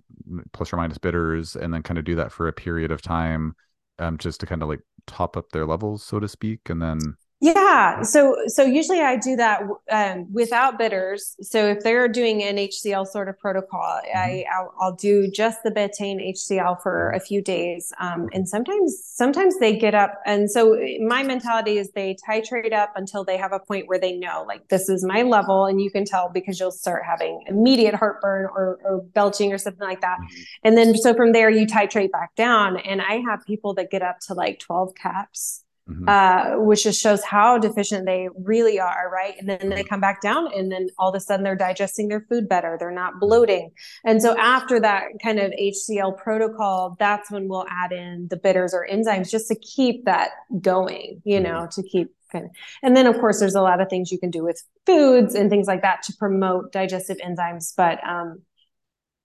plus 0.52 0.74
or 0.74 0.78
minus 0.78 0.98
bitters, 0.98 1.56
and 1.56 1.74
then 1.74 1.82
kind 1.84 1.98
of 1.98 2.06
do 2.06 2.16
that 2.16 2.32
for 2.32 2.48
a 2.48 2.54
period 2.54 2.92
of 2.92 3.02
time, 3.02 3.56
um, 4.00 4.18
just 4.18 4.40
to 4.42 4.46
kind 4.46 4.62
of 4.64 4.70
like 4.70 4.82
top 5.08 5.38
up 5.38 5.50
their 5.52 5.66
levels, 5.66 6.04
so 6.04 6.20
to 6.20 6.28
speak, 6.28 6.70
and 6.70 6.82
then 6.82 7.16
Yeah. 7.40 8.02
So 8.02 8.36
so 8.48 8.64
usually 8.64 9.00
I 9.00 9.16
do 9.16 9.36
that 9.36 9.62
um, 9.92 10.26
without 10.34 10.80
bitters. 10.80 11.36
So 11.42 11.68
if 11.68 11.84
they're 11.84 12.08
doing 12.08 12.42
an 12.42 12.56
HCL 12.56 13.06
sort 13.06 13.30
of 13.30 13.38
protocol, 13.38 13.80
mm-hmm. 13.80 14.18
I 14.18 14.46
I'll, 14.52 14.74
I'll, 14.82 14.96
do 14.96 15.30
just 15.30 15.62
the 15.62 15.70
betaine 15.70 16.32
HCL 16.32 16.82
for 16.82 17.12
a 17.12 17.20
few 17.20 17.44
days. 17.44 17.94
Um, 18.00 18.28
and 18.34 18.50
sometimes 18.50 19.00
sometimes 19.06 19.60
they 19.60 19.78
get 19.78 19.94
up, 19.94 20.20
and 20.26 20.50
so 20.50 20.76
my 21.02 21.22
mentality 21.22 21.78
is 21.78 21.92
they 21.92 22.18
titrate 22.28 22.74
up 22.74 22.94
until 22.96 23.24
they 23.24 23.38
have 23.38 23.52
a 23.52 23.60
point 23.60 23.88
where 23.88 24.00
they 24.00 24.18
know 24.18 24.44
like 24.48 24.68
this 24.70 24.90
is 24.90 25.06
my 25.06 25.22
level, 25.22 25.68
and 25.68 25.80
you 25.80 25.92
can 25.92 26.06
tell 26.06 26.30
because 26.30 26.60
you'll 26.60 26.72
start 26.72 27.04
having 27.06 27.44
immediate 27.46 27.94
heartburn 27.94 28.46
or, 28.46 28.80
or 28.84 29.04
belching 29.14 29.54
or 29.54 29.60
something 29.60 29.88
like 29.88 30.02
that. 30.02 30.18
Mm-hmm. 30.18 30.42
And 30.64 30.78
then 30.78 30.98
so 30.98 31.14
from 31.14 31.34
there 31.34 31.52
you 31.52 31.68
titrate 31.68 32.12
back 32.12 32.34
down. 32.36 32.78
And 32.78 33.00
I 33.00 33.22
have 33.30 33.46
people 33.46 33.76
that 33.76 33.92
get 33.92 34.02
up 34.02 34.22
to 34.22 34.34
like 34.34 34.58
twelve 34.58 34.96
caps 34.96 35.64
Mm-hmm. 35.90 36.10
Uh, 36.10 36.60
which 36.66 36.84
just 36.84 37.00
shows 37.00 37.24
how 37.24 37.58
deficient 37.58 38.06
they 38.06 38.28
really 38.44 38.78
are, 38.78 39.10
right? 39.10 39.36
And 39.40 39.48
then 39.48 39.70
they 39.70 39.78
mm-hmm. 39.78 39.88
come 39.88 40.02
back 40.02 40.22
down, 40.22 40.52
and 40.54 40.70
then 40.70 40.90
all 41.00 41.08
of 41.08 41.16
a 41.16 41.20
sudden 41.22 41.46
they're 41.46 41.56
digesting 41.56 42.10
their 42.10 42.26
food 42.30 42.50
better. 42.50 42.76
They're 42.78 42.92
not 42.92 43.12
mm-hmm. 43.12 43.20
bloating. 43.20 43.72
And 44.04 44.22
so 44.22 44.38
after 44.38 44.82
that 44.82 45.04
kind 45.24 45.40
of 45.40 45.52
HCL 45.52 46.18
protocol, 46.18 46.98
that's 47.00 47.32
when 47.32 47.48
we'll 47.48 47.66
add 47.70 47.94
in 47.94 48.28
the 48.30 48.36
bitters 48.36 48.74
or 48.74 48.86
enzymes 48.92 49.32
just 49.32 49.48
to 49.48 49.56
keep 49.56 50.04
that 50.06 50.32
going, 50.60 51.22
you 51.24 51.40
know, 51.40 51.62
mm-hmm. 51.62 51.82
to 51.82 51.88
keep 51.88 52.14
kind 52.34 52.46
of. 52.46 52.52
And 52.84 52.96
then 52.98 53.08
of 53.08 53.18
course 53.20 53.40
there's 53.40 53.56
a 53.56 53.62
lot 53.62 53.80
of 53.80 53.90
things 53.90 54.12
you 54.12 54.20
can 54.20 54.30
do 54.30 54.44
with 54.44 54.62
foods 54.86 55.36
and 55.36 55.50
things 55.50 55.68
like 55.68 55.84
that 55.84 56.04
to 56.04 56.14
promote 56.20 56.74
digestive 56.74 57.18
enzymes, 57.26 57.74
but 57.78 58.06
um, 58.06 58.42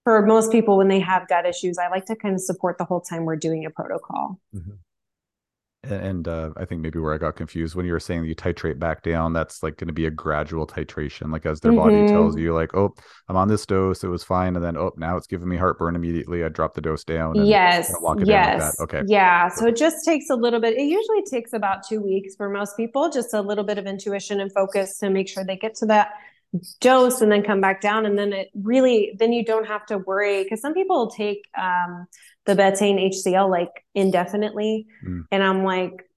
for 0.04 0.24
most 0.24 0.52
people 0.52 0.76
when 0.76 0.86
they 0.86 1.00
have 1.00 1.26
gut 1.26 1.44
issues, 1.44 1.76
I 1.78 1.88
like 1.88 2.06
to 2.06 2.14
kind 2.14 2.36
of 2.36 2.40
support 2.40 2.78
the 2.78 2.84
whole 2.84 3.00
time 3.00 3.24
we're 3.24 3.34
doing 3.34 3.66
a 3.66 3.70
protocol. 3.70 4.38
Mm-hmm 4.54 4.74
and 5.84 6.28
uh, 6.28 6.50
I 6.56 6.64
think 6.64 6.80
maybe 6.80 7.00
where 7.00 7.12
I 7.12 7.18
got 7.18 7.34
confused 7.34 7.74
when 7.74 7.84
you 7.84 7.92
were 7.92 8.00
saying 8.00 8.24
you 8.24 8.36
titrate 8.36 8.78
back 8.78 9.02
down, 9.02 9.32
that's 9.32 9.62
like 9.62 9.76
going 9.76 9.88
to 9.88 9.92
be 9.92 10.06
a 10.06 10.10
gradual 10.10 10.66
titration, 10.66 11.32
like 11.32 11.44
as 11.44 11.60
their 11.60 11.72
mm-hmm. 11.72 11.80
body 11.80 12.06
tells 12.06 12.36
you, 12.36 12.54
like, 12.54 12.74
oh, 12.74 12.94
I'm 13.28 13.36
on 13.36 13.48
this 13.48 13.66
dose, 13.66 14.04
it 14.04 14.08
was 14.08 14.22
fine, 14.22 14.54
and 14.54 14.64
then 14.64 14.76
oh, 14.76 14.92
now 14.96 15.16
it's 15.16 15.26
giving 15.26 15.48
me 15.48 15.56
heartburn 15.56 15.96
immediately. 15.96 16.44
I 16.44 16.48
drop 16.48 16.74
the 16.74 16.80
dose 16.80 17.02
down. 17.02 17.34
yes. 17.44 17.92
yes. 18.24 18.78
Like 18.78 18.94
okay. 18.94 19.02
Yeah. 19.08 19.48
So 19.48 19.66
it 19.66 19.76
just 19.76 20.04
takes 20.04 20.30
a 20.30 20.36
little 20.36 20.60
bit. 20.60 20.74
It 20.74 20.84
usually 20.84 21.22
takes 21.28 21.52
about 21.52 21.86
two 21.88 22.00
weeks 22.00 22.36
for 22.36 22.48
most 22.48 22.76
people, 22.76 23.10
just 23.10 23.34
a 23.34 23.40
little 23.40 23.64
bit 23.64 23.78
of 23.78 23.86
intuition 23.86 24.40
and 24.40 24.52
focus 24.52 24.98
to 24.98 25.10
make 25.10 25.28
sure 25.28 25.44
they 25.44 25.56
get 25.56 25.74
to 25.76 25.86
that 25.86 26.12
dose 26.80 27.22
and 27.22 27.32
then 27.32 27.42
come 27.42 27.62
back 27.62 27.80
down 27.80 28.04
and 28.04 28.18
then 28.18 28.30
it 28.32 28.50
really 28.54 29.16
then 29.18 29.32
you 29.32 29.42
don't 29.42 29.66
have 29.66 29.86
to 29.86 29.96
worry 29.96 30.42
because 30.42 30.60
some 30.60 30.74
people 30.74 31.10
take 31.10 31.48
um 31.56 32.06
the 32.46 32.54
betaine 32.54 33.12
HCL 33.12 33.50
like 33.50 33.84
indefinitely. 33.94 34.86
Mm. 35.06 35.24
And 35.30 35.42
I'm 35.42 35.64
like, 35.64 36.08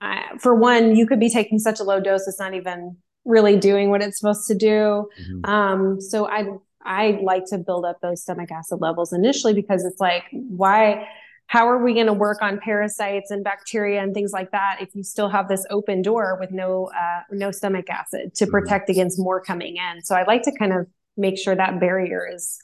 I, 0.00 0.36
for 0.38 0.54
one, 0.54 0.96
you 0.96 1.06
could 1.06 1.20
be 1.20 1.30
taking 1.30 1.58
such 1.58 1.80
a 1.80 1.84
low 1.84 2.00
dose, 2.00 2.26
it's 2.26 2.40
not 2.40 2.54
even 2.54 2.96
really 3.24 3.56
doing 3.56 3.90
what 3.90 4.02
it's 4.02 4.18
supposed 4.18 4.48
to 4.48 4.54
do. 4.54 5.08
Mm-hmm. 5.20 5.44
Um, 5.44 6.00
so 6.00 6.28
I 6.28 6.46
I 6.82 7.18
like 7.22 7.44
to 7.46 7.58
build 7.58 7.84
up 7.84 8.00
those 8.00 8.22
stomach 8.22 8.50
acid 8.50 8.80
levels 8.80 9.12
initially 9.12 9.52
because 9.52 9.84
it's 9.84 10.00
like, 10.00 10.24
why? 10.32 11.06
How 11.46 11.68
are 11.68 11.82
we 11.82 11.94
going 11.94 12.06
to 12.06 12.12
work 12.12 12.42
on 12.42 12.60
parasites 12.60 13.32
and 13.32 13.42
bacteria 13.42 14.00
and 14.00 14.14
things 14.14 14.30
like 14.32 14.52
that 14.52 14.78
if 14.80 14.94
you 14.94 15.02
still 15.02 15.28
have 15.28 15.48
this 15.48 15.66
open 15.68 16.00
door 16.00 16.36
with 16.38 16.52
no 16.52 16.90
uh, 16.96 17.22
no 17.32 17.50
stomach 17.50 17.90
acid 17.90 18.34
to 18.36 18.44
mm-hmm. 18.44 18.52
protect 18.52 18.84
mm-hmm. 18.84 18.92
against 18.92 19.18
more 19.18 19.42
coming 19.42 19.76
in? 19.76 20.02
So 20.02 20.14
I 20.14 20.24
like 20.24 20.42
to 20.42 20.52
kind 20.56 20.72
of 20.72 20.86
make 21.16 21.38
sure 21.38 21.54
that 21.54 21.80
barrier 21.80 22.26
is 22.32 22.58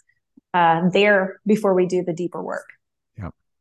uh, 0.55 0.89
there 0.91 1.41
before 1.47 1.75
we 1.75 1.87
do 1.87 2.03
the 2.03 2.15
deeper 2.15 2.43
work 2.43 2.67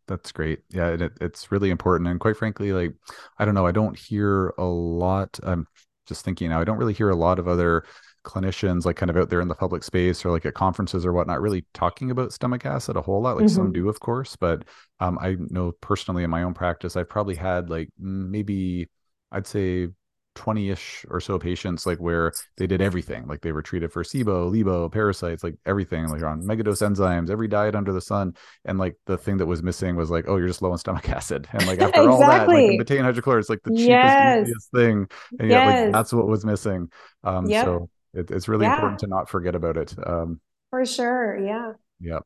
that's 0.08 0.32
great. 0.32 0.60
Yeah, 0.70 0.90
it, 0.90 1.14
it's 1.22 1.52
really 1.52 1.70
important. 1.70 2.10
And 2.10 2.20
quite 2.20 2.38
frankly, 2.38 2.74
like 2.74 2.94
I 3.40 3.46
don't 3.46 3.56
know, 3.56 3.66
I 3.66 3.72
don't 3.72 3.98
hear 3.98 4.54
a 4.58 4.66
lot. 4.66 5.40
I'm 5.44 5.68
just 6.06 6.24
thinking 6.24 6.50
now, 6.50 6.62
I 6.62 6.64
don't 6.64 6.78
really 6.78 6.94
hear 6.94 7.10
a 7.10 7.16
lot 7.16 7.40
of 7.40 7.48
other 7.48 7.84
clinicians 8.26 8.86
like 8.86 8.96
kind 8.98 9.10
of 9.10 9.16
out 9.16 9.30
there 9.30 9.40
in 9.40 9.48
the 9.48 9.56
public 9.56 9.84
space 9.84 10.26
or 10.26 10.32
like 10.32 10.46
at 10.46 10.56
conferences 10.56 11.06
or 11.06 11.14
whatnot 11.14 11.42
really 11.42 11.64
talking 11.74 12.12
about 12.12 12.34
stomach 12.34 12.66
acid 12.66 12.98
a 12.98 13.02
whole 13.02 13.22
lot 13.22 13.36
like 13.36 13.46
mm-hmm. 13.46 13.56
some 13.56 13.72
do 13.72 13.88
of 13.88 14.00
course 14.00 14.36
but 14.36 14.66
um, 15.00 15.18
i 15.22 15.38
know 15.52 15.72
personally 15.80 16.24
in 16.24 16.30
my 16.30 16.42
own 16.42 16.54
practice 16.54 16.98
i've 16.98 17.08
probably 17.08 17.36
had 17.36 17.70
like 17.70 17.88
maybe 18.00 18.90
i'd 19.32 19.46
say 19.46 19.88
20-ish 20.36 21.06
or 21.10 21.20
so 21.20 21.40
patients 21.40 21.86
like 21.86 21.98
where 22.00 22.32
they 22.58 22.68
did 22.68 22.82
everything 22.82 23.26
like 23.28 23.42
they 23.42 23.52
were 23.52 23.62
treated 23.62 23.92
for 23.92 24.04
SIBO, 24.04 24.52
LIBO, 24.52 24.92
parasites, 24.92 25.44
like 25.44 25.56
everything 25.66 26.08
like 26.08 26.22
on 26.24 26.42
megadose 26.44 26.86
enzymes, 26.86 27.30
every 27.30 27.48
diet 27.48 27.76
under 27.76 27.94
the 27.94 28.02
sun. 28.02 28.36
And 28.66 28.78
like 28.78 28.98
the 29.06 29.18
thing 29.18 29.38
that 29.38 29.46
was 29.46 29.64
missing 29.64 29.96
was 29.96 30.12
like, 30.12 30.26
oh, 30.28 30.38
you're 30.38 30.48
just 30.48 30.62
low 30.62 30.72
on 30.72 30.78
stomach 30.78 31.10
acid. 31.10 31.48
And 31.52 31.66
like 31.66 31.80
after 31.82 32.02
exactly. 32.02 32.12
all 32.12 32.20
that, 32.20 32.48
like 32.48 32.80
betaine 32.80 33.02
hydrochloride 33.02 33.40
is 33.40 33.50
like 33.50 33.64
the 33.64 33.72
cheapest, 33.72 33.90
yes. 33.90 34.42
easiest 34.48 34.72
thing. 34.72 35.08
And 35.40 35.50
yes. 35.50 35.50
yeah, 35.50 35.82
like 35.84 35.94
that's 35.94 36.14
what 36.14 36.28
was 36.28 36.46
missing. 36.46 36.92
Um, 37.24 37.48
yep. 37.48 37.66
so 37.66 37.90
it, 38.14 38.30
it's 38.32 38.48
really 38.48 38.66
yeah. 38.66 38.76
important 38.76 39.00
to 39.00 39.08
not 39.08 39.30
forget 39.30 39.56
about 39.56 39.78
it. 39.78 39.96
Um, 40.06 40.40
for 40.70 40.86
sure. 40.86 41.40
Yeah. 41.40 41.74
Yeah. 42.00 42.20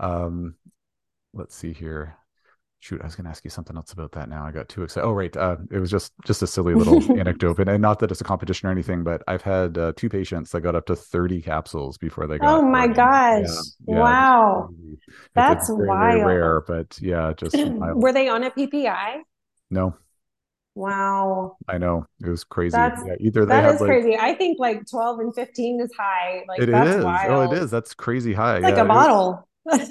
Um, 0.00 0.56
let's 1.32 1.54
see 1.54 1.72
here 1.72 2.16
shoot 2.82 3.00
i 3.00 3.04
was 3.04 3.14
going 3.14 3.24
to 3.24 3.30
ask 3.30 3.44
you 3.44 3.50
something 3.50 3.76
else 3.76 3.92
about 3.92 4.10
that 4.10 4.28
now 4.28 4.44
i 4.44 4.50
got 4.50 4.68
too 4.68 4.82
excited 4.82 5.06
oh 5.06 5.12
right 5.12 5.36
uh, 5.36 5.56
it 5.70 5.78
was 5.78 5.90
just 5.90 6.12
just 6.24 6.42
a 6.42 6.46
silly 6.46 6.74
little 6.74 7.00
anecdote 7.18 7.58
and, 7.60 7.68
and, 7.68 7.80
not 7.80 8.00
that 8.00 8.10
it's 8.10 8.20
a 8.20 8.24
competition 8.24 8.68
or 8.68 8.72
anything 8.72 9.04
but 9.04 9.22
i've 9.28 9.42
had 9.42 9.78
uh, 9.78 9.92
two 9.96 10.08
patients 10.08 10.50
that 10.50 10.62
got 10.62 10.74
up 10.74 10.84
to 10.86 10.96
30 10.96 11.42
capsules 11.42 11.96
before 11.96 12.26
they 12.26 12.38
got 12.38 12.58
oh 12.58 12.62
my 12.62 12.88
gosh 12.88 13.46
yeah, 13.86 13.94
yeah, 13.94 14.00
wow 14.00 14.68
that's 15.34 15.68
very, 15.68 15.88
wild 15.88 16.14
very 16.14 16.24
rare 16.24 16.60
but 16.62 16.98
yeah 17.00 17.32
just 17.36 17.56
were 17.94 18.12
they 18.12 18.28
on 18.28 18.42
a 18.42 18.50
ppi 18.50 19.20
no 19.70 19.94
Wow. 20.74 21.58
I 21.68 21.76
know. 21.76 22.06
It 22.24 22.30
was 22.30 22.44
crazy. 22.44 22.74
That's, 22.74 23.02
yeah, 23.06 23.16
either 23.20 23.44
that 23.44 23.74
is 23.74 23.80
like, 23.82 23.88
crazy. 23.88 24.16
I 24.16 24.32
think 24.34 24.58
like 24.58 24.88
12 24.88 25.18
and 25.18 25.34
15 25.34 25.82
is 25.82 25.90
high. 25.94 26.44
Like 26.48 26.62
it 26.62 26.70
that's 26.70 26.96
is. 26.96 27.04
Wild. 27.04 27.30
Oh, 27.30 27.52
it 27.52 27.62
is. 27.62 27.70
That's 27.70 27.92
crazy 27.92 28.32
high. 28.32 28.56
It's 28.56 28.64
like 28.64 28.76
yeah, 28.76 28.84
a 28.84 28.86
bottle 28.86 29.46
what's 29.64 29.88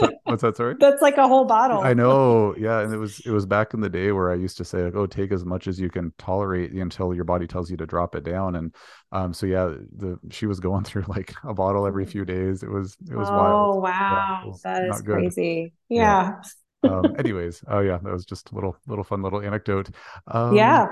that? 0.00 0.11
What's 0.24 0.42
that? 0.42 0.56
Sorry. 0.56 0.76
That's 0.78 1.02
like 1.02 1.16
a 1.16 1.26
whole 1.26 1.44
bottle. 1.44 1.80
I 1.80 1.94
know. 1.94 2.54
Yeah, 2.56 2.80
and 2.80 2.94
it 2.94 2.96
was 2.96 3.20
it 3.20 3.30
was 3.30 3.44
back 3.44 3.74
in 3.74 3.80
the 3.80 3.88
day 3.88 4.12
where 4.12 4.30
I 4.30 4.36
used 4.36 4.56
to 4.58 4.64
say 4.64 4.84
like, 4.84 4.94
"Oh, 4.94 5.06
take 5.06 5.32
as 5.32 5.44
much 5.44 5.66
as 5.66 5.80
you 5.80 5.90
can 5.90 6.12
tolerate 6.16 6.72
until 6.72 7.12
your 7.12 7.24
body 7.24 7.48
tells 7.48 7.70
you 7.70 7.76
to 7.78 7.86
drop 7.86 8.14
it 8.14 8.22
down." 8.22 8.54
And 8.54 8.74
um, 9.10 9.32
so 9.34 9.46
yeah, 9.46 9.74
the 9.96 10.18
she 10.30 10.46
was 10.46 10.60
going 10.60 10.84
through 10.84 11.04
like 11.08 11.34
a 11.42 11.54
bottle 11.54 11.86
every 11.86 12.06
few 12.06 12.24
days. 12.24 12.62
It 12.62 12.70
was 12.70 12.96
it 13.10 13.16
was 13.16 13.28
oh, 13.28 13.36
wild. 13.36 13.76
Oh 13.76 13.80
wow, 13.80 14.42
yeah, 14.46 14.52
that 14.64 14.88
is 14.88 15.02
crazy. 15.02 15.72
Yeah. 15.88 16.36
yeah. 16.84 16.90
um, 16.90 17.16
anyways, 17.18 17.64
oh 17.66 17.80
yeah, 17.80 17.98
that 17.98 18.12
was 18.12 18.24
just 18.24 18.52
a 18.52 18.54
little 18.54 18.76
little 18.86 19.04
fun 19.04 19.22
little 19.22 19.40
anecdote. 19.40 19.90
Um, 20.28 20.54
yeah. 20.54 20.86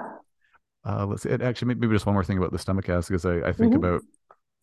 Uh, 0.85 1.07
let's 1.07 1.23
see. 1.23 1.31
Actually, 1.31 1.75
maybe 1.75 1.95
just 1.95 2.07
one 2.07 2.15
more 2.15 2.25
thing 2.25 2.39
about 2.39 2.53
the 2.53 2.59
stomach 2.59 2.89
acid 2.89 3.09
because 3.09 3.27
I, 3.27 3.49
I 3.49 3.53
think 3.53 3.75
mm-hmm. 3.75 3.85
about 3.85 4.03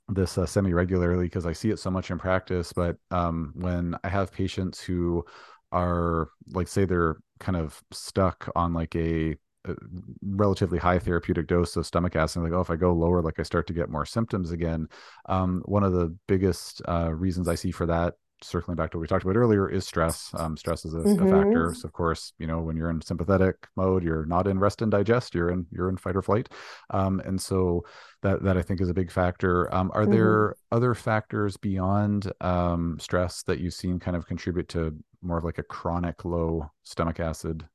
this 0.09 0.37
uh, 0.37 0.45
semi 0.45 0.73
regularly 0.73 1.25
because 1.25 1.45
I 1.45 1.53
see 1.53 1.69
it 1.69 1.79
so 1.79 1.91
much 1.91 2.11
in 2.11 2.17
practice. 2.17 2.73
But 2.73 2.97
um, 3.11 3.53
when 3.55 3.95
I 4.03 4.09
have 4.09 4.31
patients 4.31 4.81
who 4.81 5.25
are 5.71 6.29
like, 6.51 6.67
say, 6.67 6.85
they're 6.85 7.17
kind 7.39 7.57
of 7.57 7.81
stuck 7.91 8.49
on 8.55 8.73
like 8.73 8.95
a, 8.95 9.35
a 9.65 9.75
relatively 10.21 10.79
high 10.79 10.99
therapeutic 10.99 11.47
dose 11.47 11.75
of 11.75 11.85
stomach 11.85 12.15
acid, 12.15 12.43
like, 12.43 12.53
oh, 12.53 12.61
if 12.61 12.69
I 12.69 12.75
go 12.75 12.93
lower, 12.93 13.21
like 13.21 13.39
I 13.39 13.43
start 13.43 13.67
to 13.67 13.73
get 13.73 13.89
more 13.89 14.05
symptoms 14.05 14.51
again. 14.51 14.87
Um, 15.27 15.61
one 15.65 15.83
of 15.83 15.93
the 15.93 16.15
biggest 16.27 16.81
uh, 16.87 17.13
reasons 17.13 17.47
I 17.47 17.55
see 17.55 17.71
for 17.71 17.85
that 17.87 18.15
circling 18.41 18.75
back 18.75 18.91
to 18.91 18.97
what 18.97 19.01
we 19.01 19.07
talked 19.07 19.23
about 19.23 19.35
earlier 19.35 19.69
is 19.69 19.85
stress. 19.85 20.31
Um, 20.35 20.57
stress 20.57 20.85
is 20.85 20.93
a, 20.93 20.97
mm-hmm. 20.97 21.27
a, 21.27 21.29
factor. 21.29 21.73
So 21.73 21.87
of 21.87 21.93
course 21.93 22.33
you 22.39 22.47
know 22.47 22.61
when 22.61 22.77
you're 22.77 22.89
in 22.89 23.01
sympathetic 23.01 23.67
mode 23.75 24.03
you're 24.03 24.25
not 24.25 24.47
in 24.47 24.59
rest 24.59 24.81
and 24.81 24.91
digest 24.91 25.35
you're 25.35 25.49
in 25.49 25.65
you're 25.71 25.89
in 25.89 25.97
fight 25.97 26.15
or 26.15 26.21
flight. 26.21 26.49
Um, 26.89 27.19
and 27.25 27.41
so 27.41 27.83
that 28.23 28.43
that 28.43 28.57
i 28.57 28.61
think 28.61 28.81
is 28.81 28.89
a 28.89 28.93
big 28.93 29.11
factor. 29.11 29.73
Um, 29.73 29.91
are 29.93 30.03
mm-hmm. 30.03 30.11
there 30.11 30.55
other 30.71 30.93
factors 30.93 31.57
beyond 31.57 32.31
um, 32.41 32.97
stress 32.99 33.43
that 33.43 33.59
you've 33.59 33.73
seen 33.73 33.99
kind 33.99 34.17
of 34.17 34.27
contribute 34.27 34.69
to 34.69 34.95
more 35.21 35.37
of 35.37 35.43
like 35.43 35.57
a 35.57 35.63
chronic 35.63 36.25
low 36.25 36.71
stomach 36.83 37.19
acid 37.19 37.65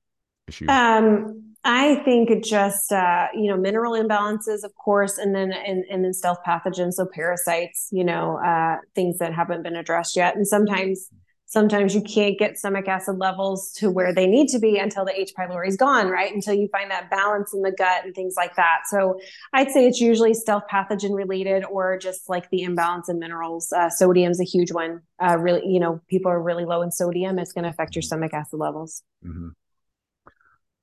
issue? 0.48 0.66
Um 0.68 1.51
I 1.64 1.96
think 2.04 2.44
just 2.44 2.90
uh, 2.90 3.28
you 3.34 3.48
know 3.48 3.56
mineral 3.56 3.92
imbalances, 3.92 4.64
of 4.64 4.74
course, 4.74 5.18
and 5.18 5.34
then 5.34 5.52
and, 5.52 5.84
and 5.90 6.04
then 6.04 6.12
stealth 6.12 6.38
pathogens, 6.46 6.94
so 6.94 7.06
parasites, 7.06 7.88
you 7.92 8.04
know, 8.04 8.38
uh, 8.44 8.78
things 8.94 9.18
that 9.18 9.32
haven't 9.32 9.62
been 9.62 9.76
addressed 9.76 10.16
yet, 10.16 10.34
and 10.34 10.46
sometimes 10.46 11.08
sometimes 11.52 11.94
you 11.94 12.00
can't 12.00 12.38
get 12.38 12.56
stomach 12.56 12.88
acid 12.88 13.18
levels 13.18 13.70
to 13.72 13.90
where 13.90 14.14
they 14.14 14.26
need 14.26 14.48
to 14.48 14.58
be 14.58 14.78
until 14.78 15.04
the 15.04 15.12
H. 15.18 15.32
pylori 15.38 15.68
is 15.68 15.76
gone, 15.76 16.08
right? 16.08 16.34
Until 16.34 16.54
you 16.54 16.66
find 16.72 16.90
that 16.90 17.10
balance 17.10 17.52
in 17.52 17.60
the 17.60 17.70
gut 17.70 18.06
and 18.06 18.14
things 18.14 18.34
like 18.38 18.56
that. 18.56 18.80
So 18.86 19.20
I'd 19.52 19.70
say 19.70 19.86
it's 19.86 20.00
usually 20.00 20.32
stealth 20.32 20.62
pathogen 20.72 21.14
related 21.14 21.64
or 21.66 21.98
just 21.98 22.26
like 22.26 22.48
the 22.48 22.62
imbalance 22.62 23.10
in 23.10 23.18
minerals. 23.18 23.70
Uh, 23.70 23.90
sodium's 23.90 24.40
a 24.40 24.44
huge 24.44 24.72
one. 24.72 25.02
Uh, 25.22 25.36
really, 25.38 25.60
you 25.66 25.78
know, 25.78 26.00
people 26.08 26.32
are 26.32 26.42
really 26.42 26.64
low 26.64 26.80
in 26.80 26.90
sodium. 26.90 27.38
It's 27.38 27.52
going 27.52 27.64
to 27.64 27.70
affect 27.70 27.94
your 27.94 28.02
stomach 28.02 28.32
acid 28.32 28.58
levels. 28.58 29.02
Mm-hmm. 29.22 29.48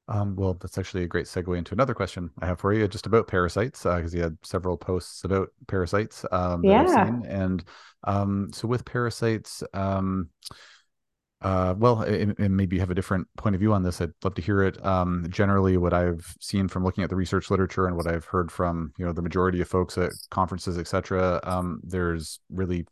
Um, 0.10 0.36
well, 0.36 0.56
that's 0.56 0.78
actually 0.78 1.04
a 1.04 1.08
great 1.08 1.28
segue 1.28 1.58
into 1.58 1.74
another 1.74 1.94
question 1.94 2.32
I 2.42 2.48
have 2.48 2.60
for 2.60 2.74
you, 2.74 2.88
just 2.88 3.06
about 3.06 3.28
parasites, 3.28 3.84
because 3.84 4.14
uh, 4.14 4.18
you 4.18 4.24
had 4.24 4.38
several 4.44 4.76
posts 4.76 5.24
about 5.24 5.50
parasites. 5.68 6.26
Um, 6.32 6.66
yeah. 6.66 7.08
And 7.28 7.64
um, 8.04 8.50
so 8.52 8.68
with 8.68 8.84
parasites, 8.84 9.64
um, 9.74 10.30
Uh, 11.42 11.74
well, 11.78 12.02
and, 12.02 12.36
maybe 12.38 12.76
you 12.76 12.82
have 12.82 12.92
a 12.92 12.96
different 12.96 13.26
point 13.38 13.56
of 13.56 13.62
view 13.62 13.72
on 13.72 13.82
this. 13.82 14.02
I'd 14.02 14.12
love 14.26 14.36
to 14.36 14.42
hear 14.42 14.62
it. 14.62 14.76
Um, 14.86 15.26
generally, 15.30 15.78
what 15.78 15.94
I've 15.94 16.36
seen 16.42 16.68
from 16.68 16.84
looking 16.84 17.04
at 17.04 17.10
the 17.10 17.16
research 17.16 17.50
literature 17.50 17.88
and 17.88 17.96
what 17.96 18.08
I've 18.08 18.26
heard 18.26 18.52
from 18.52 18.92
you 18.98 19.06
know 19.06 19.14
the 19.14 19.22
majority 19.22 19.62
of 19.62 19.70
folks 19.70 19.98
at 19.98 20.12
conferences, 20.30 20.78
et 20.78 20.88
cetera, 20.88 21.40
um, 21.44 21.80
there's 21.82 22.42
really 22.50 22.86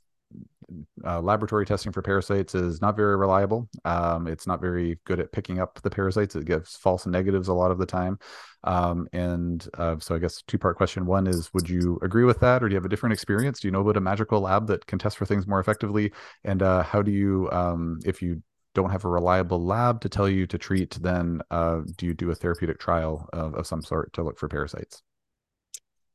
uh, 1.05 1.21
laboratory 1.21 1.65
testing 1.65 1.91
for 1.91 2.01
parasites 2.01 2.53
is 2.53 2.81
not 2.81 2.95
very 2.95 3.15
reliable. 3.15 3.69
Um, 3.85 4.27
it's 4.27 4.45
not 4.47 4.59
very 4.59 4.99
good 5.05 5.19
at 5.19 5.31
picking 5.31 5.59
up 5.59 5.81
the 5.81 5.89
parasites. 5.89 6.35
It 6.35 6.45
gives 6.45 6.75
false 6.75 7.05
negatives 7.05 7.47
a 7.47 7.53
lot 7.53 7.71
of 7.71 7.77
the 7.77 7.85
time. 7.85 8.19
Um, 8.63 9.07
and 9.13 9.67
uh, 9.77 9.97
so, 9.99 10.15
I 10.15 10.19
guess 10.19 10.41
two 10.47 10.57
part 10.57 10.75
question: 10.75 11.05
one 11.05 11.27
is, 11.27 11.53
would 11.53 11.69
you 11.69 11.99
agree 12.01 12.25
with 12.25 12.39
that, 12.41 12.63
or 12.63 12.67
do 12.67 12.73
you 12.73 12.77
have 12.77 12.85
a 12.85 12.89
different 12.89 13.13
experience? 13.13 13.59
Do 13.59 13.67
you 13.67 13.71
know 13.71 13.81
about 13.81 13.97
a 13.97 14.01
magical 14.01 14.41
lab 14.41 14.67
that 14.67 14.85
can 14.87 14.99
test 14.99 15.17
for 15.17 15.25
things 15.25 15.47
more 15.47 15.59
effectively? 15.59 16.11
And 16.43 16.61
uh, 16.61 16.83
how 16.83 17.01
do 17.01 17.11
you, 17.11 17.49
um, 17.51 17.99
if 18.05 18.21
you 18.21 18.41
don't 18.73 18.91
have 18.91 19.05
a 19.05 19.09
reliable 19.09 19.63
lab 19.63 20.01
to 20.01 20.09
tell 20.09 20.27
you 20.27 20.45
to 20.47 20.57
treat, 20.57 20.97
then 21.01 21.41
uh, 21.49 21.81
do 21.95 22.05
you 22.05 22.13
do 22.13 22.29
a 22.29 22.35
therapeutic 22.35 22.79
trial 22.79 23.27
of, 23.31 23.55
of 23.55 23.65
some 23.65 23.81
sort 23.81 24.11
to 24.13 24.23
look 24.23 24.37
for 24.37 24.47
parasites? 24.47 25.01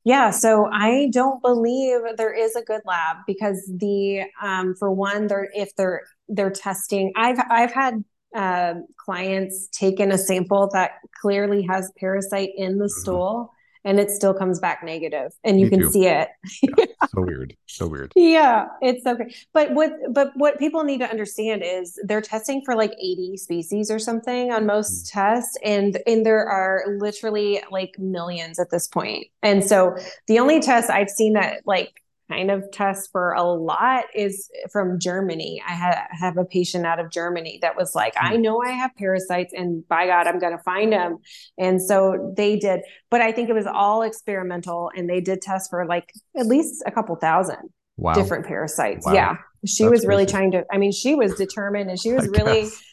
Yeah, 0.05 0.31
so 0.31 0.67
I 0.71 1.09
don't 1.13 1.41
believe 1.41 1.99
there 2.17 2.33
is 2.33 2.55
a 2.55 2.61
good 2.61 2.81
lab 2.85 3.17
because 3.25 3.71
the 3.77 4.23
um, 4.41 4.75
for 4.77 4.91
one, 4.91 5.27
they're 5.27 5.49
if 5.53 5.73
they're 5.77 6.01
they're 6.27 6.51
testing. 6.51 7.13
I've 7.15 7.39
I've 7.49 7.71
had 7.71 8.03
uh, 8.35 8.73
clients 8.97 9.69
taken 9.71 10.11
a 10.11 10.17
sample 10.17 10.69
that 10.73 10.91
clearly 11.21 11.65
has 11.69 11.91
parasite 11.97 12.49
in 12.57 12.79
the 12.79 12.85
mm-hmm. 12.85 13.01
stool 13.01 13.52
and 13.85 13.99
it 13.99 14.09
still 14.09 14.33
comes 14.33 14.59
back 14.59 14.83
negative 14.83 15.31
and 15.43 15.59
you 15.59 15.65
Me 15.65 15.69
can 15.69 15.79
too. 15.81 15.91
see 15.91 16.05
it 16.07 16.29
yeah, 16.61 16.85
so 17.13 17.21
weird 17.21 17.55
so 17.67 17.87
weird 17.87 18.11
yeah 18.15 18.67
it's 18.81 19.05
okay 19.05 19.33
but 19.53 19.73
what 19.73 19.93
but 20.11 20.31
what 20.35 20.59
people 20.59 20.83
need 20.83 20.99
to 20.99 21.09
understand 21.09 21.63
is 21.65 21.99
they're 22.05 22.21
testing 22.21 22.61
for 22.63 22.75
like 22.75 22.91
80 22.91 23.37
species 23.37 23.91
or 23.91 23.99
something 23.99 24.51
on 24.51 24.65
most 24.65 25.05
mm. 25.05 25.11
tests 25.11 25.57
and 25.63 25.99
and 26.07 26.25
there 26.25 26.47
are 26.47 26.85
literally 26.97 27.61
like 27.71 27.95
millions 27.97 28.59
at 28.59 28.69
this 28.69 28.87
point. 28.87 29.03
point 29.03 29.27
and 29.41 29.63
so 29.63 29.95
the 30.27 30.39
only 30.39 30.59
test 30.59 30.89
i've 30.89 31.09
seen 31.09 31.33
that 31.33 31.61
like 31.65 32.02
kind 32.29 32.51
of 32.51 32.63
test 32.71 33.09
for 33.11 33.33
a 33.33 33.43
lot 33.43 34.05
is 34.15 34.49
from 34.71 34.99
Germany. 34.99 35.61
I 35.67 35.73
ha- 35.73 36.07
have 36.11 36.37
a 36.37 36.45
patient 36.45 36.85
out 36.85 36.99
of 36.99 37.11
Germany 37.11 37.59
that 37.61 37.75
was 37.75 37.93
like, 37.95 38.13
I 38.19 38.35
hmm. 38.35 38.41
know 38.41 38.61
I 38.61 38.71
have 38.71 38.91
parasites 38.97 39.53
and 39.53 39.87
by 39.87 40.07
God, 40.07 40.27
I'm 40.27 40.39
going 40.39 40.55
to 40.57 40.63
find 40.63 40.91
them. 40.91 41.17
And 41.57 41.81
so 41.81 42.33
they 42.35 42.57
did, 42.57 42.81
but 43.09 43.21
I 43.21 43.31
think 43.31 43.49
it 43.49 43.53
was 43.53 43.67
all 43.67 44.01
experimental 44.01 44.91
and 44.95 45.09
they 45.09 45.21
did 45.21 45.41
test 45.41 45.69
for 45.69 45.85
like 45.85 46.11
at 46.37 46.45
least 46.45 46.83
a 46.85 46.91
couple 46.91 47.15
thousand 47.15 47.69
wow. 47.97 48.13
different 48.13 48.45
parasites. 48.45 49.05
Wow. 49.05 49.13
Yeah. 49.13 49.35
She 49.65 49.83
That's 49.83 49.91
was 49.91 50.05
really 50.05 50.25
crazy. 50.25 50.37
trying 50.37 50.51
to, 50.51 50.65
I 50.71 50.77
mean, 50.77 50.91
she 50.91 51.15
was 51.15 51.35
determined 51.35 51.89
and 51.89 51.99
she 51.99 52.11
was 52.13 52.25
I 52.25 52.27
really. 52.27 52.61
Guess 52.63 52.83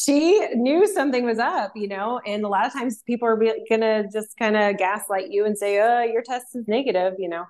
she 0.00 0.40
knew 0.54 0.86
something 0.86 1.26
was 1.26 1.38
up, 1.38 1.72
you 1.74 1.86
know, 1.86 2.18
and 2.26 2.44
a 2.44 2.48
lot 2.48 2.64
of 2.64 2.72
times 2.72 3.02
people 3.06 3.28
are 3.28 3.38
gonna 3.68 4.04
just 4.10 4.28
kind 4.38 4.56
of 4.56 4.78
gaslight 4.78 5.30
you 5.30 5.44
and 5.44 5.58
say, 5.58 5.78
"Oh, 5.80 6.02
your 6.02 6.22
test 6.22 6.46
is 6.54 6.66
negative," 6.66 7.14
you 7.18 7.28
know. 7.28 7.44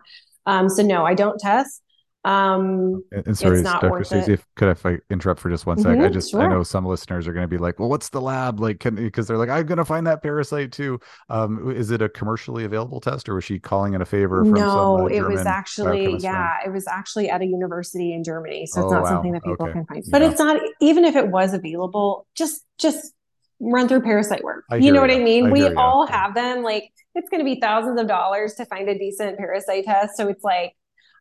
Um, 0.47 0.69
so 0.69 0.83
no, 0.83 1.05
I 1.05 1.15
don't 1.15 1.39
test. 1.39 1.83
Um, 2.27 3.05
and, 3.13 3.39
sorry, 3.39 3.63
Dr. 3.63 4.03
Stacy, 4.03 4.37
could 4.57 4.67
I, 4.67 4.71
if 4.73 4.85
I 4.85 4.99
interrupt 5.11 5.39
for 5.39 5.49
just 5.49 5.65
one 5.65 5.77
mm-hmm, 5.77 6.03
I 6.03 6.09
just, 6.09 6.33
sure. 6.33 6.43
I 6.43 6.49
know 6.49 6.65
some 6.65 6.85
listeners 6.85 7.29
are 7.29 7.33
going 7.33 7.45
to 7.45 7.49
be 7.49 7.57
like, 7.57 7.79
well, 7.79 7.89
what's 7.89 8.09
the 8.09 8.21
lab? 8.21 8.59
Like, 8.59 8.81
can, 8.81 8.97
because 8.97 9.29
they're 9.29 9.39
like, 9.39 9.49
I'm 9.49 9.65
going 9.65 9.79
to 9.79 9.85
find 9.85 10.09
that 10.09 10.25
parasite 10.25 10.73
too. 10.73 10.99
Um, 11.29 11.71
is 11.71 11.93
it 11.93 12.03
a 12.03 12.09
commercially 12.09 12.65
available 12.65 13.01
test 13.01 13.29
or 13.29 13.37
was 13.37 13.45
she 13.45 13.61
calling 13.61 13.95
in 13.95 14.03
a 14.03 14.05
favor 14.05 14.43
from 14.43 14.55
No, 14.55 14.97
some, 14.97 15.07
uh, 15.07 15.07
it 15.07 15.23
was 15.23 15.47
actually, 15.47 16.17
yeah, 16.17 16.57
it 16.67 16.73
was 16.73 16.89
actually 16.89 17.31
at 17.31 17.43
a 17.43 17.47
university 17.47 18.13
in 18.13 18.25
Germany. 18.25 18.67
So 18.67 18.81
it's 18.81 18.93
oh, 18.93 18.95
not 18.95 19.03
wow. 19.05 19.09
something 19.11 19.31
that 19.31 19.45
people 19.45 19.67
okay. 19.67 19.73
can 19.75 19.87
find, 19.87 20.05
but 20.11 20.21
yeah. 20.21 20.31
it's 20.31 20.41
not, 20.41 20.61
even 20.81 21.05
if 21.05 21.15
it 21.15 21.29
was 21.29 21.55
available, 21.55 22.27
just, 22.35 22.65
just 22.79 23.13
run 23.61 23.89
through 23.89 24.03
parasite 24.03 24.45
work. 24.45 24.65
You 24.79 24.93
know 24.93 25.01
what 25.01 25.11
I 25.11 25.19
mean? 25.19 25.47
I 25.47 25.51
we 25.51 25.67
all 25.75 26.07
have 26.07 26.35
them. 26.35 26.63
Like 26.63 26.93
it's 27.15 27.29
going 27.31 27.41
to 27.41 27.45
be 27.45 27.61
thousands 27.61 28.01
of 28.01 28.07
dollars 28.07 28.55
to 28.55 28.67
find 28.67 28.89
a 28.89 28.99
decent 28.99 29.39
parasite 29.39 29.85
test. 29.85 30.17
So 30.17 30.29
it's 30.29 30.45
like, 30.45 30.75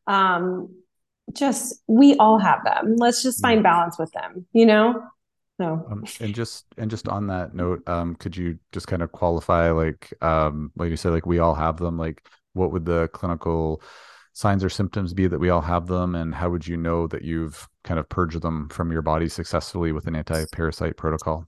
um, 0.08 0.76
just 1.34 1.82
we 1.88 2.16
all 2.18 2.38
have 2.38 2.64
them. 2.64 2.96
Let's 2.98 3.24
just 3.24 3.42
find 3.42 3.64
balance 3.64 3.98
with 3.98 4.12
them. 4.12 4.46
You 4.54 4.66
know. 4.66 5.04
So. 5.60 5.88
Um, 5.90 6.04
and 6.20 6.36
just 6.36 6.66
and 6.78 6.92
just 6.92 7.08
on 7.08 7.28
that 7.28 7.54
note, 7.54 7.88
um, 7.88 8.16
could 8.16 8.36
you 8.36 8.60
just 8.74 8.88
kind 8.88 9.02
of 9.02 9.14
qualify, 9.14 9.72
like, 9.72 10.14
um, 10.22 10.72
like 10.76 10.90
you 10.90 10.98
said, 10.98 11.14
like 11.14 11.26
we 11.26 11.40
all 11.40 11.56
have 11.56 11.78
them. 11.78 11.98
Like, 11.98 12.28
what 12.54 12.74
would 12.74 12.86
the 12.86 13.08
clinical 13.14 13.82
signs 14.34 14.66
or 14.66 14.70
symptoms 14.70 15.14
be 15.14 15.28
that 15.28 15.40
we 15.40 15.50
all 15.50 15.62
have 15.62 15.88
them, 15.88 16.14
and 16.14 16.36
how 16.36 16.50
would 16.50 16.68
you 16.68 16.76
know 16.76 17.08
that 17.08 17.24
you've 17.24 17.70
kind 17.86 18.02
of 18.02 18.10
purged 18.10 18.42
them 18.42 18.68
from 18.68 18.92
your 18.92 19.02
body 19.02 19.30
successfully 19.30 19.94
with 19.94 20.08
an 20.08 20.16
anti-parasite 20.16 20.98
protocol? 20.98 21.48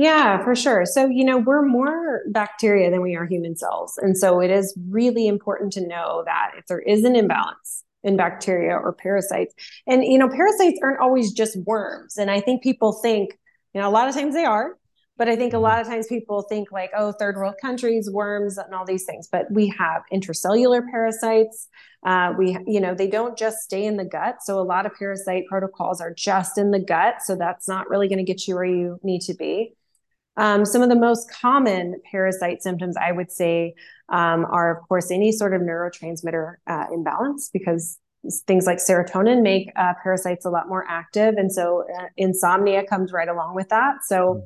Yeah, 0.00 0.44
for 0.44 0.54
sure. 0.54 0.86
So, 0.86 1.08
you 1.08 1.24
know, 1.24 1.38
we're 1.38 1.66
more 1.66 2.22
bacteria 2.28 2.88
than 2.88 3.02
we 3.02 3.16
are 3.16 3.26
human 3.26 3.56
cells. 3.56 3.98
And 4.00 4.16
so 4.16 4.38
it 4.38 4.48
is 4.48 4.72
really 4.88 5.26
important 5.26 5.72
to 5.72 5.84
know 5.84 6.22
that 6.24 6.52
if 6.56 6.66
there 6.66 6.78
is 6.78 7.02
an 7.02 7.16
imbalance 7.16 7.82
in 8.04 8.16
bacteria 8.16 8.76
or 8.76 8.92
parasites, 8.92 9.56
and, 9.88 10.04
you 10.04 10.16
know, 10.16 10.28
parasites 10.28 10.78
aren't 10.84 11.00
always 11.00 11.32
just 11.32 11.56
worms. 11.66 12.16
And 12.16 12.30
I 12.30 12.40
think 12.40 12.62
people 12.62 12.92
think, 12.92 13.36
you 13.74 13.80
know, 13.80 13.88
a 13.88 13.90
lot 13.90 14.08
of 14.08 14.14
times 14.14 14.36
they 14.36 14.44
are, 14.44 14.76
but 15.16 15.28
I 15.28 15.34
think 15.34 15.52
a 15.52 15.56
mm-hmm. 15.56 15.64
lot 15.64 15.80
of 15.80 15.88
times 15.88 16.06
people 16.06 16.42
think 16.42 16.70
like, 16.70 16.92
oh, 16.96 17.10
third 17.10 17.34
world 17.34 17.56
countries, 17.60 18.08
worms, 18.08 18.56
and 18.56 18.72
all 18.72 18.84
these 18.84 19.04
things. 19.04 19.28
But 19.30 19.50
we 19.50 19.66
have 19.78 20.02
intracellular 20.12 20.80
parasites. 20.88 21.66
Uh, 22.06 22.34
we, 22.38 22.56
you 22.68 22.80
know, 22.80 22.94
they 22.94 23.08
don't 23.08 23.36
just 23.36 23.58
stay 23.58 23.84
in 23.84 23.96
the 23.96 24.04
gut. 24.04 24.36
So 24.44 24.60
a 24.60 24.62
lot 24.62 24.86
of 24.86 24.94
parasite 24.94 25.46
protocols 25.48 26.00
are 26.00 26.14
just 26.14 26.56
in 26.56 26.70
the 26.70 26.78
gut. 26.78 27.16
So 27.24 27.34
that's 27.34 27.66
not 27.66 27.90
really 27.90 28.06
going 28.06 28.24
to 28.24 28.32
get 28.32 28.46
you 28.46 28.54
where 28.54 28.64
you 28.64 29.00
need 29.02 29.22
to 29.22 29.34
be. 29.34 29.74
Um, 30.38 30.64
some 30.64 30.82
of 30.82 30.88
the 30.88 30.96
most 30.96 31.30
common 31.30 32.00
parasite 32.10 32.62
symptoms, 32.62 32.96
I 32.96 33.12
would 33.12 33.30
say, 33.30 33.74
um, 34.08 34.46
are, 34.50 34.78
of 34.78 34.88
course, 34.88 35.10
any 35.10 35.32
sort 35.32 35.52
of 35.52 35.60
neurotransmitter 35.60 36.54
uh, 36.66 36.86
imbalance 36.92 37.50
because 37.52 37.98
things 38.46 38.66
like 38.66 38.78
serotonin 38.78 39.42
make 39.42 39.70
uh, 39.76 39.94
parasites 40.02 40.44
a 40.44 40.50
lot 40.50 40.68
more 40.68 40.84
active. 40.88 41.34
And 41.36 41.52
so 41.52 41.84
uh, 41.98 42.06
insomnia 42.16 42.84
comes 42.84 43.12
right 43.12 43.28
along 43.28 43.54
with 43.54 43.68
that. 43.68 44.04
So 44.06 44.44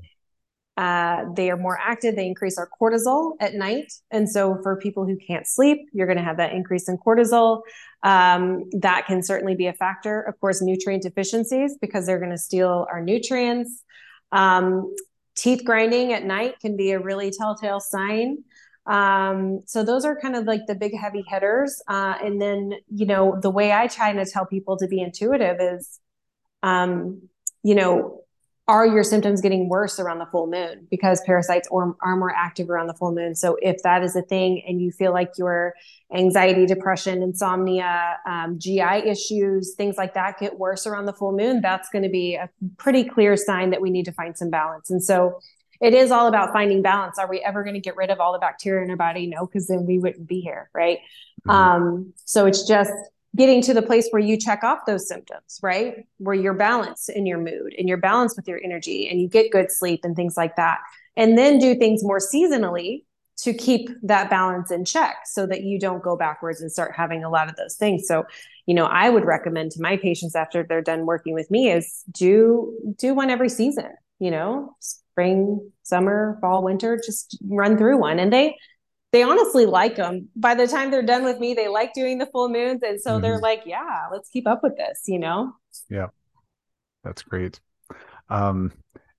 uh, 0.76 1.24
they 1.36 1.50
are 1.50 1.56
more 1.56 1.78
active. 1.78 2.16
They 2.16 2.26
increase 2.26 2.56
our 2.58 2.68
cortisol 2.80 3.32
at 3.40 3.54
night. 3.54 3.92
And 4.10 4.28
so 4.28 4.58
for 4.62 4.76
people 4.76 5.04
who 5.04 5.18
can't 5.26 5.46
sleep, 5.46 5.78
you're 5.92 6.06
going 6.06 6.18
to 6.18 6.24
have 6.24 6.38
that 6.38 6.52
increase 6.52 6.88
in 6.88 6.96
cortisol. 6.96 7.62
Um, 8.02 8.64
that 8.80 9.06
can 9.06 9.22
certainly 9.22 9.54
be 9.54 9.66
a 9.66 9.74
factor. 9.74 10.22
Of 10.22 10.40
course, 10.40 10.62
nutrient 10.62 11.02
deficiencies 11.02 11.76
because 11.80 12.06
they're 12.06 12.18
going 12.18 12.30
to 12.30 12.38
steal 12.38 12.86
our 12.90 13.02
nutrients. 13.02 13.82
Um, 14.32 14.94
teeth 15.34 15.62
grinding 15.64 16.12
at 16.12 16.24
night 16.24 16.60
can 16.60 16.76
be 16.76 16.92
a 16.92 17.00
really 17.00 17.30
telltale 17.30 17.80
sign. 17.80 18.44
Um, 18.86 19.62
so 19.66 19.84
those 19.84 20.04
are 20.04 20.18
kind 20.18 20.34
of 20.34 20.44
like 20.44 20.62
the 20.66 20.74
big 20.74 20.96
heavy 20.96 21.24
hitters. 21.28 21.80
Uh, 21.88 22.14
and 22.22 22.40
then, 22.40 22.74
you 22.90 23.06
know, 23.06 23.38
the 23.40 23.50
way 23.50 23.72
I 23.72 23.86
try 23.86 24.12
to 24.12 24.26
tell 24.26 24.44
people 24.46 24.76
to 24.78 24.88
be 24.88 25.00
intuitive 25.00 25.58
is, 25.60 26.00
um, 26.62 27.22
you 27.62 27.74
know, 27.74 28.21
are 28.68 28.86
your 28.86 29.02
symptoms 29.02 29.40
getting 29.40 29.68
worse 29.68 29.98
around 29.98 30.18
the 30.18 30.26
full 30.26 30.46
moon? 30.46 30.86
Because 30.90 31.20
parasites 31.26 31.68
are, 31.72 31.96
are 32.00 32.16
more 32.16 32.32
active 32.34 32.70
around 32.70 32.86
the 32.86 32.94
full 32.94 33.12
moon. 33.12 33.34
So 33.34 33.56
if 33.60 33.82
that 33.82 34.04
is 34.04 34.14
a 34.14 34.22
thing 34.22 34.62
and 34.66 34.80
you 34.80 34.92
feel 34.92 35.12
like 35.12 35.32
your 35.36 35.74
anxiety 36.14 36.64
depression 36.66 37.22
insomnia 37.22 38.18
um, 38.28 38.58
gi 38.58 38.80
issues 38.80 39.74
things 39.74 39.96
like 39.96 40.14
that 40.14 40.38
get 40.38 40.58
worse 40.58 40.86
around 40.86 41.06
the 41.06 41.12
full 41.12 41.32
moon 41.32 41.62
that's 41.62 41.88
going 41.88 42.02
to 42.02 42.10
be 42.10 42.34
a 42.34 42.50
pretty 42.76 43.02
clear 43.02 43.34
sign 43.34 43.70
that 43.70 43.80
we 43.80 43.90
need 43.90 44.04
to 44.04 44.12
find 44.12 44.36
some 44.36 44.50
balance. 44.50 44.90
And 44.90 45.02
so 45.02 45.40
it 45.80 45.94
is 45.94 46.12
all 46.12 46.28
about 46.28 46.52
finding 46.52 46.82
balance. 46.82 47.18
Are 47.18 47.28
we 47.28 47.40
ever 47.40 47.64
going 47.64 47.74
to 47.74 47.80
get 47.80 47.96
rid 47.96 48.10
of 48.10 48.20
all 48.20 48.32
the 48.32 48.38
bacteria 48.38 48.84
in 48.84 48.90
our 48.90 48.96
body? 48.96 49.26
No 49.26 49.46
because 49.46 49.66
then 49.66 49.86
we 49.86 49.98
wouldn't 49.98 50.28
be 50.28 50.40
here 50.40 50.70
right? 50.72 50.98
Mm-hmm. 51.48 51.50
um, 51.50 52.12
so 52.24 52.46
it's 52.46 52.66
just 52.68 52.92
getting 53.36 53.62
to 53.62 53.74
the 53.74 53.82
place 53.82 54.08
where 54.10 54.22
you 54.22 54.36
check 54.36 54.62
off 54.62 54.80
those 54.86 55.08
symptoms, 55.08 55.58
right? 55.62 56.06
Where 56.18 56.34
you're 56.34 56.54
balanced 56.54 57.08
in 57.08 57.26
your 57.26 57.38
mood 57.38 57.74
and 57.78 57.88
you're 57.88 57.96
balanced 57.96 58.36
with 58.36 58.46
your 58.46 58.60
energy 58.62 59.08
and 59.08 59.20
you 59.20 59.28
get 59.28 59.50
good 59.50 59.70
sleep 59.70 60.00
and 60.04 60.14
things 60.14 60.36
like 60.36 60.56
that. 60.56 60.80
And 61.16 61.36
then 61.38 61.58
do 61.58 61.74
things 61.74 62.04
more 62.04 62.18
seasonally 62.18 63.04
to 63.38 63.54
keep 63.54 63.88
that 64.02 64.30
balance 64.30 64.70
in 64.70 64.84
check 64.84 65.16
so 65.24 65.46
that 65.46 65.62
you 65.62 65.78
don't 65.78 66.02
go 66.02 66.16
backwards 66.16 66.60
and 66.60 66.70
start 66.70 66.92
having 66.94 67.24
a 67.24 67.30
lot 67.30 67.48
of 67.48 67.56
those 67.56 67.76
things. 67.76 68.06
So, 68.06 68.24
you 68.66 68.74
know, 68.74 68.84
I 68.84 69.10
would 69.10 69.24
recommend 69.24 69.72
to 69.72 69.82
my 69.82 69.96
patients 69.96 70.36
after 70.36 70.62
they're 70.62 70.82
done 70.82 71.06
working 71.06 71.34
with 71.34 71.50
me 71.50 71.70
is 71.70 72.04
do 72.10 72.94
do 72.98 73.14
one 73.14 73.30
every 73.30 73.48
season, 73.48 73.90
you 74.20 74.30
know, 74.30 74.76
spring, 74.80 75.72
summer, 75.82 76.38
fall, 76.40 76.62
winter, 76.62 77.00
just 77.04 77.38
run 77.48 77.76
through 77.76 77.98
one. 77.98 78.18
And 78.18 78.32
they 78.32 78.56
they 79.12 79.22
honestly 79.22 79.66
like 79.66 79.96
them. 79.96 80.28
By 80.34 80.54
the 80.54 80.66
time 80.66 80.90
they're 80.90 81.02
done 81.02 81.24
with 81.24 81.38
me, 81.38 81.54
they 81.54 81.68
like 81.68 81.92
doing 81.92 82.18
the 82.18 82.26
full 82.26 82.48
moons. 82.48 82.82
And 82.82 83.00
so 83.00 83.12
mm-hmm. 83.12 83.22
they're 83.22 83.38
like, 83.38 83.62
yeah, 83.66 84.06
let's 84.10 84.30
keep 84.30 84.46
up 84.46 84.62
with 84.62 84.76
this, 84.76 85.02
you 85.06 85.18
know? 85.18 85.52
Yeah. 85.90 86.08
That's 87.04 87.22
great. 87.22 87.60
Um, 88.30 88.72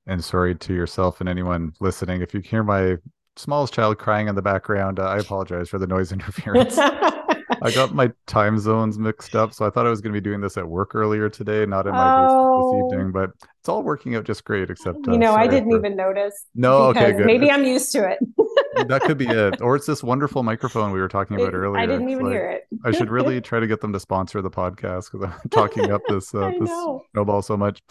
and 0.08 0.24
sorry 0.24 0.56
to 0.56 0.74
yourself 0.74 1.20
and 1.22 1.30
anyone 1.30 1.74
listening. 1.80 2.22
If 2.22 2.34
you 2.34 2.39
hear 2.39 2.64
my 2.64 2.98
smallest 3.36 3.74
child 3.74 4.00
crying 4.00 4.28
in 4.28 4.36
the 4.36 4.41
background, 4.41 5.00
uh, 5.00 5.04
I 5.04 5.18
apologize 5.18 5.70
for 5.70 5.78
the 5.78 5.88
noise 5.88 6.12
interference. 6.12 6.78
I 7.64 7.72
got 7.72 7.93
my 7.93 8.11
time 8.28 8.59
zones 8.59 8.99
mixed 8.99 9.36
up, 9.36 9.53
so 9.53 9.66
I 9.66 9.70
thought 9.70 9.88
I 9.88 9.89
was 9.89 10.01
going 10.01 10.14
to 10.14 10.20
be 10.20 10.24
doing 10.24 10.41
this 10.41 10.57
at 10.57 10.68
work 10.68 10.93
earlier 10.95 11.30
today, 11.30 11.66
not 11.66 11.88
in 11.88 11.93
my 11.93 12.26
Oh. 12.30 12.88
this 12.89 12.93
evening. 12.93 13.11
But 13.11 13.32
it's 13.59 13.70
all 13.70 13.82
working 13.84 14.16
out 14.16 14.26
just 14.26 14.43
great. 14.43 14.70
Except 14.70 14.97
You 15.07 15.14
uh, 15.14 15.18
know, 15.18 15.34
I 15.34 15.47
didn't 15.47 15.72
for- 15.72 15.78
even 15.78 15.95
notice. 15.95 16.45
No, 16.53 16.84
okay, 16.89 17.14
good. 17.14 17.26
Maybe 17.26 17.49
I'm 17.49 17.64
used 17.64 17.91
to 17.93 18.09
it. 18.09 18.20
that 18.88 19.01
could 19.03 19.18
be 19.18 19.28
it, 19.28 19.61
or 19.61 19.76
it's 19.76 19.86
this 19.86 20.03
wonderful 20.03 20.43
microphone 20.43 20.91
we 20.91 20.99
were 20.99 21.07
talking 21.07 21.39
about 21.39 21.53
earlier. 21.53 21.80
I 21.80 21.86
didn't 21.86 22.03
It's 22.03 22.11
even 22.11 22.26
like- 22.26 22.34
hear 22.34 22.49
it. 22.49 22.68
I 22.86 22.91
should 22.91 23.09
really 23.09 23.39
try 23.49 23.59
to 23.59 23.68
get 23.68 23.82
them 23.82 23.93
to 23.93 23.99
sponsor 23.99 24.41
the 24.41 24.51
podcast 24.51 25.11
because 25.11 25.30
I'm 25.43 25.49
talking 25.49 25.91
up 25.91 26.01
this 26.09 26.34
uh, 26.36 26.51
this 26.59 26.70
snowball 27.14 27.41
so 27.41 27.55
much. 27.55 27.82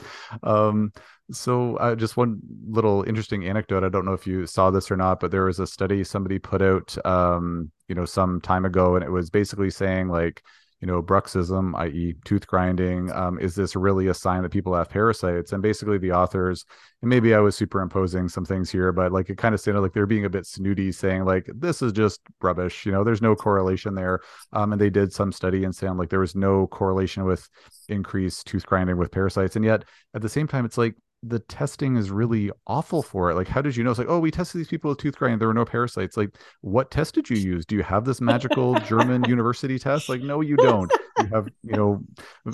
Um, 0.42 0.92
so 1.30 1.76
uh, 1.76 1.94
just 1.94 2.16
one 2.16 2.40
little 2.68 3.04
interesting 3.04 3.46
anecdote. 3.46 3.84
I 3.84 3.88
don't 3.88 4.04
know 4.04 4.12
if 4.12 4.26
you 4.26 4.46
saw 4.46 4.70
this 4.70 4.90
or 4.90 4.96
not, 4.96 5.20
but 5.20 5.30
there 5.30 5.44
was 5.44 5.60
a 5.60 5.66
study 5.66 6.04
somebody 6.04 6.38
put 6.38 6.60
out, 6.60 6.94
um, 7.06 7.70
you 7.92 7.94
know, 7.94 8.06
some 8.06 8.40
time 8.40 8.64
ago, 8.64 8.96
and 8.96 9.04
it 9.04 9.10
was 9.10 9.28
basically 9.28 9.68
saying 9.68 10.08
like, 10.08 10.42
you 10.80 10.86
know, 10.86 11.02
bruxism, 11.02 11.78
i.e., 11.78 12.14
tooth 12.24 12.46
grinding, 12.46 13.12
um, 13.12 13.38
is 13.38 13.54
this 13.54 13.76
really 13.76 14.06
a 14.06 14.14
sign 14.14 14.42
that 14.42 14.50
people 14.50 14.74
have 14.74 14.88
parasites? 14.88 15.52
And 15.52 15.62
basically, 15.62 15.98
the 15.98 16.12
authors, 16.12 16.64
and 17.02 17.10
maybe 17.10 17.34
I 17.34 17.38
was 17.40 17.54
superimposing 17.54 18.30
some 18.30 18.46
things 18.46 18.70
here, 18.70 18.92
but 18.92 19.12
like 19.12 19.28
it 19.28 19.36
kind 19.36 19.54
of 19.54 19.60
sounded 19.60 19.82
like 19.82 19.92
they're 19.92 20.06
being 20.06 20.24
a 20.24 20.30
bit 20.30 20.46
snooty, 20.46 20.90
saying 20.90 21.26
like 21.26 21.50
this 21.54 21.82
is 21.82 21.92
just 21.92 22.22
rubbish. 22.40 22.86
You 22.86 22.92
know, 22.92 23.04
there's 23.04 23.20
no 23.20 23.36
correlation 23.36 23.94
there. 23.94 24.20
Um, 24.54 24.72
and 24.72 24.80
they 24.80 24.88
did 24.88 25.12
some 25.12 25.32
study 25.32 25.64
and 25.64 25.76
saying 25.76 25.98
like 25.98 26.08
there 26.08 26.18
was 26.18 26.34
no 26.34 26.66
correlation 26.68 27.26
with 27.26 27.46
increased 27.90 28.46
tooth 28.46 28.64
grinding 28.64 28.96
with 28.96 29.10
parasites, 29.10 29.54
and 29.54 29.66
yet 29.66 29.84
at 30.14 30.22
the 30.22 30.30
same 30.30 30.48
time, 30.48 30.64
it's 30.64 30.78
like 30.78 30.94
the 31.22 31.38
testing 31.38 31.96
is 31.96 32.10
really 32.10 32.50
awful 32.66 33.02
for 33.02 33.30
it. 33.30 33.34
Like, 33.36 33.46
how 33.48 33.62
did 33.62 33.76
you 33.76 33.84
know? 33.84 33.90
It's 33.90 33.98
like, 33.98 34.08
oh, 34.08 34.18
we 34.18 34.30
tested 34.30 34.58
these 34.58 34.68
people 34.68 34.88
with 34.90 34.98
tooth 34.98 35.16
grinding. 35.16 35.38
There 35.38 35.48
were 35.48 35.54
no 35.54 35.64
parasites. 35.64 36.16
Like, 36.16 36.36
what 36.62 36.90
test 36.90 37.14
did 37.14 37.30
you 37.30 37.36
use? 37.54 37.64
Do 37.64 37.76
you 37.76 37.82
have 37.84 38.04
this 38.04 38.20
magical 38.20 38.76
German 38.76 39.24
university 39.24 39.78
test? 39.78 40.08
Like, 40.08 40.22
no, 40.22 40.40
you 40.40 40.56
don't. 40.56 40.90
You 41.18 41.28
have, 41.32 41.46
you 41.62 41.76
know, 41.76 42.02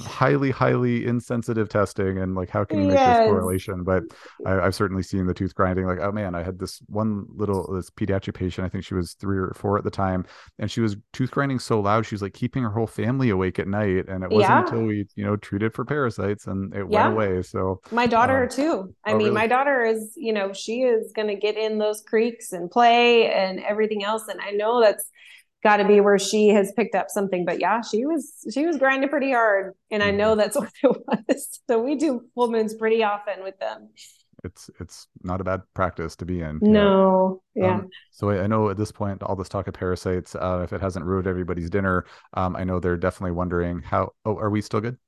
highly, 0.05 0.51
highly 0.51 1.07
insensitive 1.07 1.69
testing. 1.69 2.19
And 2.19 2.35
like, 2.35 2.51
how 2.51 2.65
can 2.65 2.79
you 2.81 2.87
make 2.87 2.99
Yes. 2.99 3.07
this 3.19 3.25
correlation? 3.27 3.85
But 3.85 4.03
I, 4.45 4.61
I've 4.61 4.75
certainly 4.75 5.03
seen 5.03 5.27
the 5.27 5.35
tooth 5.35 5.55
grinding. 5.55 5.87
Like, 5.87 6.01
oh 6.01 6.13
man, 6.13 6.35
I 6.35 6.43
had 6.43 6.59
this 6.59 6.81
one 6.89 7.25
little, 7.35 7.73
this 7.73 7.89
pediatric 7.91 8.35
patient. 8.35 8.67
I 8.67 8.69
think 8.69 8.85
she 8.85 8.95
was 8.95 9.15
three 9.15 9.39
or 9.39 9.53
four 9.55 9.79
at 9.79 9.85
the 9.85 9.91
time. 9.91 10.27
And 10.59 10.71
she 10.71 10.81
was 10.81 10.97
tooth 11.13 11.31
grinding 11.31 11.59
so 11.61 11.81
loud. 11.81 12.05
She 12.05 12.15
was 12.15 12.23
like 12.23 12.35
keeping 12.35 12.63
her 12.63 12.71
whole 12.71 12.87
family 12.87 13.31
awake 13.31 13.59
at 13.59 13.69
night. 13.69 14.09
And 14.09 14.23
it 14.25 14.31
wasn't 14.31 14.51
Yeah. 14.51 14.59
until 14.59 14.83
we, 14.83 15.07
you 15.15 15.25
know, 15.25 15.37
treated 15.37 15.73
for 15.73 15.85
parasites 15.85 16.47
and 16.47 16.75
it 16.75 16.87
Yeah. 16.91 17.09
went 17.09 17.15
away. 17.15 17.43
So, 17.43 17.81
My 17.93 18.07
daughter 18.07 18.43
Um, 18.43 18.49
too. 18.59 18.95
I 19.05 19.13
oh, 19.13 19.15
mean, 19.15 19.33
really? 19.33 19.35
my 19.35 19.47
daughter 19.47 19.85
is, 19.85 20.13
you 20.17 20.33
know, 20.33 20.53
she 20.53 20.83
is 20.83 21.13
going 21.15 21.29
to 21.29 21.35
get 21.37 21.57
in 21.57 21.79
those 21.79 22.03
creeks 22.03 22.53
and 22.53 22.71
play 22.71 23.33
and 23.33 23.61
everything 23.61 24.05
else. 24.05 24.25
And 24.29 24.41
I 24.41 24.51
know 24.53 24.81
that's 24.81 25.05
got 25.63 25.79
to 25.79 25.85
be 25.87 26.01
where 26.01 26.19
she 26.19 26.49
has 26.51 26.73
picked 26.77 26.95
up 26.95 27.11
something. 27.11 27.45
But 27.45 27.61
yeah, 27.61 27.83
she 27.83 28.07
was 28.07 28.33
she 28.53 28.67
was 28.67 28.79
grinding 28.79 29.11
pretty 29.11 29.33
hard, 29.33 29.75
and 29.91 30.03
I 30.03 30.11
Mm-hmm. 30.11 30.13
know 30.13 30.37
that's 30.37 30.57
what 30.61 30.73
it 30.83 30.97
was. 31.07 31.61
So 31.71 31.83
we 31.83 31.97
do 31.97 32.23
full 32.35 32.51
moons 32.51 32.75
pretty 32.75 33.03
often 33.05 33.43
with 33.45 33.59
them. 33.61 33.91
it's 34.45 34.71
it's 34.81 35.09
not 35.23 35.41
a 35.41 35.45
bad 35.45 35.63
practice 35.75 36.17
to 36.17 36.25
be 36.27 36.41
in. 36.41 36.63
No, 36.63 37.43
yeah. 37.55 37.81
Um, 37.81 37.91
so 38.11 38.31
I 38.31 38.45
I 38.45 38.47
know 38.49 38.71
at 38.71 38.77
this 38.79 38.93
point, 38.93 39.23
all 39.23 39.37
this 39.37 39.49
talk 39.49 39.69
of 39.69 39.75
parasites, 39.75 40.35
uh, 40.37 40.63
if 40.65 40.73
it 40.73 40.81
hasn't 40.81 41.07
ruined 41.07 41.27
everybody's 41.29 41.71
dinner, 41.71 42.07
um, 42.35 42.57
I 42.57 42.65
know 42.65 42.81
they're 42.81 42.97
definitely 42.97 43.33
wondering 43.33 43.81
how. 43.83 44.13
Oh, 44.25 44.39
are 44.39 44.51
we 44.51 44.63
still 44.63 44.81
good? 44.83 44.99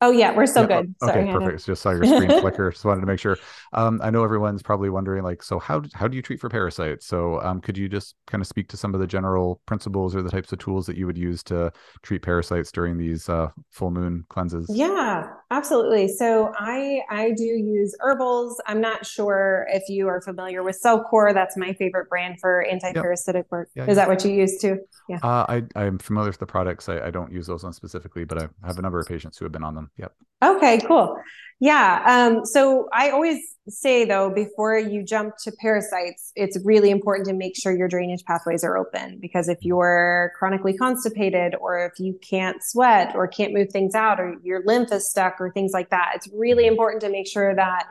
Oh 0.00 0.10
yeah, 0.10 0.34
we're 0.34 0.46
so 0.46 0.62
Yeah, 0.62 0.66
oh, 0.66 0.82
good. 0.82 0.94
Sorry, 1.00 1.22
okay, 1.22 1.32
perfect. 1.32 1.66
Just 1.66 1.82
saw 1.82 1.90
your 1.90 2.04
screen 2.04 2.30
flicker. 2.40 2.70
Just 2.70 2.84
wanted 2.84 3.00
to 3.00 3.06
make 3.06 3.20
sure. 3.20 3.38
Um, 3.72 4.00
I 4.02 4.10
know 4.10 4.24
everyone's 4.24 4.62
probably 4.62 4.90
wondering, 4.90 5.22
like, 5.22 5.42
so 5.42 5.58
how 5.58 5.82
how 5.94 6.08
do 6.08 6.16
you 6.16 6.22
treat 6.22 6.40
for 6.40 6.48
parasites? 6.48 7.06
So, 7.06 7.40
um, 7.42 7.60
could 7.60 7.76
you 7.78 7.88
just 7.88 8.14
kind 8.26 8.40
of 8.40 8.46
speak 8.46 8.68
to 8.68 8.76
some 8.76 8.94
of 8.94 9.00
the 9.00 9.06
general 9.06 9.60
principles 9.66 10.14
or 10.14 10.22
the 10.22 10.30
types 10.30 10.52
of 10.52 10.58
tools 10.58 10.86
that 10.86 10.96
you 10.96 11.06
would 11.06 11.18
use 11.18 11.42
to 11.44 11.72
treat 12.02 12.22
parasites 12.22 12.72
during 12.72 12.96
these 12.98 13.28
uh, 13.28 13.48
full 13.70 13.90
moon 13.90 14.24
cleanses? 14.28 14.66
Yeah, 14.68 15.28
absolutely. 15.50 16.08
So 16.08 16.52
I 16.56 17.02
I 17.10 17.32
do 17.32 17.44
use 17.44 17.94
herbals. 18.00 18.60
I'm 18.66 18.80
not 18.80 19.06
sure 19.06 19.66
if 19.70 19.88
you 19.88 20.08
are 20.08 20.20
familiar 20.20 20.62
with 20.62 20.80
Cellcore. 20.82 21.32
That's 21.34 21.56
my 21.56 21.72
favorite 21.74 22.08
brand 22.08 22.40
for 22.40 22.62
anti-parasitic 22.64 23.46
work. 23.50 23.70
Yeah, 23.74 23.82
Is 23.84 23.88
yeah. 23.88 23.94
that 23.94 24.08
what 24.08 24.24
you 24.24 24.32
use 24.32 24.58
too? 24.58 24.78
Yeah. 25.08 25.18
Uh, 25.22 25.46
I 25.48 25.62
I'm 25.76 25.98
familiar 25.98 26.30
with 26.30 26.38
the 26.38 26.46
products. 26.46 26.88
I, 26.88 27.06
I 27.06 27.10
don't 27.10 27.32
use 27.32 27.46
those 27.46 27.64
ones 27.64 27.76
specifically, 27.76 28.24
but 28.24 28.38
I 28.42 28.48
have 28.66 28.78
a 28.78 28.82
number 28.82 29.00
of 29.00 29.06
patients 29.06 29.38
who 29.38 29.44
have 29.44 29.52
been 29.52 29.64
on 29.64 29.74
them. 29.74 29.90
Yep. 29.96 30.12
Okay, 30.42 30.78
cool. 30.86 31.20
Yeah. 31.60 32.02
Um, 32.06 32.44
so 32.44 32.88
I 32.92 33.10
always 33.10 33.40
say 33.68 34.04
though, 34.04 34.30
before 34.30 34.78
you 34.78 35.02
jump 35.04 35.34
to 35.42 35.52
parasites, 35.60 36.32
it's 36.36 36.56
really 36.64 36.90
important 36.90 37.26
to 37.28 37.34
make 37.34 37.54
sure 37.60 37.76
your 37.76 37.88
drainage 37.88 38.22
pathways 38.24 38.62
are 38.62 38.76
open 38.76 39.18
because 39.20 39.48
if 39.48 39.58
you're 39.62 40.32
chronically 40.38 40.76
constipated 40.76 41.56
or 41.60 41.84
if 41.86 41.98
you 41.98 42.18
can't 42.28 42.58
sweat 42.62 43.14
or 43.16 43.26
can't 43.26 43.52
move 43.52 43.70
things 43.72 43.94
out 43.94 44.20
or 44.20 44.36
your 44.44 44.62
lymph 44.64 44.92
is 44.92 45.10
stuck 45.10 45.40
or 45.40 45.50
things 45.50 45.72
like 45.72 45.90
that, 45.90 46.12
it's 46.14 46.28
really 46.32 46.66
important 46.66 47.02
to 47.02 47.10
make 47.10 47.26
sure 47.26 47.54
that 47.54 47.86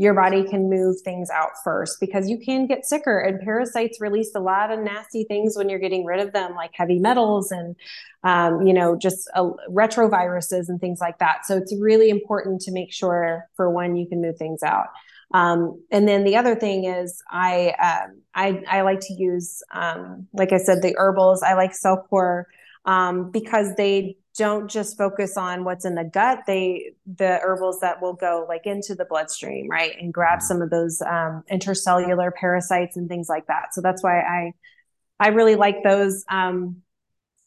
your 0.00 0.14
body 0.14 0.42
can 0.44 0.70
move 0.70 0.98
things 1.02 1.28
out 1.28 1.50
first 1.62 1.98
because 2.00 2.26
you 2.26 2.38
can 2.38 2.66
get 2.66 2.86
sicker 2.86 3.18
and 3.18 3.38
parasites 3.38 4.00
release 4.00 4.34
a 4.34 4.40
lot 4.40 4.70
of 4.70 4.80
nasty 4.80 5.24
things 5.24 5.58
when 5.58 5.68
you're 5.68 5.78
getting 5.78 6.06
rid 6.06 6.26
of 6.26 6.32
them 6.32 6.54
like 6.54 6.70
heavy 6.72 6.98
metals 6.98 7.52
and 7.52 7.76
um, 8.24 8.66
you 8.66 8.72
know 8.72 8.96
just 8.96 9.30
uh, 9.34 9.50
retroviruses 9.68 10.70
and 10.70 10.80
things 10.80 11.00
like 11.02 11.18
that. 11.18 11.44
So 11.44 11.58
it's 11.58 11.76
really 11.78 12.08
important 12.08 12.62
to 12.62 12.72
make 12.72 12.94
sure 12.94 13.44
for 13.56 13.68
when 13.68 13.94
you 13.94 14.08
can 14.08 14.22
move 14.22 14.38
things 14.38 14.62
out. 14.62 14.86
Um, 15.34 15.84
and 15.92 16.08
then 16.08 16.24
the 16.24 16.36
other 16.36 16.56
thing 16.56 16.86
is 16.86 17.22
I 17.30 17.74
um, 17.82 18.22
I, 18.34 18.62
I 18.66 18.80
like 18.80 19.00
to 19.00 19.12
use 19.12 19.62
um, 19.74 20.28
like 20.32 20.54
I 20.54 20.56
said 20.56 20.80
the 20.80 20.94
herbals. 20.96 21.42
I 21.42 21.52
like 21.52 21.72
Cellcore 21.72 22.44
um, 22.86 23.30
because 23.30 23.74
they 23.76 24.16
don't 24.40 24.70
just 24.70 24.96
focus 24.96 25.36
on 25.36 25.64
what's 25.64 25.84
in 25.84 25.94
the 25.94 26.04
gut. 26.04 26.44
They 26.46 26.94
the 27.04 27.38
herbals 27.42 27.80
that 27.80 28.00
will 28.00 28.14
go 28.14 28.46
like 28.48 28.62
into 28.64 28.94
the 28.94 29.04
bloodstream 29.04 29.68
right 29.68 29.94
and 30.00 30.14
grab 30.14 30.40
some 30.40 30.62
of 30.62 30.70
those 30.70 31.02
um, 31.02 31.44
intercellular 31.52 32.30
parasites 32.34 32.96
and 32.96 33.06
things 33.06 33.28
like 33.28 33.46
that. 33.48 33.74
So 33.74 33.82
that's 33.82 34.02
why 34.02 34.20
i 34.20 34.52
i 35.20 35.28
really 35.28 35.56
like 35.56 35.82
those 35.84 36.24
um, 36.30 36.76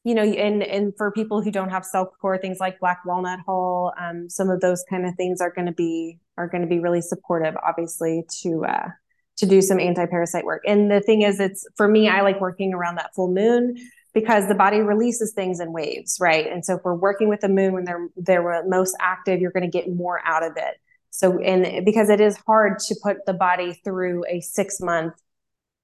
you 0.04 0.14
know 0.14 0.22
and 0.22 0.62
and 0.62 0.94
for 0.96 1.12
people 1.12 1.42
who 1.42 1.50
don't 1.50 1.70
have 1.70 1.84
self 1.84 2.10
core 2.22 2.38
things 2.38 2.60
like 2.60 2.80
black 2.80 3.00
walnut 3.06 3.40
hull 3.44 3.92
um, 4.00 4.30
some 4.30 4.52
of 4.52 4.62
those 4.62 4.86
kind 4.88 5.08
of 5.08 5.16
things 5.16 5.42
are 5.42 5.52
going 5.52 5.66
to 5.66 5.74
be 5.74 6.20
are 6.38 6.48
going 6.48 6.62
to 6.62 6.70
be 6.70 6.78
really 6.78 7.02
supportive 7.02 7.56
obviously 7.68 8.24
to 8.44 8.66
uh 8.66 8.90
to 9.36 9.48
do 9.48 9.64
some 9.64 9.80
anti-parasite 9.80 10.46
work. 10.46 10.62
And 10.68 10.92
the 10.92 11.02
thing 11.02 11.24
is 11.24 11.40
it's 11.40 11.66
for 11.76 11.88
me 11.88 12.08
i 12.08 12.22
like 12.22 12.40
working 12.40 12.72
around 12.72 12.98
that 12.98 13.16
full 13.16 13.32
moon 13.32 13.76
because 14.14 14.48
the 14.48 14.56
body 14.56 14.82
releases 14.82 15.34
things 15.34 15.60
in 15.60 15.72
waves, 15.74 16.18
right? 16.20 16.48
And 16.52 16.64
so 16.64 16.76
if 16.76 16.84
we're 16.84 16.94
working 16.96 17.30
with 17.30 17.42
the 17.42 17.50
moon 17.50 17.74
when 17.74 17.86
they're 17.86 18.08
they're 18.18 18.64
most 18.68 18.96
active, 19.00 19.40
you're 19.42 19.52
going 19.52 19.70
to 19.70 19.70
get 19.70 19.90
more 19.94 20.22
out 20.26 20.44
of 20.44 20.54
it. 20.58 20.76
So 21.10 21.40
and 21.40 21.86
because 21.86 22.10
it 22.10 22.22
is 22.22 22.38
hard 22.48 22.80
to 22.80 22.96
put 23.02 23.26
the 23.26 23.34
body 23.34 23.74
through 23.84 24.26
a 24.28 24.42
6 24.42 24.80
month 24.82 25.14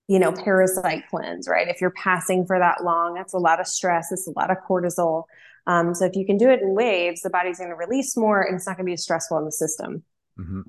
you 0.08 0.20
know 0.20 0.32
parasite 0.32 1.04
cleanse, 1.10 1.48
right? 1.48 1.68
If 1.68 1.82
you're 1.82 1.92
passing 1.92 2.46
for 2.46 2.60
that 2.60 2.84
long, 2.84 3.14
that's 3.14 3.34
a 3.34 3.38
lot 3.38 3.60
of 3.60 3.68
stress, 3.68 4.12
it's 4.12 4.28
a 4.28 4.32
lot 4.32 4.52
of 4.52 4.58
cortisol. 4.68 5.24
Um, 5.68 5.94
so 5.94 6.06
if 6.06 6.16
you 6.16 6.26
can 6.26 6.38
do 6.38 6.50
it 6.50 6.62
in 6.62 6.74
waves, 6.74 7.22
the 7.22 7.30
body's 7.30 7.60
going 7.60 7.70
to 7.70 7.76
release 7.76 8.18
more 8.18 8.42
and 8.42 8.56
it's 8.56 8.66
not 8.66 8.78
going 8.78 8.86
to 8.86 8.90
be 8.90 8.94
as 8.94 9.04
stressful 9.04 9.38
in 9.38 9.46
the 9.46 9.52
system. 9.52 10.04
hmm 10.38 10.62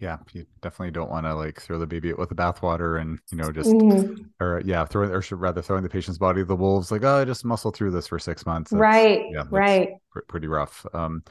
Yeah, 0.00 0.16
you 0.32 0.46
definitely 0.62 0.92
don't 0.92 1.10
want 1.10 1.26
to 1.26 1.34
like 1.34 1.60
throw 1.60 1.78
the 1.78 1.86
baby 1.86 2.10
out 2.10 2.18
with 2.18 2.30
the 2.30 2.34
bathwater 2.34 2.98
and 3.00 3.18
you 3.30 3.36
know 3.36 3.52
just 3.52 3.70
Mhm. 3.70 4.30
or 4.40 4.62
yeah, 4.64 4.84
throwing 4.86 5.10
or 5.10 5.20
should 5.20 5.38
rather 5.40 5.60
throwing 5.60 5.82
the 5.82 5.90
patient's 5.90 6.16
body 6.18 6.40
to 6.40 6.46
the 6.46 6.56
wolves. 6.56 6.90
Like, 6.90 7.04
oh, 7.04 7.22
just 7.26 7.44
muscle 7.44 7.70
through 7.70 7.90
this 7.90 8.06
for 8.06 8.18
six 8.18 8.46
months. 8.46 8.70
That's- 8.70 8.80
Right, 8.80 9.26
yeah, 9.30 9.44
right. 9.50 9.90
pr- 10.10 10.20
pretty 10.26 10.46
rough. 10.46 10.86
Um, 10.94 11.22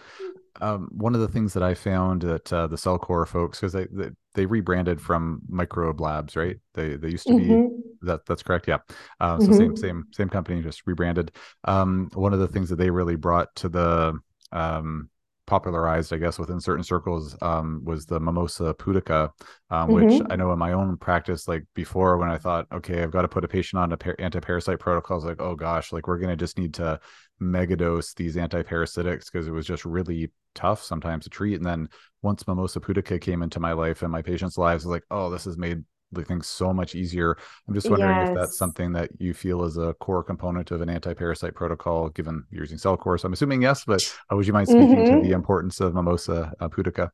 um, 0.62 0.88
one 0.92 1.16
of 1.16 1.22
the 1.22 1.28
things 1.28 1.54
that 1.54 1.64
I 1.64 1.74
found 1.74 2.22
that 2.22 2.54
uh, 2.54 2.68
the 2.68 2.76
Cellcore 2.76 3.28
folks, 3.28 3.60
because 3.60 3.74
they, 3.74 3.88
they 3.92 4.10
they 4.36 4.46
rebranded 4.46 5.02
from 5.02 5.42
Microbe 5.50 6.00
Labs, 6.00 6.36
right? 6.36 6.58
They 6.76 6.96
they 6.96 7.10
used 7.10 7.26
to 7.28 7.36
be 7.38 7.48
Mhm. 7.48 7.70
that 8.02 8.26
that's 8.28 8.44
correct. 8.44 8.68
Yeah. 8.68 8.80
Uh, 9.20 9.40
so 9.40 9.52
same 9.52 9.76
same 9.78 10.06
same 10.12 10.30
company, 10.30 10.62
just 10.62 10.84
rebranded. 10.86 11.32
Um, 11.64 12.10
one 12.14 12.34
of 12.34 12.40
the 12.40 12.48
things 12.48 12.70
that 12.70 12.76
they 12.76 12.92
really 12.92 13.16
brought 13.16 13.56
to 13.56 13.70
the 13.70 14.14
um 14.52 15.10
popularized, 15.50 16.14
I 16.14 16.18
guess, 16.18 16.40
within 16.40 16.62
certain 16.62 16.84
circles, 16.84 17.36
um, 17.42 17.82
was 17.84 18.06
the 18.06 18.20
Mimosa 18.20 18.74
pudica, 18.76 19.32
um, 19.70 19.92
which 19.92 20.22
Mhm. 20.22 20.28
I 20.30 20.36
know 20.38 20.54
in 20.54 20.60
my 20.60 20.74
own 20.74 20.98
practice, 20.98 21.48
like 21.48 21.66
before, 21.74 22.18
when 22.18 22.30
I 22.30 22.38
thought, 22.38 22.68
okay, 22.72 23.04
I've 23.04 23.12
got 23.12 23.24
to 23.24 23.28
put 23.28 23.44
a 23.44 23.48
patient 23.48 23.82
on 23.82 23.92
a 23.92 23.98
par- 23.98 24.16
anti-parasite 24.20 24.80
protocols, 24.80 25.26
like, 25.26 25.42
oh 25.42 25.56
gosh, 25.56 25.92
like 25.92 26.08
we're 26.08 26.20
gonna 26.20 26.36
just 26.38 26.58
need 26.58 26.74
to 26.76 27.00
megadose 27.42 28.16
these 28.16 28.38
anti-parasitics 28.38 29.26
because 29.32 29.48
it 29.48 29.52
was 29.52 29.66
just 29.66 29.86
really 29.86 30.32
tough 30.56 30.84
sometimes 30.84 31.24
to 31.26 31.30
treat. 31.30 31.56
And 31.56 31.66
then 31.66 31.90
once 32.22 32.48
Mimosa 32.48 32.80
pudica 32.80 33.20
came 33.20 33.42
into 33.42 33.60
my 33.60 33.74
life 33.74 34.02
and 34.04 34.12
my 34.12 34.22
patients' 34.22 34.58
lives, 34.58 34.86
I 34.86 34.90
was 34.90 34.96
like, 34.96 35.06
oh, 35.12 35.30
this 35.30 35.46
has 35.46 35.58
made 35.58 35.84
things 36.14 36.48
so 36.48 36.74
much 36.74 36.96
easier. 36.96 37.38
I'm 37.68 37.74
just 37.74 37.90
wondering 37.90 38.22
if 38.22 38.32
that's 38.32 38.58
something 38.58 38.92
that 38.94 39.10
you 39.20 39.34
feel 39.34 39.64
is 39.64 39.78
a 39.78 39.94
core 39.96 40.24
component 40.24 40.72
of 40.72 40.82
an 40.82 40.90
anti-parasite 40.90 41.56
protocol, 41.56 42.10
given 42.10 42.44
you're 42.52 42.64
using 42.64 42.78
Cellcore. 42.78 43.20
So 43.20 43.28
I'm 43.28 43.34
assuming 43.34 43.62
yes, 43.62 43.84
but 43.86 44.04
uh, 44.32 44.36
would 44.36 44.48
you 44.48 44.54
mind 44.54 44.70
speaking 44.70 45.04
to 45.06 45.16
Mhm. 45.16 45.20
the 45.20 45.32
importance 45.32 45.80
of 45.80 45.94
Mimosa 45.94 46.54
uh, 46.60 46.70
pudica? 46.70 47.12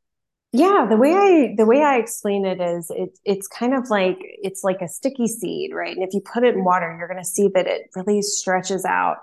Yeah, 0.52 0.86
the 0.90 0.96
way 0.96 1.14
I 1.14 1.54
the 1.58 1.66
way 1.66 1.84
I 1.84 1.98
explain 1.98 2.46
it 2.46 2.62
is 2.62 2.90
it 2.90 3.18
it's 3.26 3.48
kind 3.48 3.74
of 3.74 3.90
like 3.90 4.18
it's 4.22 4.64
like 4.64 4.82
a 4.82 4.88
sticky 4.88 5.28
seed, 5.28 5.72
right? 5.74 5.94
And 5.96 6.04
if 6.08 6.14
you 6.14 6.22
put 6.22 6.46
it 6.46 6.56
in 6.56 6.64
water, 6.64 6.96
you're 6.98 7.10
going 7.10 7.22
to 7.22 7.26
see 7.30 7.50
that 7.54 7.68
it 7.68 7.90
really 7.96 8.22
stretches 8.22 8.86
out 8.86 9.18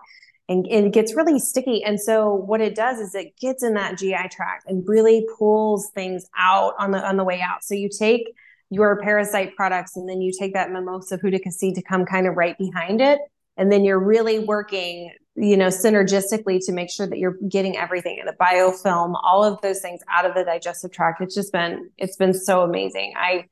and, 0.48 0.66
and 0.66 0.86
it 0.86 0.92
gets 0.92 1.14
really 1.14 1.38
sticky. 1.38 1.82
And 1.84 1.98
so 1.98 2.34
what 2.34 2.60
it 2.60 2.74
does 2.74 2.98
is 2.98 3.14
it 3.14 3.34
gets 3.40 3.62
in 3.62 3.74
that 3.74 3.96
GI 3.96 4.28
tract 4.30 4.64
and 4.68 4.86
really 4.86 5.26
pulls 5.38 5.90
things 5.94 6.26
out 6.36 6.74
on 6.78 6.90
the 6.90 7.02
on 7.02 7.16
the 7.16 7.24
way 7.24 7.40
out. 7.40 7.64
So 7.64 7.74
you 7.74 7.88
take 7.88 8.34
your 8.72 8.96
parasite 9.02 9.54
products 9.54 9.96
and 9.96 10.08
then 10.08 10.22
you 10.22 10.32
take 10.36 10.54
that 10.54 10.72
mimosa 10.72 11.18
pudica 11.18 11.52
seed 11.52 11.74
to 11.74 11.82
come 11.82 12.06
kind 12.06 12.26
of 12.26 12.36
right 12.36 12.56
behind 12.56 13.02
it. 13.02 13.20
And 13.58 13.70
then 13.70 13.84
you're 13.84 14.02
really 14.02 14.38
working 14.38 15.12
you 15.34 15.56
know 15.56 15.68
synergistically 15.68 16.58
to 16.64 16.72
make 16.72 16.90
sure 16.90 17.06
that 17.06 17.18
you're 17.18 17.38
getting 17.48 17.74
everything 17.76 18.18
in 18.18 18.26
the 18.26 18.34
biofilm 18.34 19.18
all 19.22 19.42
of 19.42 19.58
those 19.62 19.80
things 19.80 20.02
out 20.10 20.24
of 20.24 20.34
the 20.34 20.44
digestive 20.44 20.90
tract. 20.90 21.20
It's 21.20 21.34
just 21.34 21.52
been 21.52 21.90
it's 21.98 22.16
been 22.16 22.32
so 22.32 22.62
amazing. 22.62 23.12
I 23.16 23.46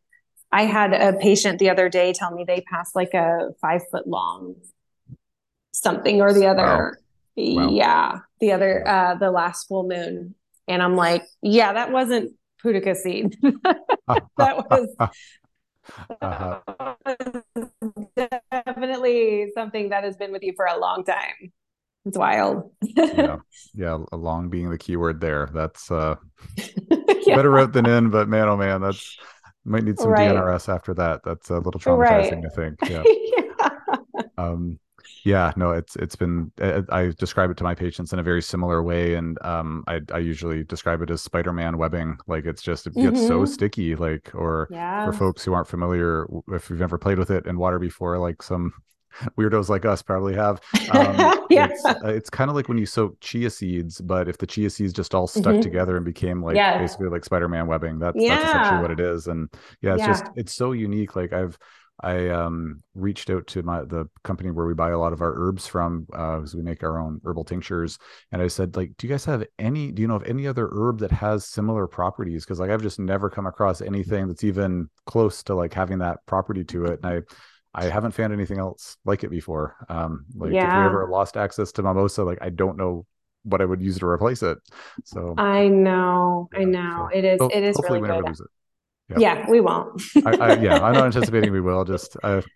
i 0.52 0.64
had 0.64 0.94
a 0.94 1.18
patient 1.18 1.58
the 1.58 1.68
other 1.68 1.90
day 1.90 2.14
tell 2.14 2.30
me 2.30 2.44
they 2.44 2.62
passed 2.62 2.96
like 2.96 3.12
a 3.12 3.50
five 3.60 3.82
foot 3.90 4.08
long 4.08 4.54
something 5.72 6.22
or 6.22 6.32
the 6.32 6.46
other. 6.46 6.98
Wow. 7.36 7.54
Wow. 7.66 7.70
yeah 7.70 8.18
the 8.40 8.52
other 8.52 8.86
uh 8.88 9.14
the 9.16 9.30
last 9.30 9.68
full 9.68 9.86
moon. 9.86 10.34
And 10.66 10.82
i'm 10.82 10.96
like 10.96 11.24
yeah 11.42 11.74
that 11.74 11.90
wasn't 11.92 12.32
pudica 12.62 12.96
seed 12.96 13.36
that 14.36 14.70
was 14.70 14.94
uh-huh. 16.20 16.60
definitely 18.52 19.50
something 19.54 19.88
that 19.90 20.04
has 20.04 20.16
been 20.16 20.32
with 20.32 20.42
you 20.42 20.52
for 20.56 20.66
a 20.66 20.78
long 20.78 21.04
time. 21.04 21.52
It's 22.04 22.16
wild. 22.16 22.70
yeah. 22.82 23.36
Yeah. 23.74 23.98
Along 24.12 24.48
being 24.50 24.70
the 24.70 24.78
key 24.78 24.96
word 24.96 25.20
there. 25.20 25.48
That's 25.52 25.90
uh 25.90 26.16
yeah. 27.26 27.36
better 27.36 27.58
out 27.58 27.72
than 27.72 27.86
in, 27.86 28.10
but 28.10 28.28
man, 28.28 28.48
oh 28.48 28.56
man, 28.56 28.80
that's 28.80 29.16
might 29.64 29.84
need 29.84 29.98
some 29.98 30.10
right. 30.10 30.30
DNRS 30.30 30.72
after 30.72 30.94
that. 30.94 31.20
That's 31.24 31.50
a 31.50 31.58
little 31.58 31.80
traumatizing, 31.80 32.42
right. 32.42 32.44
I 32.44 32.54
think. 32.54 32.78
Yeah. 32.88 33.02
yeah. 33.06 34.22
Um 34.38 34.78
yeah 35.24 35.52
no 35.56 35.70
it's 35.70 35.96
it's 35.96 36.16
been 36.16 36.50
i 36.90 37.12
describe 37.18 37.50
it 37.50 37.56
to 37.56 37.64
my 37.64 37.74
patients 37.74 38.12
in 38.12 38.18
a 38.18 38.22
very 38.22 38.42
similar 38.42 38.82
way 38.82 39.14
and 39.14 39.38
um 39.42 39.84
i 39.86 40.00
i 40.12 40.18
usually 40.18 40.64
describe 40.64 41.02
it 41.02 41.10
as 41.10 41.22
spider-man 41.22 41.76
webbing 41.76 42.16
like 42.26 42.44
it's 42.44 42.62
just 42.62 42.86
it 42.86 42.94
gets 42.94 43.18
mm-hmm. 43.18 43.28
so 43.28 43.44
sticky 43.44 43.94
like 43.96 44.30
or 44.34 44.68
yeah. 44.70 45.04
for 45.04 45.12
folks 45.12 45.44
who 45.44 45.52
aren't 45.52 45.68
familiar 45.68 46.26
if 46.52 46.70
you've 46.70 46.80
never 46.80 46.98
played 46.98 47.18
with 47.18 47.30
it 47.30 47.46
in 47.46 47.58
water 47.58 47.78
before 47.78 48.18
like 48.18 48.42
some 48.42 48.72
weirdos 49.36 49.68
like 49.68 49.84
us 49.84 50.02
probably 50.02 50.34
have 50.34 50.60
um, 50.92 51.44
yeah. 51.50 51.66
it's, 51.68 51.84
uh, 51.84 51.98
it's 52.04 52.30
kind 52.30 52.48
of 52.48 52.54
like 52.54 52.68
when 52.68 52.78
you 52.78 52.86
soak 52.86 53.18
chia 53.20 53.50
seeds 53.50 54.00
but 54.00 54.28
if 54.28 54.38
the 54.38 54.46
chia 54.46 54.70
seeds 54.70 54.92
just 54.92 55.14
all 55.14 55.26
stuck 55.26 55.54
mm-hmm. 55.54 55.60
together 55.60 55.96
and 55.96 56.04
became 56.04 56.42
like 56.42 56.56
yeah. 56.56 56.78
basically 56.78 57.08
like 57.08 57.24
spider-man 57.24 57.66
webbing 57.66 57.98
that's 57.98 58.16
yeah. 58.16 58.36
that's 58.36 58.50
essentially 58.50 58.82
what 58.82 58.90
it 58.90 59.00
is 59.00 59.26
and 59.26 59.48
yeah 59.82 59.94
it's 59.94 60.06
just 60.06 60.24
it's 60.36 60.52
so 60.52 60.72
unique 60.72 61.16
like 61.16 61.32
i've 61.32 61.58
I 62.02 62.28
um, 62.28 62.82
reached 62.94 63.30
out 63.30 63.46
to 63.48 63.62
my 63.62 63.82
the 63.82 64.08
company 64.24 64.50
where 64.50 64.66
we 64.66 64.74
buy 64.74 64.90
a 64.90 64.98
lot 64.98 65.12
of 65.12 65.20
our 65.20 65.34
herbs 65.36 65.66
from, 65.66 66.06
uh, 66.14 66.40
we 66.54 66.62
make 66.62 66.82
our 66.82 66.98
own 66.98 67.20
herbal 67.24 67.44
tinctures, 67.44 67.98
and 68.32 68.40
I 68.40 68.48
said, 68.48 68.76
like, 68.76 68.92
do 68.96 69.06
you 69.06 69.12
guys 69.12 69.24
have 69.26 69.44
any? 69.58 69.92
Do 69.92 70.02
you 70.02 70.08
know 70.08 70.16
of 70.16 70.24
any 70.24 70.46
other 70.46 70.68
herb 70.72 71.00
that 71.00 71.12
has 71.12 71.46
similar 71.46 71.86
properties? 71.86 72.44
Because 72.44 72.60
like 72.60 72.70
I've 72.70 72.82
just 72.82 72.98
never 72.98 73.28
come 73.28 73.46
across 73.46 73.80
anything 73.80 74.28
that's 74.28 74.44
even 74.44 74.88
close 75.06 75.42
to 75.44 75.54
like 75.54 75.74
having 75.74 75.98
that 75.98 76.18
property 76.26 76.64
to 76.64 76.86
it, 76.86 77.00
and 77.02 77.06
I 77.06 77.20
I 77.72 77.88
haven't 77.88 78.12
found 78.12 78.32
anything 78.32 78.58
else 78.58 78.96
like 79.04 79.22
it 79.24 79.30
before. 79.30 79.76
Um, 79.88 80.24
like 80.34 80.52
yeah. 80.52 80.66
if 80.66 80.82
we 80.82 80.86
ever 80.86 81.08
lost 81.10 81.36
access 81.36 81.72
to 81.72 81.82
mimosa, 81.82 82.24
like 82.24 82.38
I 82.40 82.50
don't 82.50 82.76
know 82.76 83.06
what 83.44 83.60
I 83.60 83.64
would 83.64 83.80
use 83.80 83.98
to 83.98 84.06
replace 84.06 84.42
it. 84.42 84.58
So 85.04 85.34
I 85.38 85.68
know, 85.68 86.48
yeah, 86.52 86.58
I 86.58 86.64
know 86.64 87.08
so, 87.10 87.18
it 87.18 87.24
is. 87.24 87.38
So 87.38 87.48
it 87.48 87.62
is 87.62 87.76
really 87.82 88.00
we 88.00 88.08
it. 89.12 89.20
Yeah, 89.20 89.48
we 89.48 89.60
won't. 89.60 90.02
I, 90.24 90.36
I, 90.36 90.60
yeah, 90.60 90.84
I'm 90.84 90.94
not 90.94 91.04
anticipating 91.14 91.52
we 91.52 91.60
will. 91.60 91.84
Just 91.84 92.16
I've, 92.22 92.46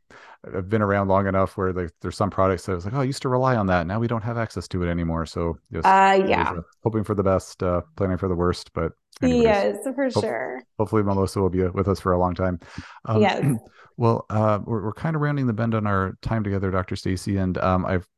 I've 0.54 0.68
been 0.68 0.82
around 0.82 1.08
long 1.08 1.26
enough 1.26 1.56
where 1.56 1.72
like 1.72 1.90
there's 2.00 2.16
some 2.16 2.30
products 2.30 2.66
that 2.66 2.72
I 2.72 2.74
was 2.74 2.84
like, 2.84 2.94
oh, 2.94 3.00
I 3.00 3.04
used 3.04 3.22
to 3.22 3.28
rely 3.28 3.56
on 3.56 3.66
that. 3.66 3.86
Now 3.86 3.98
we 3.98 4.06
don't 4.06 4.22
have 4.22 4.38
access 4.38 4.68
to 4.68 4.82
it 4.82 4.88
anymore. 4.88 5.26
So 5.26 5.58
just 5.72 5.86
uh, 5.86 6.24
yeah, 6.26 6.50
uh, 6.50 6.60
hoping 6.82 7.04
for 7.04 7.14
the 7.14 7.22
best, 7.22 7.62
uh, 7.62 7.82
planning 7.96 8.18
for 8.18 8.28
the 8.28 8.34
worst. 8.34 8.72
But 8.72 8.92
yes, 9.22 9.76
for 9.94 10.10
sure. 10.10 10.62
Hopefully, 10.78 11.02
Mimosa 11.02 11.40
will 11.40 11.50
be 11.50 11.62
with 11.68 11.88
us 11.88 12.00
for 12.00 12.12
a 12.12 12.18
long 12.18 12.34
time. 12.34 12.60
Um, 13.04 13.20
yes. 13.20 13.44
Well, 13.96 14.26
uh, 14.28 14.58
we're, 14.64 14.82
we're 14.86 14.92
kind 14.92 15.14
of 15.14 15.22
rounding 15.22 15.46
the 15.46 15.52
bend 15.52 15.74
on 15.74 15.86
our 15.86 16.18
time 16.20 16.42
together, 16.42 16.70
Dr. 16.70 16.96
Stacy, 16.96 17.36
and 17.36 17.56
um, 17.58 17.86
I've, 17.86 18.08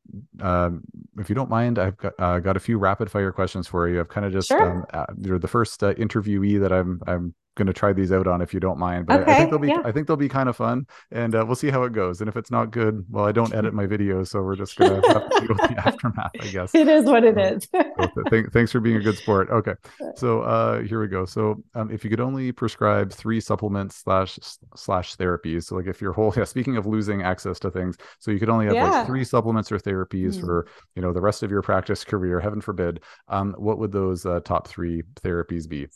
uh, 0.41 0.70
if 1.18 1.28
you 1.28 1.34
don't 1.34 1.51
mind, 1.51 1.78
I've 1.78 1.99
got, 1.99 2.14
uh, 2.18 2.39
got 2.39 2.57
a 2.57 2.61
few 2.61 2.78
rapid 2.78 3.11
fire 3.11 3.30
questions 3.30 3.68
for 3.68 3.87
you. 3.89 4.01
I've 4.01 4.09
kind 4.09 4.24
of 4.24 4.32
just, 4.32 4.49
sure. 4.49 4.78
um, 4.78 4.87
uh, 4.95 5.05
you're 5.20 5.39
the 5.39 5.49
first 5.49 5.82
uh, 5.82 5.93
interviewee 5.95 6.61
that 6.61 6.72
I'm, 6.72 7.03
I'm 7.07 7.34
going 7.57 7.66
to 7.66 7.72
try 7.72 7.92
these 7.92 8.12
out 8.12 8.26
on 8.26 8.40
if 8.40 8.54
you 8.54 8.61
don't 8.61 8.78
mind. 8.78 9.07
But 9.07 9.22
okay, 9.22 9.32
I, 9.32 9.36
think 9.36 9.50
they'll 9.50 9.59
be 9.59 9.68
yeah. 9.68 9.82
I 9.84 9.90
think 9.90 10.07
they'll 10.07 10.16
be 10.16 10.28
kind 10.28 10.48
of 10.48 10.57
fun, 10.57 10.86
and 11.11 11.34
uh, 11.34 11.44
we'll 11.44 11.57
see 11.57 11.70
how 11.70 11.82
it 11.82 11.92
goes. 11.92 12.20
And 12.20 12.28
if 12.28 12.36
it's 12.36 12.50
not 12.50 12.70
good, 12.70 13.04
well, 13.11 13.24
I 13.24 13.32
don't 13.32 13.52
edit 13.54 13.74
my 13.74 13.86
videos, 13.86 14.28
so 14.28 14.42
we're 14.42 14.57
just 14.57 14.76
going 14.76 15.02
to 15.02 15.09
have 15.09 15.28
to 15.28 15.40
deal 15.40 15.48
with 15.48 15.59
the 15.59 15.82
aftermath, 15.86 16.30
I 16.40 16.46
guess. 16.46 16.74
It 16.74 16.86
is 16.86 17.04
what 17.07 17.24
it 17.24 17.38
is. 17.38 17.66
so 17.72 18.22
th- 18.30 18.46
thanks 18.52 18.70
for 18.70 18.80
being 18.80 18.96
a 18.96 19.00
good 19.00 19.16
sport. 19.16 19.50
Okay, 19.50 19.74
so 20.14 20.42
uh, 20.42 20.82
here 20.82 21.00
we 21.00 21.09
go. 21.09 21.24
So 21.24 21.62
um, 21.74 21.90
if 21.90 22.04
you 22.04 22.11
could 22.11 22.20
only 22.20 22.52
prescribe 22.52 23.12
three 23.12 23.40
supplements 23.40 23.96
slash 23.96 24.38
slash 24.76 25.16
therapies, 25.16 25.64
so 25.64 25.76
like 25.76 25.86
if 25.86 26.00
your 26.00 26.12
whole 26.12 26.32
yeah, 26.36 26.44
speaking 26.44 26.76
of 26.76 26.86
losing 26.86 27.22
access 27.22 27.59
to 27.61 27.70
things, 27.70 27.96
so 28.20 28.30
you 28.30 28.38
could 28.38 28.50
only 28.50 28.66
have 28.66 28.74
yeah. 28.74 28.90
like 28.90 29.07
three 29.07 29.24
supplements 29.24 29.72
or 29.72 29.78
therapies 29.78 30.36
mm. 30.36 30.40
for 30.40 30.68
you 30.94 31.02
know 31.02 31.12
the 31.12 31.20
rest 31.20 31.42
of 31.42 31.50
your 31.50 31.62
practice 31.62 32.04
career, 32.04 32.38
heaven 32.38 32.61
forbid. 32.61 33.02
Um, 33.28 33.54
what 33.59 33.78
would 33.78 33.92
those 33.92 34.26
uh, 34.26 34.40
top 34.40 34.68
three 34.68 35.02
therapies 35.22 35.68
be? 35.68 35.88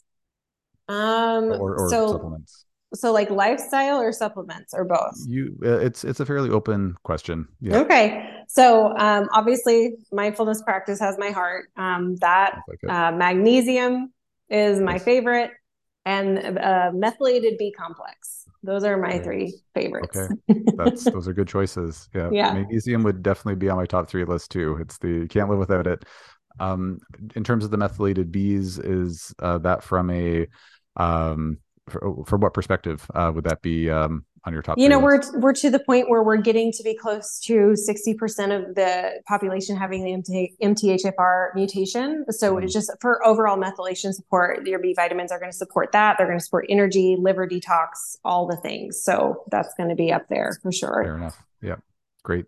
Um, 0.90 1.52
or, 1.52 1.76
or 1.76 1.88
so, 1.88 2.12
supplements. 2.12 2.64
So 2.94 3.12
like 3.12 3.30
lifestyle 3.30 4.00
or 4.00 4.10
supplements 4.12 4.74
or 4.74 4.84
both? 4.84 5.14
You, 5.28 5.56
uh, 5.64 5.78
it's 5.78 6.02
it's 6.02 6.18
a 6.18 6.26
fairly 6.26 6.50
open 6.50 6.96
question. 7.04 7.46
Yeah. 7.60 7.78
Okay. 7.78 8.28
So 8.48 8.96
um, 8.98 9.28
obviously, 9.32 9.94
mindfulness 10.10 10.62
practice 10.62 10.98
has 10.98 11.16
my 11.16 11.30
heart. 11.30 11.66
Um, 11.76 12.16
that 12.16 12.58
like 12.66 12.92
uh, 12.92 13.12
magnesium 13.12 14.12
is 14.48 14.80
my 14.80 14.98
favorite, 14.98 15.52
and 16.04 16.58
uh, 16.58 16.90
methylated 16.92 17.58
B 17.58 17.72
complex. 17.78 18.46
Those 18.64 18.82
are 18.82 18.96
my 18.96 19.14
yes. 19.14 19.24
three 19.24 19.54
favorites. 19.72 20.18
Okay, 20.18 20.60
that's 20.76 21.04
those 21.04 21.28
are 21.28 21.32
good 21.32 21.48
choices. 21.48 22.08
Yeah. 22.12 22.30
yeah, 22.32 22.52
magnesium 22.52 23.04
would 23.04 23.22
definitely 23.22 23.54
be 23.54 23.68
on 23.68 23.76
my 23.76 23.86
top 23.86 24.08
three 24.08 24.24
list 24.24 24.50
too. 24.50 24.76
It's 24.80 24.98
the 24.98 25.08
you 25.08 25.28
can't 25.28 25.48
live 25.48 25.60
without 25.60 25.86
it. 25.86 26.04
Um, 26.58 26.98
in 27.36 27.44
terms 27.44 27.64
of 27.64 27.70
the 27.70 27.78
methylated 27.78 28.32
Bs, 28.32 28.80
is 28.84 29.32
uh, 29.38 29.58
that 29.58 29.84
from 29.84 30.10
a 30.10 30.48
um, 30.96 31.58
for, 31.88 32.24
for 32.26 32.36
what 32.38 32.54
perspective 32.54 33.06
uh, 33.14 33.30
would 33.34 33.44
that 33.44 33.62
be 33.62 33.90
um, 33.90 34.24
on 34.44 34.52
your 34.52 34.62
top? 34.62 34.78
You 34.78 34.88
know, 34.88 34.98
we're 34.98 35.20
we're 35.34 35.52
to 35.54 35.70
the 35.70 35.78
point 35.80 36.08
where 36.08 36.22
we're 36.22 36.36
getting 36.38 36.72
to 36.72 36.82
be 36.82 36.94
close 36.94 37.38
to 37.40 37.74
sixty 37.76 38.14
percent 38.14 38.52
of 38.52 38.74
the 38.74 39.20
population 39.26 39.76
having 39.76 40.04
the 40.04 40.12
MT, 40.12 40.54
MTHFR 40.62 41.54
mutation. 41.54 42.24
So 42.30 42.54
mm-hmm. 42.54 42.64
it's 42.64 42.72
just 42.72 42.90
for 43.00 43.24
overall 43.26 43.58
methylation 43.58 44.12
support. 44.12 44.66
Your 44.66 44.78
B 44.78 44.94
vitamins 44.94 45.32
are 45.32 45.38
going 45.38 45.50
to 45.50 45.56
support 45.56 45.92
that. 45.92 46.16
They're 46.16 46.26
going 46.26 46.38
to 46.38 46.44
support 46.44 46.66
energy, 46.68 47.16
liver 47.18 47.46
detox, 47.46 48.16
all 48.24 48.46
the 48.46 48.56
things. 48.56 49.02
So 49.02 49.44
that's 49.50 49.74
going 49.74 49.88
to 49.88 49.96
be 49.96 50.12
up 50.12 50.28
there 50.28 50.58
for 50.62 50.72
sure. 50.72 51.02
Fair 51.04 51.16
enough. 51.16 51.42
Yeah, 51.62 51.76
great. 52.22 52.46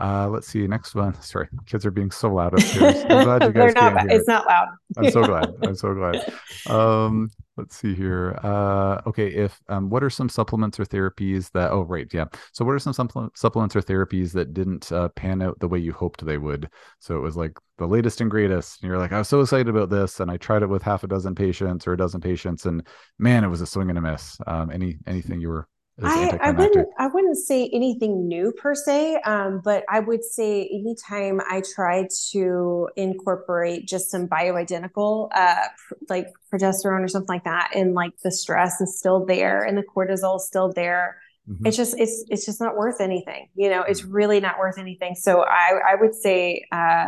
Uh, 0.00 0.28
let's 0.28 0.48
see. 0.48 0.66
Next 0.66 0.94
one. 0.94 1.14
Sorry, 1.22 1.48
kids 1.66 1.84
are 1.84 1.90
being 1.90 2.10
so 2.10 2.32
loud 2.32 2.54
upstairs. 2.54 3.04
I'm 3.08 3.24
glad 3.24 3.42
you 3.44 3.52
guys 3.52 3.74
not, 3.74 4.10
It's 4.10 4.26
it. 4.26 4.28
not 4.28 4.46
loud. 4.46 4.68
I'm 4.96 5.10
so 5.10 5.24
glad. 5.26 5.54
I'm 5.62 5.74
so 5.74 5.94
glad. 5.94 6.32
Um, 6.66 7.30
let's 7.60 7.76
see 7.76 7.94
here. 7.94 8.38
Uh, 8.42 9.00
okay. 9.06 9.28
If 9.28 9.60
um, 9.68 9.88
what 9.90 10.02
are 10.02 10.10
some 10.10 10.28
supplements 10.28 10.80
or 10.80 10.84
therapies 10.84 11.50
that? 11.52 11.70
Oh, 11.70 11.82
right. 11.82 12.12
Yeah. 12.12 12.24
So, 12.52 12.64
what 12.64 12.74
are 12.74 12.78
some 12.78 12.92
supplements 12.92 13.76
or 13.76 13.82
therapies 13.82 14.32
that 14.32 14.52
didn't 14.52 14.90
uh, 14.90 15.08
pan 15.10 15.42
out 15.42 15.58
the 15.60 15.68
way 15.68 15.78
you 15.78 15.92
hoped 15.92 16.24
they 16.24 16.38
would? 16.38 16.68
So 16.98 17.16
it 17.16 17.20
was 17.20 17.36
like 17.36 17.56
the 17.78 17.86
latest 17.86 18.20
and 18.20 18.30
greatest, 18.30 18.82
and 18.82 18.88
you're 18.88 18.98
like, 18.98 19.12
I 19.12 19.18
was 19.18 19.28
so 19.28 19.40
excited 19.40 19.68
about 19.68 19.90
this, 19.90 20.20
and 20.20 20.30
I 20.30 20.36
tried 20.36 20.62
it 20.62 20.68
with 20.68 20.82
half 20.82 21.04
a 21.04 21.06
dozen 21.06 21.34
patients 21.34 21.86
or 21.86 21.92
a 21.92 21.96
dozen 21.96 22.20
patients, 22.20 22.66
and 22.66 22.86
man, 23.18 23.44
it 23.44 23.48
was 23.48 23.60
a 23.60 23.66
swing 23.66 23.88
and 23.88 23.98
a 23.98 24.02
miss. 24.02 24.38
Um, 24.46 24.70
any 24.70 24.98
anything 25.06 25.40
you 25.40 25.48
were 25.48 25.68
I, 26.02 26.38
I, 26.40 26.50
wouldn't 26.50 26.88
I 26.98 27.06
wouldn't 27.06 27.36
say 27.36 27.68
anything 27.72 28.26
new 28.28 28.52
per 28.52 28.74
se, 28.74 29.16
um, 29.24 29.60
but 29.62 29.84
I 29.88 30.00
would 30.00 30.24
say 30.24 30.68
anytime 30.72 31.40
I 31.48 31.62
try 31.74 32.08
to 32.32 32.88
incorporate 32.96 33.86
just 33.86 34.10
some 34.10 34.28
bioidentical, 34.28 35.28
uh, 35.34 35.66
like 36.08 36.28
progesterone 36.52 37.04
or 37.04 37.08
something 37.08 37.34
like 37.34 37.44
that, 37.44 37.72
and 37.74 37.94
like 37.94 38.12
the 38.22 38.30
stress 38.30 38.80
is 38.80 38.98
still 38.98 39.24
there 39.26 39.62
and 39.62 39.76
the 39.76 39.82
cortisol 39.82 40.36
is 40.36 40.46
still 40.46 40.72
there, 40.72 41.20
mm-hmm. 41.48 41.66
it's 41.66 41.76
just 41.76 41.98
it's 41.98 42.24
it's 42.28 42.46
just 42.46 42.60
not 42.60 42.76
worth 42.76 43.00
anything. 43.00 43.48
You 43.54 43.70
know, 43.70 43.82
it's 43.82 44.02
mm-hmm. 44.02 44.12
really 44.12 44.40
not 44.40 44.58
worth 44.58 44.78
anything. 44.78 45.14
So 45.14 45.42
I 45.42 45.80
I 45.92 45.94
would 45.96 46.14
say. 46.14 46.66
Uh, 46.70 47.06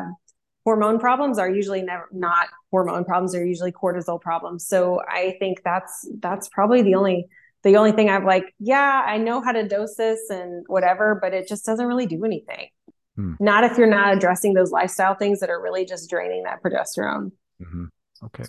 hormone 0.64 1.00
problems 1.00 1.40
are 1.40 1.50
usually 1.50 1.82
never 1.82 2.08
not 2.12 2.46
hormone 2.70 3.04
problems 3.04 3.32
they're 3.32 3.44
usually 3.44 3.72
cortisol 3.72 4.20
problems 4.20 4.64
so 4.64 5.00
i 5.08 5.34
think 5.40 5.60
that's 5.64 6.08
that's 6.20 6.48
probably 6.50 6.82
the 6.82 6.94
only 6.94 7.26
the 7.62 7.76
only 7.76 7.92
thing 7.92 8.08
I'm 8.08 8.24
like, 8.24 8.54
yeah, 8.58 9.02
I 9.06 9.18
know 9.18 9.40
how 9.40 9.52
to 9.52 9.66
dose 9.66 9.94
this 9.96 10.30
and 10.30 10.64
whatever, 10.66 11.18
but 11.20 11.32
it 11.32 11.48
just 11.48 11.64
doesn't 11.64 11.86
really 11.86 12.06
do 12.06 12.24
anything. 12.24 12.68
Hmm. 13.16 13.34
Not 13.40 13.64
if 13.64 13.78
you're 13.78 13.86
not 13.86 14.14
addressing 14.14 14.54
those 14.54 14.70
lifestyle 14.70 15.14
things 15.14 15.40
that 15.40 15.50
are 15.50 15.60
really 15.60 15.84
just 15.84 16.08
draining 16.08 16.44
that 16.44 16.62
progesterone. 16.62 17.32
Mm-hmm. 17.60 17.84
Okay, 18.24 18.44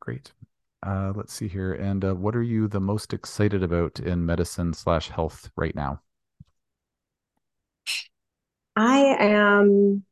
great. 0.00 0.32
Uh, 0.84 1.12
let's 1.14 1.32
see 1.32 1.48
here. 1.48 1.72
And 1.72 2.04
uh, 2.04 2.14
what 2.14 2.34
are 2.34 2.42
you 2.42 2.68
the 2.68 2.80
most 2.80 3.12
excited 3.12 3.62
about 3.62 4.00
in 4.00 4.26
medicine 4.26 4.74
slash 4.74 5.08
health 5.08 5.50
right 5.56 5.74
now? 5.74 6.00
I 8.74 9.16
am 9.18 10.04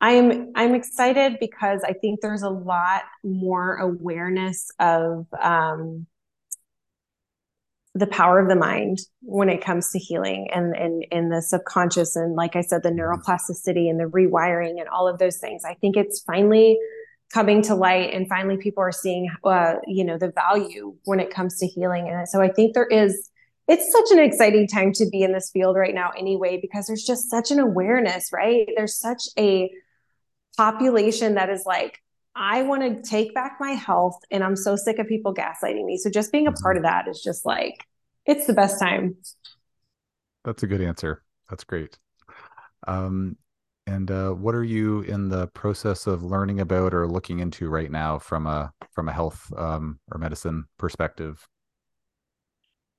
I'm 0.00 0.52
I'm 0.54 0.74
excited 0.74 1.38
because 1.40 1.82
I 1.84 1.92
think 1.92 2.20
there's 2.20 2.42
a 2.42 2.50
lot 2.50 3.02
more 3.22 3.76
awareness 3.76 4.70
of 4.78 5.26
um, 5.40 6.06
the 7.94 8.06
power 8.06 8.38
of 8.38 8.48
the 8.48 8.56
mind 8.56 9.00
when 9.22 9.48
it 9.48 9.64
comes 9.64 9.90
to 9.90 9.98
healing 9.98 10.48
and 10.52 10.76
and 10.76 11.04
and 11.10 11.32
the 11.32 11.42
subconscious 11.42 12.14
and 12.14 12.36
like 12.36 12.54
I 12.54 12.60
said 12.60 12.82
the 12.82 12.90
mm-hmm. 12.90 13.00
neuroplasticity 13.00 13.90
and 13.90 13.98
the 13.98 14.04
rewiring 14.04 14.78
and 14.78 14.88
all 14.88 15.08
of 15.08 15.18
those 15.18 15.38
things. 15.38 15.64
I 15.64 15.74
think 15.74 15.96
it's 15.96 16.20
finally 16.20 16.78
coming 17.32 17.62
to 17.62 17.74
light 17.74 18.12
and 18.12 18.28
finally 18.28 18.56
people 18.56 18.82
are 18.82 18.92
seeing 18.92 19.28
uh, 19.44 19.74
you 19.86 20.04
know 20.04 20.18
the 20.18 20.30
value 20.30 20.94
when 21.04 21.20
it 21.20 21.30
comes 21.30 21.58
to 21.58 21.66
healing 21.66 22.08
and 22.08 22.28
so 22.28 22.40
I 22.40 22.48
think 22.48 22.74
there 22.74 22.86
is 22.86 23.28
it's 23.66 23.92
such 23.92 24.10
an 24.10 24.18
exciting 24.18 24.66
time 24.66 24.92
to 24.94 25.06
be 25.10 25.22
in 25.22 25.32
this 25.32 25.50
field 25.50 25.76
right 25.76 25.94
now 25.94 26.10
anyway 26.18 26.58
because 26.60 26.86
there's 26.86 27.04
just 27.04 27.30
such 27.30 27.50
an 27.50 27.60
awareness 27.60 28.30
right 28.32 28.68
there's 28.76 28.96
such 28.96 29.24
a 29.38 29.70
population 30.56 31.34
that 31.34 31.50
is 31.50 31.64
like 31.64 32.00
i 32.34 32.62
want 32.62 32.82
to 32.82 33.02
take 33.08 33.34
back 33.34 33.56
my 33.60 33.72
health 33.72 34.18
and 34.30 34.44
i'm 34.44 34.56
so 34.56 34.76
sick 34.76 34.98
of 34.98 35.06
people 35.06 35.34
gaslighting 35.34 35.84
me. 35.84 35.96
So 35.96 36.10
just 36.10 36.32
being 36.32 36.46
a 36.46 36.52
part 36.52 36.76
of 36.76 36.82
that 36.84 37.08
is 37.08 37.20
just 37.22 37.44
like 37.44 37.84
it's 38.26 38.46
the 38.46 38.52
best 38.52 38.78
time. 38.78 39.16
That's 40.44 40.62
a 40.62 40.66
good 40.66 40.80
answer. 40.80 41.22
That's 41.48 41.64
great. 41.64 41.98
Um 42.86 43.36
and 43.86 44.10
uh, 44.10 44.30
what 44.30 44.54
are 44.54 44.62
you 44.62 45.00
in 45.00 45.28
the 45.28 45.48
process 45.48 46.06
of 46.06 46.22
learning 46.22 46.60
about 46.60 46.94
or 46.94 47.08
looking 47.08 47.40
into 47.40 47.68
right 47.68 47.90
now 47.90 48.18
from 48.18 48.46
a 48.46 48.72
from 48.92 49.08
a 49.08 49.12
health 49.12 49.52
um, 49.56 49.98
or 50.12 50.18
medicine 50.18 50.64
perspective 50.78 51.44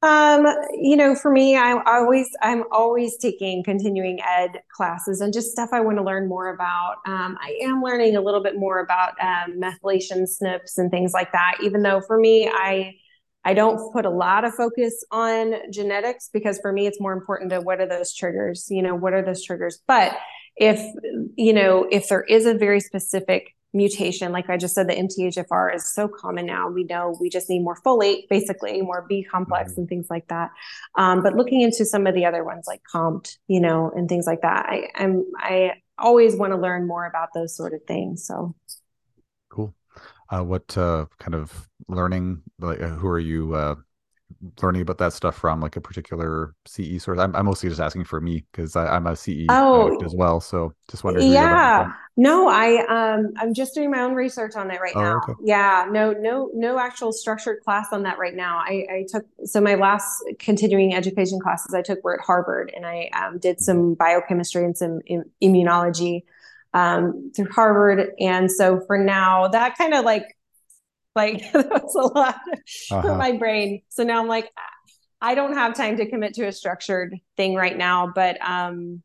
um, 0.03 0.47
you 0.73 0.95
know, 0.95 1.13
for 1.13 1.31
me, 1.31 1.55
I'm 1.55 1.81
always 1.85 2.27
I'm 2.41 2.63
always 2.71 3.17
taking 3.17 3.63
continuing 3.63 4.19
ed 4.21 4.61
classes 4.75 5.21
and 5.21 5.31
just 5.31 5.51
stuff 5.51 5.69
I 5.71 5.81
want 5.81 5.97
to 5.97 6.03
learn 6.03 6.27
more 6.27 6.53
about. 6.53 6.97
Um, 7.05 7.37
I 7.39 7.57
am 7.61 7.83
learning 7.83 8.15
a 8.15 8.21
little 8.21 8.41
bit 8.41 8.57
more 8.57 8.79
about 8.79 9.13
um, 9.21 9.59
methylation 9.59 10.23
SNPs 10.23 10.77
and 10.77 10.89
things 10.89 11.13
like 11.13 11.31
that. 11.33 11.57
Even 11.61 11.83
though 11.83 12.01
for 12.01 12.19
me, 12.19 12.49
I 12.51 12.95
I 13.43 13.53
don't 13.53 13.93
put 13.93 14.05
a 14.05 14.09
lot 14.09 14.43
of 14.43 14.55
focus 14.55 15.03
on 15.11 15.71
genetics 15.71 16.29
because 16.33 16.59
for 16.59 16.71
me, 16.71 16.87
it's 16.87 16.99
more 16.99 17.13
important 17.13 17.51
to 17.51 17.61
what 17.61 17.79
are 17.79 17.87
those 17.87 18.13
triggers. 18.13 18.67
You 18.71 18.81
know, 18.81 18.95
what 18.95 19.13
are 19.13 19.23
those 19.23 19.43
triggers? 19.43 19.81
But 19.87 20.17
if 20.57 20.79
you 21.35 21.53
know 21.53 21.87
if 21.91 22.09
there 22.09 22.23
is 22.23 22.47
a 22.47 22.55
very 22.55 22.79
specific 22.79 23.55
mutation. 23.73 24.31
Like 24.31 24.49
I 24.49 24.57
just 24.57 24.75
said, 24.75 24.89
the 24.89 24.93
MTHFR 24.93 25.75
is 25.75 25.91
so 25.91 26.07
common 26.07 26.45
now. 26.45 26.69
We 26.69 26.83
know 26.83 27.15
we 27.19 27.29
just 27.29 27.49
need 27.49 27.63
more 27.63 27.77
folate, 27.85 28.27
basically, 28.29 28.81
more 28.81 29.05
B 29.07 29.23
complex 29.23 29.71
mm-hmm. 29.71 29.81
and 29.81 29.89
things 29.89 30.07
like 30.09 30.27
that. 30.27 30.51
Um, 30.95 31.23
but 31.23 31.35
looking 31.35 31.61
into 31.61 31.85
some 31.85 32.07
of 32.07 32.15
the 32.15 32.25
other 32.25 32.43
ones 32.43 32.65
like 32.67 32.81
COMT, 32.93 33.37
you 33.47 33.59
know, 33.59 33.91
and 33.95 34.09
things 34.09 34.25
like 34.27 34.41
that, 34.41 34.65
I, 34.67 34.89
I'm 34.95 35.25
I 35.37 35.73
always 35.97 36.35
want 36.35 36.53
to 36.53 36.57
learn 36.57 36.87
more 36.87 37.05
about 37.05 37.29
those 37.33 37.55
sort 37.55 37.73
of 37.73 37.83
things. 37.87 38.25
So 38.25 38.55
cool. 39.49 39.73
Uh, 40.29 40.43
what 40.43 40.77
uh, 40.77 41.05
kind 41.19 41.35
of 41.35 41.69
learning? 41.87 42.41
Like, 42.59 42.81
uh, 42.81 42.89
who 42.89 43.07
are 43.07 43.19
you 43.19 43.53
uh, 43.53 43.75
learning 44.61 44.81
about 44.81 44.97
that 44.99 45.13
stuff 45.13 45.37
from 45.37 45.61
like 45.61 45.75
a 45.75 45.81
particular 45.81 46.53
CE 46.65 46.97
source? 46.99 47.19
I'm, 47.19 47.35
I'm 47.35 47.45
mostly 47.45 47.69
just 47.69 47.81
asking 47.81 48.05
for 48.05 48.21
me 48.21 48.45
because 48.51 48.75
I'm 48.75 49.07
a 49.07 49.15
CE 49.15 49.45
oh, 49.49 50.03
as 50.03 50.13
well. 50.15 50.39
So 50.39 50.73
just 50.89 51.03
wondering. 51.03 51.31
Yeah, 51.31 51.91
no, 52.17 52.47
I 52.47 52.85
um 52.87 53.31
I'm 53.37 53.53
just 53.53 53.73
doing 53.73 53.91
my 53.91 54.01
own 54.01 54.13
research 54.13 54.55
on 54.55 54.71
it 54.71 54.79
right 54.81 54.93
oh, 54.95 55.01
now. 55.01 55.17
Okay. 55.17 55.33
Yeah, 55.43 55.87
no, 55.89 56.11
no, 56.13 56.49
no 56.53 56.79
actual 56.79 57.11
structured 57.11 57.61
class 57.63 57.87
on 57.91 58.03
that 58.03 58.17
right 58.17 58.35
now. 58.35 58.57
I, 58.57 58.85
I 58.89 59.05
took 59.09 59.25
so 59.45 59.61
my 59.61 59.75
last 59.75 60.23
continuing 60.39 60.93
education 60.93 61.39
classes 61.39 61.73
I 61.73 61.81
took 61.81 62.03
were 62.03 62.19
at 62.19 62.25
Harvard, 62.25 62.71
and 62.75 62.85
I 62.85 63.09
um, 63.13 63.37
did 63.37 63.57
mm-hmm. 63.57 63.63
some 63.63 63.93
biochemistry 63.95 64.65
and 64.65 64.77
some 64.77 65.01
Im- 65.07 65.31
immunology 65.41 66.23
um, 66.73 67.31
through 67.35 67.49
Harvard. 67.51 68.11
And 68.19 68.51
so 68.51 68.79
for 68.81 68.97
now, 68.97 69.47
that 69.47 69.77
kind 69.77 69.93
of 69.93 70.05
like 70.05 70.37
like 71.15 71.51
that 71.53 71.83
was 71.83 71.95
a 71.95 72.17
lot 72.17 72.35
uh-huh. 72.35 73.01
for 73.01 73.15
my 73.15 73.33
brain. 73.33 73.81
So 73.89 74.03
now 74.03 74.21
I'm 74.21 74.27
like, 74.27 74.49
I 75.21 75.35
don't 75.35 75.53
have 75.53 75.75
time 75.75 75.97
to 75.97 76.09
commit 76.09 76.33
to 76.35 76.47
a 76.47 76.51
structured 76.51 77.15
thing 77.37 77.55
right 77.55 77.77
now. 77.77 78.11
But 78.13 78.37
um, 78.41 79.03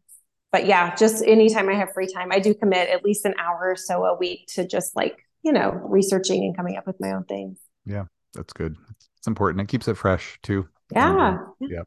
but 0.52 0.66
yeah, 0.66 0.94
just 0.94 1.24
anytime 1.24 1.68
I 1.68 1.74
have 1.74 1.92
free 1.92 2.10
time, 2.12 2.32
I 2.32 2.38
do 2.38 2.54
commit 2.54 2.88
at 2.88 3.04
least 3.04 3.24
an 3.24 3.34
hour 3.38 3.58
or 3.62 3.76
so 3.76 4.04
a 4.04 4.16
week 4.16 4.46
to 4.54 4.66
just 4.66 4.96
like, 4.96 5.18
you 5.42 5.52
know, 5.52 5.70
researching 5.70 6.44
and 6.44 6.56
coming 6.56 6.76
up 6.76 6.86
with 6.86 6.96
my 7.00 7.12
own 7.12 7.24
things. 7.24 7.58
Yeah, 7.84 8.04
that's 8.32 8.52
good. 8.52 8.74
It's 9.18 9.26
important. 9.26 9.60
It 9.60 9.68
keeps 9.68 9.88
it 9.88 9.96
fresh 9.96 10.38
too. 10.42 10.68
Yeah. 10.92 11.28
Um, 11.28 11.54
yeah. 11.60 11.82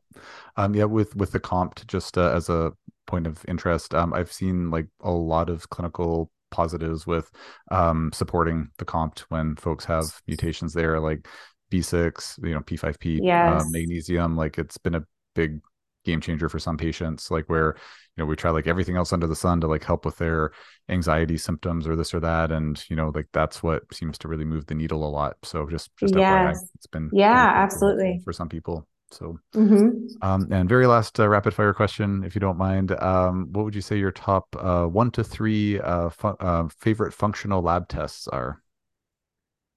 Um, 0.57 0.76
yeah. 0.76 0.84
With, 0.84 1.15
with 1.15 1.32
the 1.32 1.39
COMT, 1.39 1.88
just 1.88 2.17
uh, 2.17 2.32
as 2.32 2.49
a 2.49 2.74
point 3.07 3.26
of 3.26 3.43
interest, 3.47 3.95
um, 3.95 4.13
I've 4.13 4.32
seen 4.32 4.70
like 4.70 4.88
a 5.01 5.11
lot 5.11 5.49
of 5.49 5.70
clinical 5.70 6.30
positives 6.52 7.08
with 7.08 7.30
um, 7.72 8.12
supporting 8.14 8.70
the 8.78 8.86
COMT 8.86 9.20
when 9.30 9.56
folks 9.56 9.86
have 9.86 10.06
mutations 10.28 10.74
there, 10.74 11.00
like 11.00 11.28
B6, 11.72 12.43
you 12.43 12.54
know, 12.54 12.62
P5P, 12.62 13.20
uh, 13.20 13.24
yes. 13.24 13.62
uh, 13.62 13.66
magnesium. 13.70 14.36
Like 14.36 14.58
it's 14.58 14.78
been 14.78 14.95
a 14.95 15.04
big 15.36 15.62
game 16.06 16.22
changer 16.22 16.50
for 16.50 16.60
some 16.60 16.78
patients, 16.78 17.30
like 17.30 17.45
where, 17.50 17.76
you 18.16 18.24
know, 18.24 18.26
we 18.26 18.36
try 18.36 18.52
like 18.52 18.68
everything 18.68 18.95
else 18.95 19.14
under 19.14 19.28
the 19.28 19.36
sun 19.36 19.62
to 19.62 19.68
like 19.68 19.84
help 19.84 20.06
with 20.06 20.18
their 20.18 20.52
anxiety 20.89 21.38
symptoms 21.38 21.88
or 21.88 21.95
this 21.95 22.14
or 22.14 22.20
that. 22.20 22.52
And, 22.52 22.84
you 22.89 22.95
know, 22.95 23.12
like 23.14 23.28
that's 23.34 23.62
what 23.62 23.84
seems 23.93 24.18
to 24.20 24.28
really 24.28 24.45
move 24.45 24.66
the 24.66 24.76
needle 24.76 25.08
a 25.08 25.10
lot. 25.10 25.38
So 25.43 25.68
just, 25.70 25.95
just 25.97 26.16
yes. 26.16 26.58
FYI, 26.58 26.70
it's 26.76 26.88
been, 26.88 27.10
yeah, 27.14 27.52
absolutely 27.56 28.22
for 28.24 28.34
some 28.34 28.50
people. 28.50 28.88
So, 29.12 29.39
mm-hmm. 29.55 30.07
um, 30.22 30.47
and 30.51 30.70
very 30.70 30.88
last 30.88 31.20
uh, 31.20 31.28
rapid 31.28 31.53
fire 31.53 31.74
question, 31.74 32.24
if 32.24 32.36
you 32.36 32.41
don't 32.41 32.57
mind, 32.57 32.91
um, 33.01 33.47
what 33.51 33.66
would 33.66 33.76
you 33.76 33.82
say 33.82 33.97
your 33.97 34.12
top 34.12 34.55
uh, 34.60 34.86
one 34.86 35.12
to 35.12 35.24
three 35.24 35.80
uh, 35.80 36.10
fu- 36.10 36.28
uh, 36.28 36.68
favorite 36.70 37.14
functional 37.14 37.62
lab 37.62 37.88
tests 37.88 38.28
are? 38.28 38.62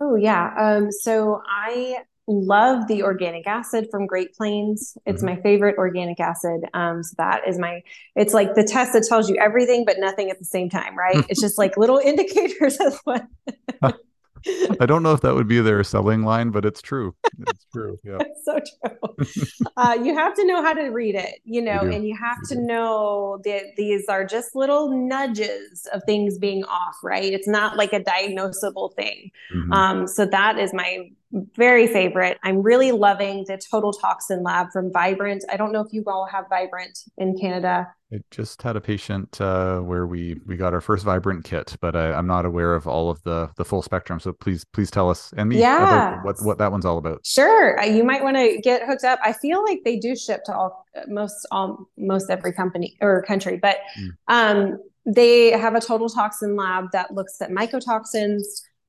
Oh 0.00 0.16
yeah, 0.16 0.52
um, 0.58 0.90
so 0.90 1.40
I 1.48 1.98
love 2.26 2.88
the 2.88 3.02
organic 3.02 3.46
acid 3.46 3.88
from 3.90 4.06
Great 4.06 4.34
Plains. 4.34 4.96
It's 5.06 5.22
mm-hmm. 5.22 5.36
my 5.36 5.42
favorite 5.42 5.76
organic 5.78 6.20
acid. 6.20 6.62
Um, 6.74 7.02
so 7.02 7.14
that 7.18 7.46
is 7.46 7.58
my. 7.58 7.82
It's 8.16 8.34
like 8.34 8.54
the 8.54 8.64
test 8.64 8.92
that 8.92 9.04
tells 9.08 9.28
you 9.28 9.36
everything 9.36 9.84
but 9.84 9.96
nothing 9.98 10.30
at 10.30 10.38
the 10.38 10.44
same 10.44 10.68
time, 10.68 10.96
right? 10.96 11.24
it's 11.28 11.40
just 11.40 11.58
like 11.58 11.76
little 11.76 11.98
indicators 12.04 12.78
of 12.78 13.00
what. 13.04 13.26
I 14.80 14.86
don't 14.86 15.02
know 15.02 15.12
if 15.12 15.20
that 15.22 15.34
would 15.34 15.48
be 15.48 15.60
their 15.60 15.82
selling 15.84 16.22
line, 16.22 16.50
but 16.50 16.64
it's 16.64 16.82
true. 16.82 17.14
It's 17.48 17.66
true. 17.72 17.98
Yeah. 18.04 18.18
it's 18.20 18.44
so 18.44 18.58
true. 18.58 19.68
uh, 19.76 19.96
you 20.02 20.14
have 20.16 20.34
to 20.34 20.46
know 20.46 20.62
how 20.62 20.72
to 20.72 20.88
read 20.88 21.14
it, 21.14 21.40
you 21.44 21.62
know, 21.62 21.80
and 21.80 22.06
you 22.06 22.16
have 22.16 22.38
you 22.42 22.48
to 22.48 22.54
do. 22.56 22.60
know 22.62 23.40
that 23.44 23.62
these 23.76 24.06
are 24.08 24.24
just 24.24 24.56
little 24.56 24.90
nudges 24.90 25.86
of 25.92 26.02
things 26.04 26.38
being 26.38 26.64
off, 26.64 26.96
right? 27.02 27.32
It's 27.32 27.46
not 27.46 27.76
like 27.76 27.92
a 27.92 28.00
diagnosable 28.00 28.94
thing. 28.94 29.30
Mm-hmm. 29.54 29.72
Um, 29.72 30.06
so 30.06 30.26
that 30.26 30.58
is 30.58 30.74
my 30.74 31.10
very 31.32 31.86
favorite. 31.86 32.38
I'm 32.42 32.62
really 32.62 32.92
loving 32.92 33.44
the 33.48 33.58
Total 33.70 33.92
Toxin 33.92 34.42
Lab 34.42 34.68
from 34.72 34.92
Vibrant. 34.92 35.44
I 35.50 35.56
don't 35.56 35.72
know 35.72 35.80
if 35.80 35.92
you 35.92 36.04
all 36.06 36.26
have 36.30 36.44
Vibrant 36.48 36.98
in 37.16 37.38
Canada. 37.38 37.88
I 38.12 38.18
just 38.30 38.60
had 38.60 38.76
a 38.76 38.80
patient 38.80 39.40
uh, 39.40 39.80
where 39.80 40.06
we 40.06 40.38
we 40.46 40.56
got 40.56 40.74
our 40.74 40.82
first 40.82 41.04
Vibrant 41.04 41.44
kit, 41.44 41.76
but 41.80 41.96
I, 41.96 42.18
am 42.18 42.26
not 42.26 42.44
aware 42.44 42.74
of 42.74 42.86
all 42.86 43.08
of 43.08 43.22
the 43.22 43.48
the 43.56 43.64
full 43.64 43.80
spectrum. 43.80 44.20
So 44.20 44.32
please 44.34 44.64
please 44.64 44.90
tell 44.90 45.08
us 45.08 45.32
and 45.36 45.48
me 45.48 45.58
yeah. 45.58 46.22
what 46.22 46.36
what 46.42 46.58
that 46.58 46.70
one's 46.70 46.84
all 46.84 46.98
about. 46.98 47.24
Sure, 47.24 47.80
uh, 47.80 47.86
you 47.86 48.04
might 48.04 48.22
want 48.22 48.36
to 48.36 48.58
get 48.62 48.82
hooked 48.86 49.04
up. 49.04 49.18
I 49.24 49.32
feel 49.32 49.64
like 49.64 49.80
they 49.84 49.96
do 49.96 50.14
ship 50.14 50.44
to 50.44 50.54
all 50.54 50.86
most 51.08 51.46
all 51.50 51.88
most 51.96 52.28
every 52.28 52.52
company 52.52 52.98
or 53.00 53.22
country, 53.22 53.56
but 53.56 53.78
mm. 53.98 54.10
um, 54.28 54.78
they 55.06 55.50
have 55.52 55.74
a 55.74 55.80
Total 55.80 56.10
Toxin 56.10 56.54
Lab 56.54 56.92
that 56.92 57.14
looks 57.14 57.40
at 57.40 57.50
mycotoxins 57.50 58.42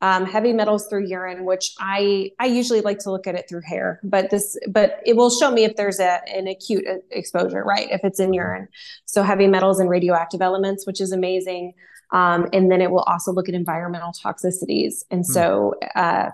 um, 0.03 0.25
heavy 0.25 0.51
metals 0.51 0.87
through 0.87 1.07
urine, 1.07 1.45
which 1.45 1.73
I 1.79 2.31
I 2.37 2.47
usually 2.47 2.81
like 2.81 2.99
to 2.99 3.11
look 3.11 3.25
at 3.25 3.35
it 3.35 3.47
through 3.47 3.61
hair, 3.61 4.01
but 4.03 4.29
this 4.31 4.57
but 4.67 4.99
it 5.05 5.15
will 5.15 5.29
show 5.29 5.49
me 5.49 5.63
if 5.63 5.77
there's 5.77 6.01
a 6.01 6.19
an 6.27 6.45
acute 6.45 6.83
exposure, 7.09 7.63
right? 7.63 7.87
If 7.89 8.01
it's 8.03 8.19
in 8.19 8.27
mm-hmm. 8.27 8.33
urine, 8.33 8.67
so 9.05 9.23
heavy 9.23 9.47
metals 9.47 9.79
and 9.79 9.89
radioactive 9.89 10.41
elements, 10.41 10.85
which 10.85 10.99
is 10.99 11.13
amazing. 11.13 11.73
Um, 12.11 12.49
and 12.51 12.69
then 12.69 12.81
it 12.81 12.91
will 12.91 13.03
also 13.03 13.31
look 13.31 13.47
at 13.47 13.55
environmental 13.55 14.11
toxicities, 14.11 15.05
and 15.09 15.25
so 15.25 15.75
uh, 15.95 16.31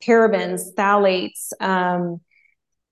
parabens, 0.00 0.72
phthalates. 0.76 1.50
Um, 1.60 2.20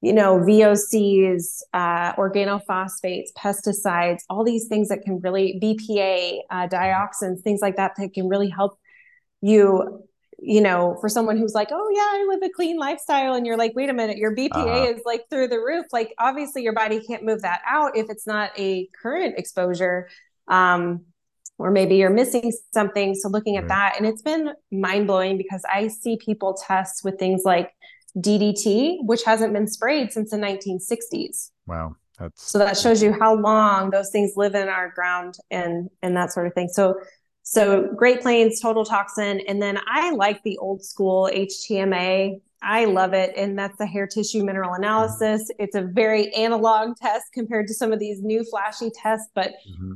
you 0.03 0.13
know, 0.13 0.39
VOCs, 0.39 1.63
uh, 1.73 2.13
organophosphates, 2.15 3.33
pesticides, 3.37 4.21
all 4.29 4.45
these 4.45 4.69
things 4.69 4.89
that 4.89 5.03
can 5.03 5.19
really, 5.21 5.59
BPA, 5.61 6.41
uh, 6.51 6.69
dioxins, 6.69 7.41
things 7.41 7.61
like 7.61 7.77
that, 7.77 7.93
that 7.97 8.13
can 8.13 8.29
really 8.29 8.49
help 8.49 8.79
you 9.41 10.07
you 10.39 10.61
know, 10.61 10.97
for 11.01 11.09
someone 11.09 11.39
who's 11.39 11.55
like, 11.55 11.69
oh 11.71 11.91
yeah, 11.95 12.01
I 12.03 12.27
live 12.29 12.43
a 12.43 12.53
clean 12.53 12.77
lifestyle, 12.77 13.35
and 13.35 13.47
you're 13.47 13.57
like, 13.57 13.73
wait 13.75 13.89
a 13.89 13.95
minute, 13.95 14.19
your 14.19 14.35
BPA 14.35 14.51
uh-huh. 14.53 14.93
is 14.95 15.03
like 15.05 15.25
through 15.31 15.49
the 15.49 15.59
roof. 15.59 15.87
Like, 15.93 16.15
obviously, 16.19 16.63
your 16.63 16.75
body 16.75 17.01
can't 17.01 17.25
move 17.25 17.43
that 17.43 17.63
out 17.67 17.97
if 17.97 18.07
it's 18.11 18.27
not 18.27 18.51
a 18.59 18.89
current 19.01 19.39
exposure. 19.39 20.09
Um, 20.47 21.07
or 21.59 21.71
maybe 21.71 21.97
you're 21.97 22.11
missing 22.11 22.53
something. 22.75 23.15
So 23.15 23.29
looking 23.29 23.57
at 23.57 23.63
right. 23.63 23.69
that, 23.69 23.95
and 23.97 24.07
it's 24.07 24.21
been 24.21 24.53
mind 24.71 25.07
blowing 25.07 25.39
because 25.39 25.65
I 25.73 25.89
see 25.89 26.19
people 26.19 26.55
test 26.55 27.03
with 27.03 27.19
things 27.19 27.43
like 27.45 27.73
DDT, 28.19 28.99
which 29.05 29.25
hasn't 29.25 29.55
been 29.55 29.67
sprayed 29.67 30.13
since 30.13 30.31
the 30.31 30.37
1960s. 30.37 31.51
Wow. 31.67 31.97
That's 32.19 32.51
so 32.51 32.59
that 32.59 32.79
shows 32.79 33.03
you 33.03 33.13
how 33.13 33.35
long 33.35 33.91
those 33.91 34.11
things 34.11 34.33
live 34.37 34.55
in 34.55 34.69
our 34.69 34.91
ground 34.91 35.37
and 35.51 35.91
and 36.03 36.17
that 36.17 36.33
sort 36.33 36.47
of 36.47 36.55
thing. 36.55 36.69
So 36.69 36.99
so 37.49 37.89
Great 37.95 38.23
Plains 38.23 38.59
total 38.59 38.85
toxin, 38.85 39.41
and 39.47 39.63
then 39.63 39.79
I 39.87 40.11
like 40.11 40.43
the 40.43 40.59
old 40.59 40.85
school 40.85 41.31
HTMA. 41.33 42.41
I 42.61 42.87
love 42.87 43.15
it, 43.15 43.35
and 43.37 43.57
that's 43.57 43.79
the 43.79 43.87
hair 43.87 44.09
tissue 44.09 44.43
mineral 44.43 44.75
analysis. 44.75 45.49
It's 45.61 45.77
a 45.77 45.83
very 45.83 46.35
analog 46.35 46.97
test 46.97 47.27
compared 47.33 47.69
to 47.69 47.75
some 47.75 47.93
of 47.93 48.01
these 48.01 48.21
new 48.21 48.43
flashy 48.51 48.91
tests, 48.91 49.29
but 49.33 49.53
mm-hmm. 49.71 49.93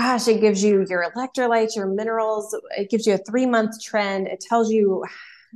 gosh, 0.00 0.26
it 0.26 0.40
gives 0.40 0.64
you 0.64 0.84
your 0.90 1.08
electrolytes, 1.08 1.76
your 1.76 1.86
minerals. 1.86 2.52
It 2.76 2.90
gives 2.90 3.06
you 3.06 3.14
a 3.14 3.18
three 3.18 3.46
month 3.46 3.80
trend. 3.80 4.26
It 4.26 4.40
tells 4.40 4.72
you 4.72 5.04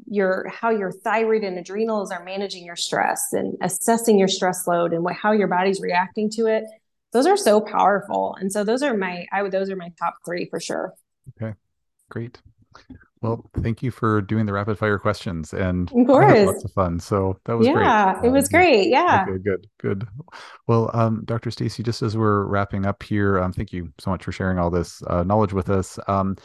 your 0.07 0.47
how 0.47 0.71
your 0.71 0.93
thyroid 0.93 1.43
and 1.43 1.59
adrenals 1.59 2.13
are 2.13 2.23
managing 2.23 2.65
your 2.65 2.77
stress 2.77 3.33
and 3.33 3.59
assessing 3.63 4.17
your 4.17 4.29
stress 4.29 4.65
load 4.69 4.93
and 4.93 5.03
what 5.03 5.17
how 5.17 5.33
your 5.33 5.49
body's 5.49 5.81
reacting 5.81 6.29
to 6.29 6.47
it 6.47 6.65
those 7.15 7.27
are 7.27 7.39
so 7.39 7.63
powerful 7.63 8.37
and 8.39 8.53
so 8.53 8.63
those 8.63 8.83
are 8.83 8.95
my 8.95 9.27
i 9.33 9.43
would 9.43 9.53
those 9.53 9.71
are 9.71 9.77
my 9.77 9.91
top 9.99 10.17
three 10.23 10.47
for 10.51 10.61
sure 10.61 10.93
okay 11.31 11.55
great. 12.11 12.41
Well 13.23 13.51
thank 13.63 13.83
you 13.83 13.91
for 13.91 14.21
doing 14.21 14.45
the 14.45 14.53
rapid 14.53 14.79
fire 14.79 14.99
questions 14.99 15.55
and 15.55 15.91
of 15.91 16.07
course. 16.07 16.47
lots 16.47 16.65
of 16.65 16.73
fun 16.73 17.01
so 17.01 17.41
that 17.47 17.57
was 17.57 17.67
yeah, 17.67 17.73
great. 17.73 17.85
Yeah 17.85 18.21
it 18.25 18.29
was 18.29 18.45
um, 18.45 18.51
great 18.51 18.89
yeah. 18.89 19.25
okay 19.27 19.39
good 19.43 19.67
good. 19.79 20.07
Well 20.67 20.91
um, 20.93 21.23
dr 21.25 21.51
stacy 21.51 21.83
just 21.83 22.03
as 22.03 22.17
we're 22.17 22.45
wrapping 22.45 22.85
up 22.85 23.03
here 23.03 23.41
um, 23.41 23.53
thank 23.53 23.73
you 23.73 23.93
so 23.99 24.11
much 24.11 24.23
for 24.23 24.33
sharing 24.33 24.59
all 24.59 24.71
this 24.71 25.03
uh, 25.07 25.23
knowledge 25.23 25.55
with 25.55 25.71
us. 25.71 25.99
Um, 26.07 26.37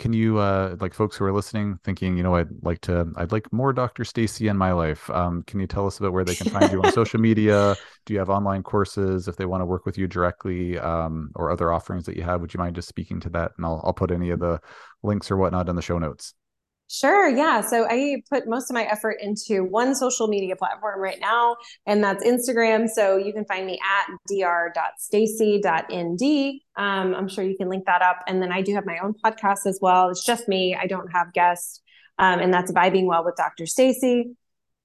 can 0.00 0.12
you 0.12 0.38
uh 0.38 0.74
like 0.80 0.94
folks 0.94 1.16
who 1.16 1.24
are 1.24 1.32
listening 1.32 1.78
thinking 1.84 2.16
you 2.16 2.22
know 2.22 2.34
i'd 2.34 2.48
like 2.62 2.80
to 2.80 3.06
i'd 3.16 3.30
like 3.30 3.52
more 3.52 3.72
dr 3.72 4.02
stacy 4.04 4.48
in 4.48 4.56
my 4.56 4.72
life 4.72 5.08
um, 5.10 5.42
can 5.42 5.60
you 5.60 5.66
tell 5.66 5.86
us 5.86 5.98
about 5.98 6.12
where 6.12 6.24
they 6.24 6.34
can 6.34 6.50
find 6.50 6.72
you 6.72 6.82
on 6.82 6.92
social 7.00 7.20
media? 7.20 7.76
Do 8.06 8.12
you 8.12 8.18
have 8.18 8.30
online 8.30 8.62
courses 8.62 9.28
if 9.28 9.36
they 9.36 9.46
want 9.46 9.60
to 9.60 9.66
work 9.66 9.86
with 9.86 9.98
you 9.98 10.06
directly 10.06 10.78
um, 10.78 11.30
or 11.34 11.50
other 11.50 11.72
offerings 11.72 12.06
that 12.06 12.16
you 12.16 12.22
have? 12.22 12.40
Would 12.40 12.54
you 12.54 12.58
mind 12.58 12.76
just 12.76 12.88
speaking 12.88 13.20
to 13.20 13.30
that? 13.30 13.52
And 13.56 13.66
i'll, 13.66 13.80
I'll 13.84 13.92
put 13.92 14.10
any 14.10 14.30
of 14.30 14.40
the 14.40 14.60
links 15.02 15.30
or 15.30 15.36
whatnot 15.36 15.68
in 15.68 15.76
the 15.76 15.82
show 15.82 15.98
notes 15.98 16.34
Sure. 16.92 17.28
Yeah. 17.28 17.60
So 17.60 17.86
I 17.88 18.20
put 18.28 18.48
most 18.48 18.68
of 18.68 18.74
my 18.74 18.82
effort 18.82 19.18
into 19.20 19.62
one 19.62 19.94
social 19.94 20.26
media 20.26 20.56
platform 20.56 20.98
right 20.98 21.20
now, 21.20 21.56
and 21.86 22.02
that's 22.02 22.24
Instagram. 22.24 22.88
So 22.88 23.16
you 23.16 23.32
can 23.32 23.44
find 23.44 23.64
me 23.64 23.78
at 23.88 24.06
dr.stacy.nd. 24.28 25.62
Um, 26.76 27.14
I'm 27.14 27.28
sure 27.28 27.44
you 27.44 27.56
can 27.56 27.68
link 27.68 27.84
that 27.86 28.02
up. 28.02 28.24
And 28.26 28.42
then 28.42 28.50
I 28.50 28.62
do 28.62 28.74
have 28.74 28.86
my 28.86 28.98
own 28.98 29.14
podcast 29.24 29.66
as 29.66 29.78
well. 29.80 30.08
It's 30.08 30.26
just 30.26 30.48
me. 30.48 30.74
I 30.74 30.88
don't 30.88 31.06
have 31.12 31.32
guests. 31.32 31.80
Um, 32.18 32.40
and 32.40 32.52
that's 32.52 32.72
Vibing 32.72 33.06
Well 33.06 33.24
with 33.24 33.36
Dr. 33.36 33.66
Stacy. 33.66 34.36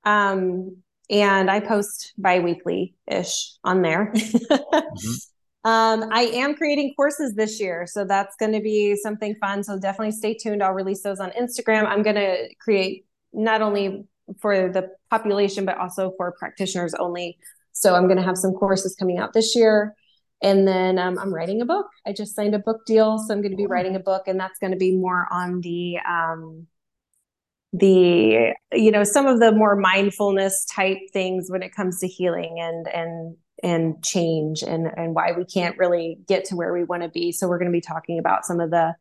Um, 0.04 0.78
and 1.10 1.50
I 1.50 1.60
post 1.60 2.14
bi-weekly 2.20 2.94
ish 3.08 3.54
on 3.64 3.82
there. 3.82 4.12
mm-hmm. 4.14 5.12
Um, 5.66 6.10
I 6.12 6.26
am 6.26 6.54
creating 6.54 6.94
courses 6.96 7.34
this 7.34 7.60
year, 7.60 7.88
so 7.88 8.06
that's 8.06 8.36
going 8.36 8.52
to 8.52 8.62
be 8.62 8.96
something 8.96 9.34
fun. 9.42 9.64
So 9.64 9.80
definitely 9.80 10.12
stay 10.12 10.36
tuned. 10.36 10.62
I'll 10.62 10.74
release 10.74 11.02
those 11.02 11.20
on 11.20 11.32
Instagram. 11.32 11.88
I'm 11.88 12.04
going 12.04 12.18
to 12.18 12.48
create 12.62 13.06
not 13.34 13.64
only 13.64 14.06
for 14.40 14.72
the 14.72 14.90
population, 15.10 15.66
but 15.66 15.80
also 15.80 16.14
for 16.18 16.36
practitioners 16.38 16.94
only. 16.94 17.40
So 17.72 17.96
I'm 17.96 18.06
going 18.06 18.18
to 18.18 18.24
have 18.24 18.38
some 18.38 18.54
courses 18.54 18.96
coming 18.96 19.18
out 19.18 19.34
this 19.34 19.56
year. 19.56 19.96
And 20.44 20.68
then 20.68 21.00
um, 21.00 21.18
I'm 21.18 21.34
writing 21.34 21.62
a 21.62 21.66
book. 21.66 21.88
I 22.06 22.14
just 22.14 22.36
signed 22.36 22.54
a 22.54 22.60
book 22.60 22.86
deal, 22.86 23.18
so 23.18 23.34
I'm 23.34 23.42
going 23.42 23.52
to 23.52 23.58
be 23.58 23.66
writing 23.66 23.96
a 23.96 24.00
book, 24.00 24.28
and 24.28 24.40
that's 24.40 24.60
going 24.60 24.72
to 24.72 24.78
be 24.78 24.96
more 24.96 25.28
on 25.32 25.62
the 25.62 25.98
um, 26.08 26.68
the 27.74 28.54
you 28.72 28.92
know 28.92 29.04
some 29.04 29.26
of 29.26 29.40
the 29.40 29.52
more 29.52 29.76
mindfulness 29.76 30.66
type 30.66 31.00
things 31.12 31.48
when 31.50 31.64
it 31.64 31.74
comes 31.74 32.00
to 32.02 32.08
healing 32.08 32.58
and 32.60 32.88
and 32.88 33.38
and 33.66 34.02
change 34.04 34.62
and 34.62 34.88
and 34.96 35.16
why 35.16 35.32
we 35.36 35.44
can't 35.44 35.78
really 35.78 36.20
get 36.28 36.46
to 36.46 36.56
where 36.56 36.72
we 36.72 36.84
want 36.84 37.02
to 37.02 37.10
be. 37.10 37.32
So 37.32 37.48
we're 37.48 37.58
going 37.58 37.72
to 37.72 37.76
be 37.76 37.82
talking 37.82 38.20
about 38.20 38.46
some 38.46 38.60
of 38.60 38.70
the 38.70 38.96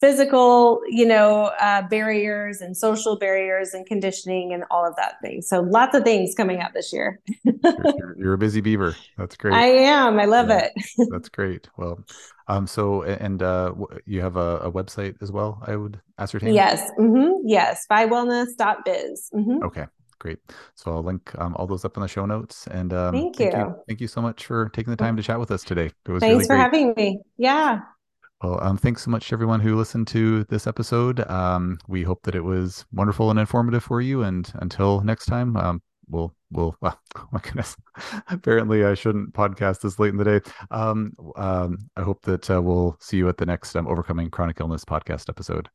physical 0.00 0.80
you 0.88 1.06
know 1.06 1.52
uh, 1.60 1.82
barriers 1.88 2.60
and 2.60 2.76
social 2.76 3.16
barriers 3.16 3.74
and 3.74 3.86
conditioning 3.86 4.54
and 4.54 4.64
all 4.70 4.86
of 4.86 4.96
that 4.96 5.20
thing. 5.20 5.42
So 5.42 5.60
lots 5.60 5.94
of 5.94 6.02
things 6.02 6.34
coming 6.34 6.60
out 6.60 6.72
this 6.72 6.92
year. 6.94 7.20
You're, 7.44 8.16
you're, 8.18 8.32
a 8.32 8.38
busy 8.38 8.62
beaver. 8.62 8.96
That's 9.18 9.36
great. 9.36 9.54
I 9.54 9.66
am. 9.66 10.18
I 10.18 10.24
love 10.24 10.48
yeah, 10.48 10.68
it. 10.74 11.08
that's 11.10 11.28
great. 11.28 11.68
Well 11.76 12.02
um 12.48 12.66
so 12.66 13.02
and 13.02 13.42
uh 13.42 13.74
you 14.06 14.22
have 14.22 14.36
a, 14.36 14.58
a 14.58 14.70
website 14.70 15.14
as 15.22 15.32
well 15.32 15.62
i 15.66 15.76
would 15.76 16.00
ascertain? 16.18 16.54
Yes. 16.54 16.90
Mm-hmm. 16.98 17.46
yes. 17.46 17.86
Vibewellness.biz 17.90 19.30
mm-hmm. 19.34 19.64
okay 19.64 19.86
great. 20.24 20.38
So 20.74 20.90
I'll 20.90 21.02
link 21.02 21.30
um, 21.38 21.54
all 21.56 21.66
those 21.66 21.84
up 21.84 21.96
in 21.98 22.00
the 22.00 22.08
show 22.08 22.24
notes. 22.24 22.66
And 22.68 22.94
um, 22.94 23.12
thank, 23.12 23.38
you. 23.38 23.50
thank, 23.50 23.54
you. 23.54 23.74
Thank 23.86 24.00
you 24.00 24.08
so 24.08 24.22
much 24.22 24.46
for 24.46 24.70
taking 24.70 24.90
the 24.90 24.96
time 24.96 25.16
to 25.18 25.22
chat 25.22 25.38
with 25.38 25.50
us 25.50 25.62
today. 25.62 25.90
It 26.06 26.10
was 26.10 26.20
thanks 26.20 26.34
really 26.34 26.46
for 26.46 26.56
having 26.56 26.94
me. 26.96 27.20
Yeah. 27.36 27.80
Well, 28.42 28.58
um, 28.62 28.78
thanks 28.78 29.02
so 29.02 29.10
much 29.10 29.28
to 29.28 29.34
everyone 29.34 29.60
who 29.60 29.76
listened 29.76 30.06
to 30.08 30.44
this 30.44 30.66
episode. 30.66 31.20
Um, 31.30 31.78
we 31.88 32.02
hope 32.02 32.22
that 32.22 32.34
it 32.34 32.42
was 32.42 32.86
wonderful 32.90 33.30
and 33.30 33.38
informative 33.38 33.84
for 33.84 34.00
you. 34.00 34.22
And 34.22 34.50
until 34.56 35.02
next 35.02 35.26
time, 35.26 35.56
um, 35.58 35.82
we'll 36.08 36.34
we'll 36.50 36.74
well, 36.80 36.98
oh 37.16 37.28
my 37.32 37.40
goodness 37.40 37.76
apparently 38.28 38.84
i 38.84 38.92
shouldn't 38.92 39.32
podcast 39.32 39.80
this 39.80 39.98
late 39.98 40.10
in 40.10 40.18
the 40.18 40.38
day 40.38 40.50
um, 40.70 41.14
um 41.36 41.78
i 41.96 42.02
hope 42.02 42.20
that 42.20 42.50
uh, 42.50 42.60
we'll 42.60 42.94
see 43.00 43.16
you 43.16 43.26
at 43.26 43.38
the 43.38 43.46
next 43.46 43.74
um, 43.74 43.88
overcoming 43.88 44.28
chronic 44.28 44.60
illness 44.60 44.84
podcast 44.84 45.30
episode 45.30 45.70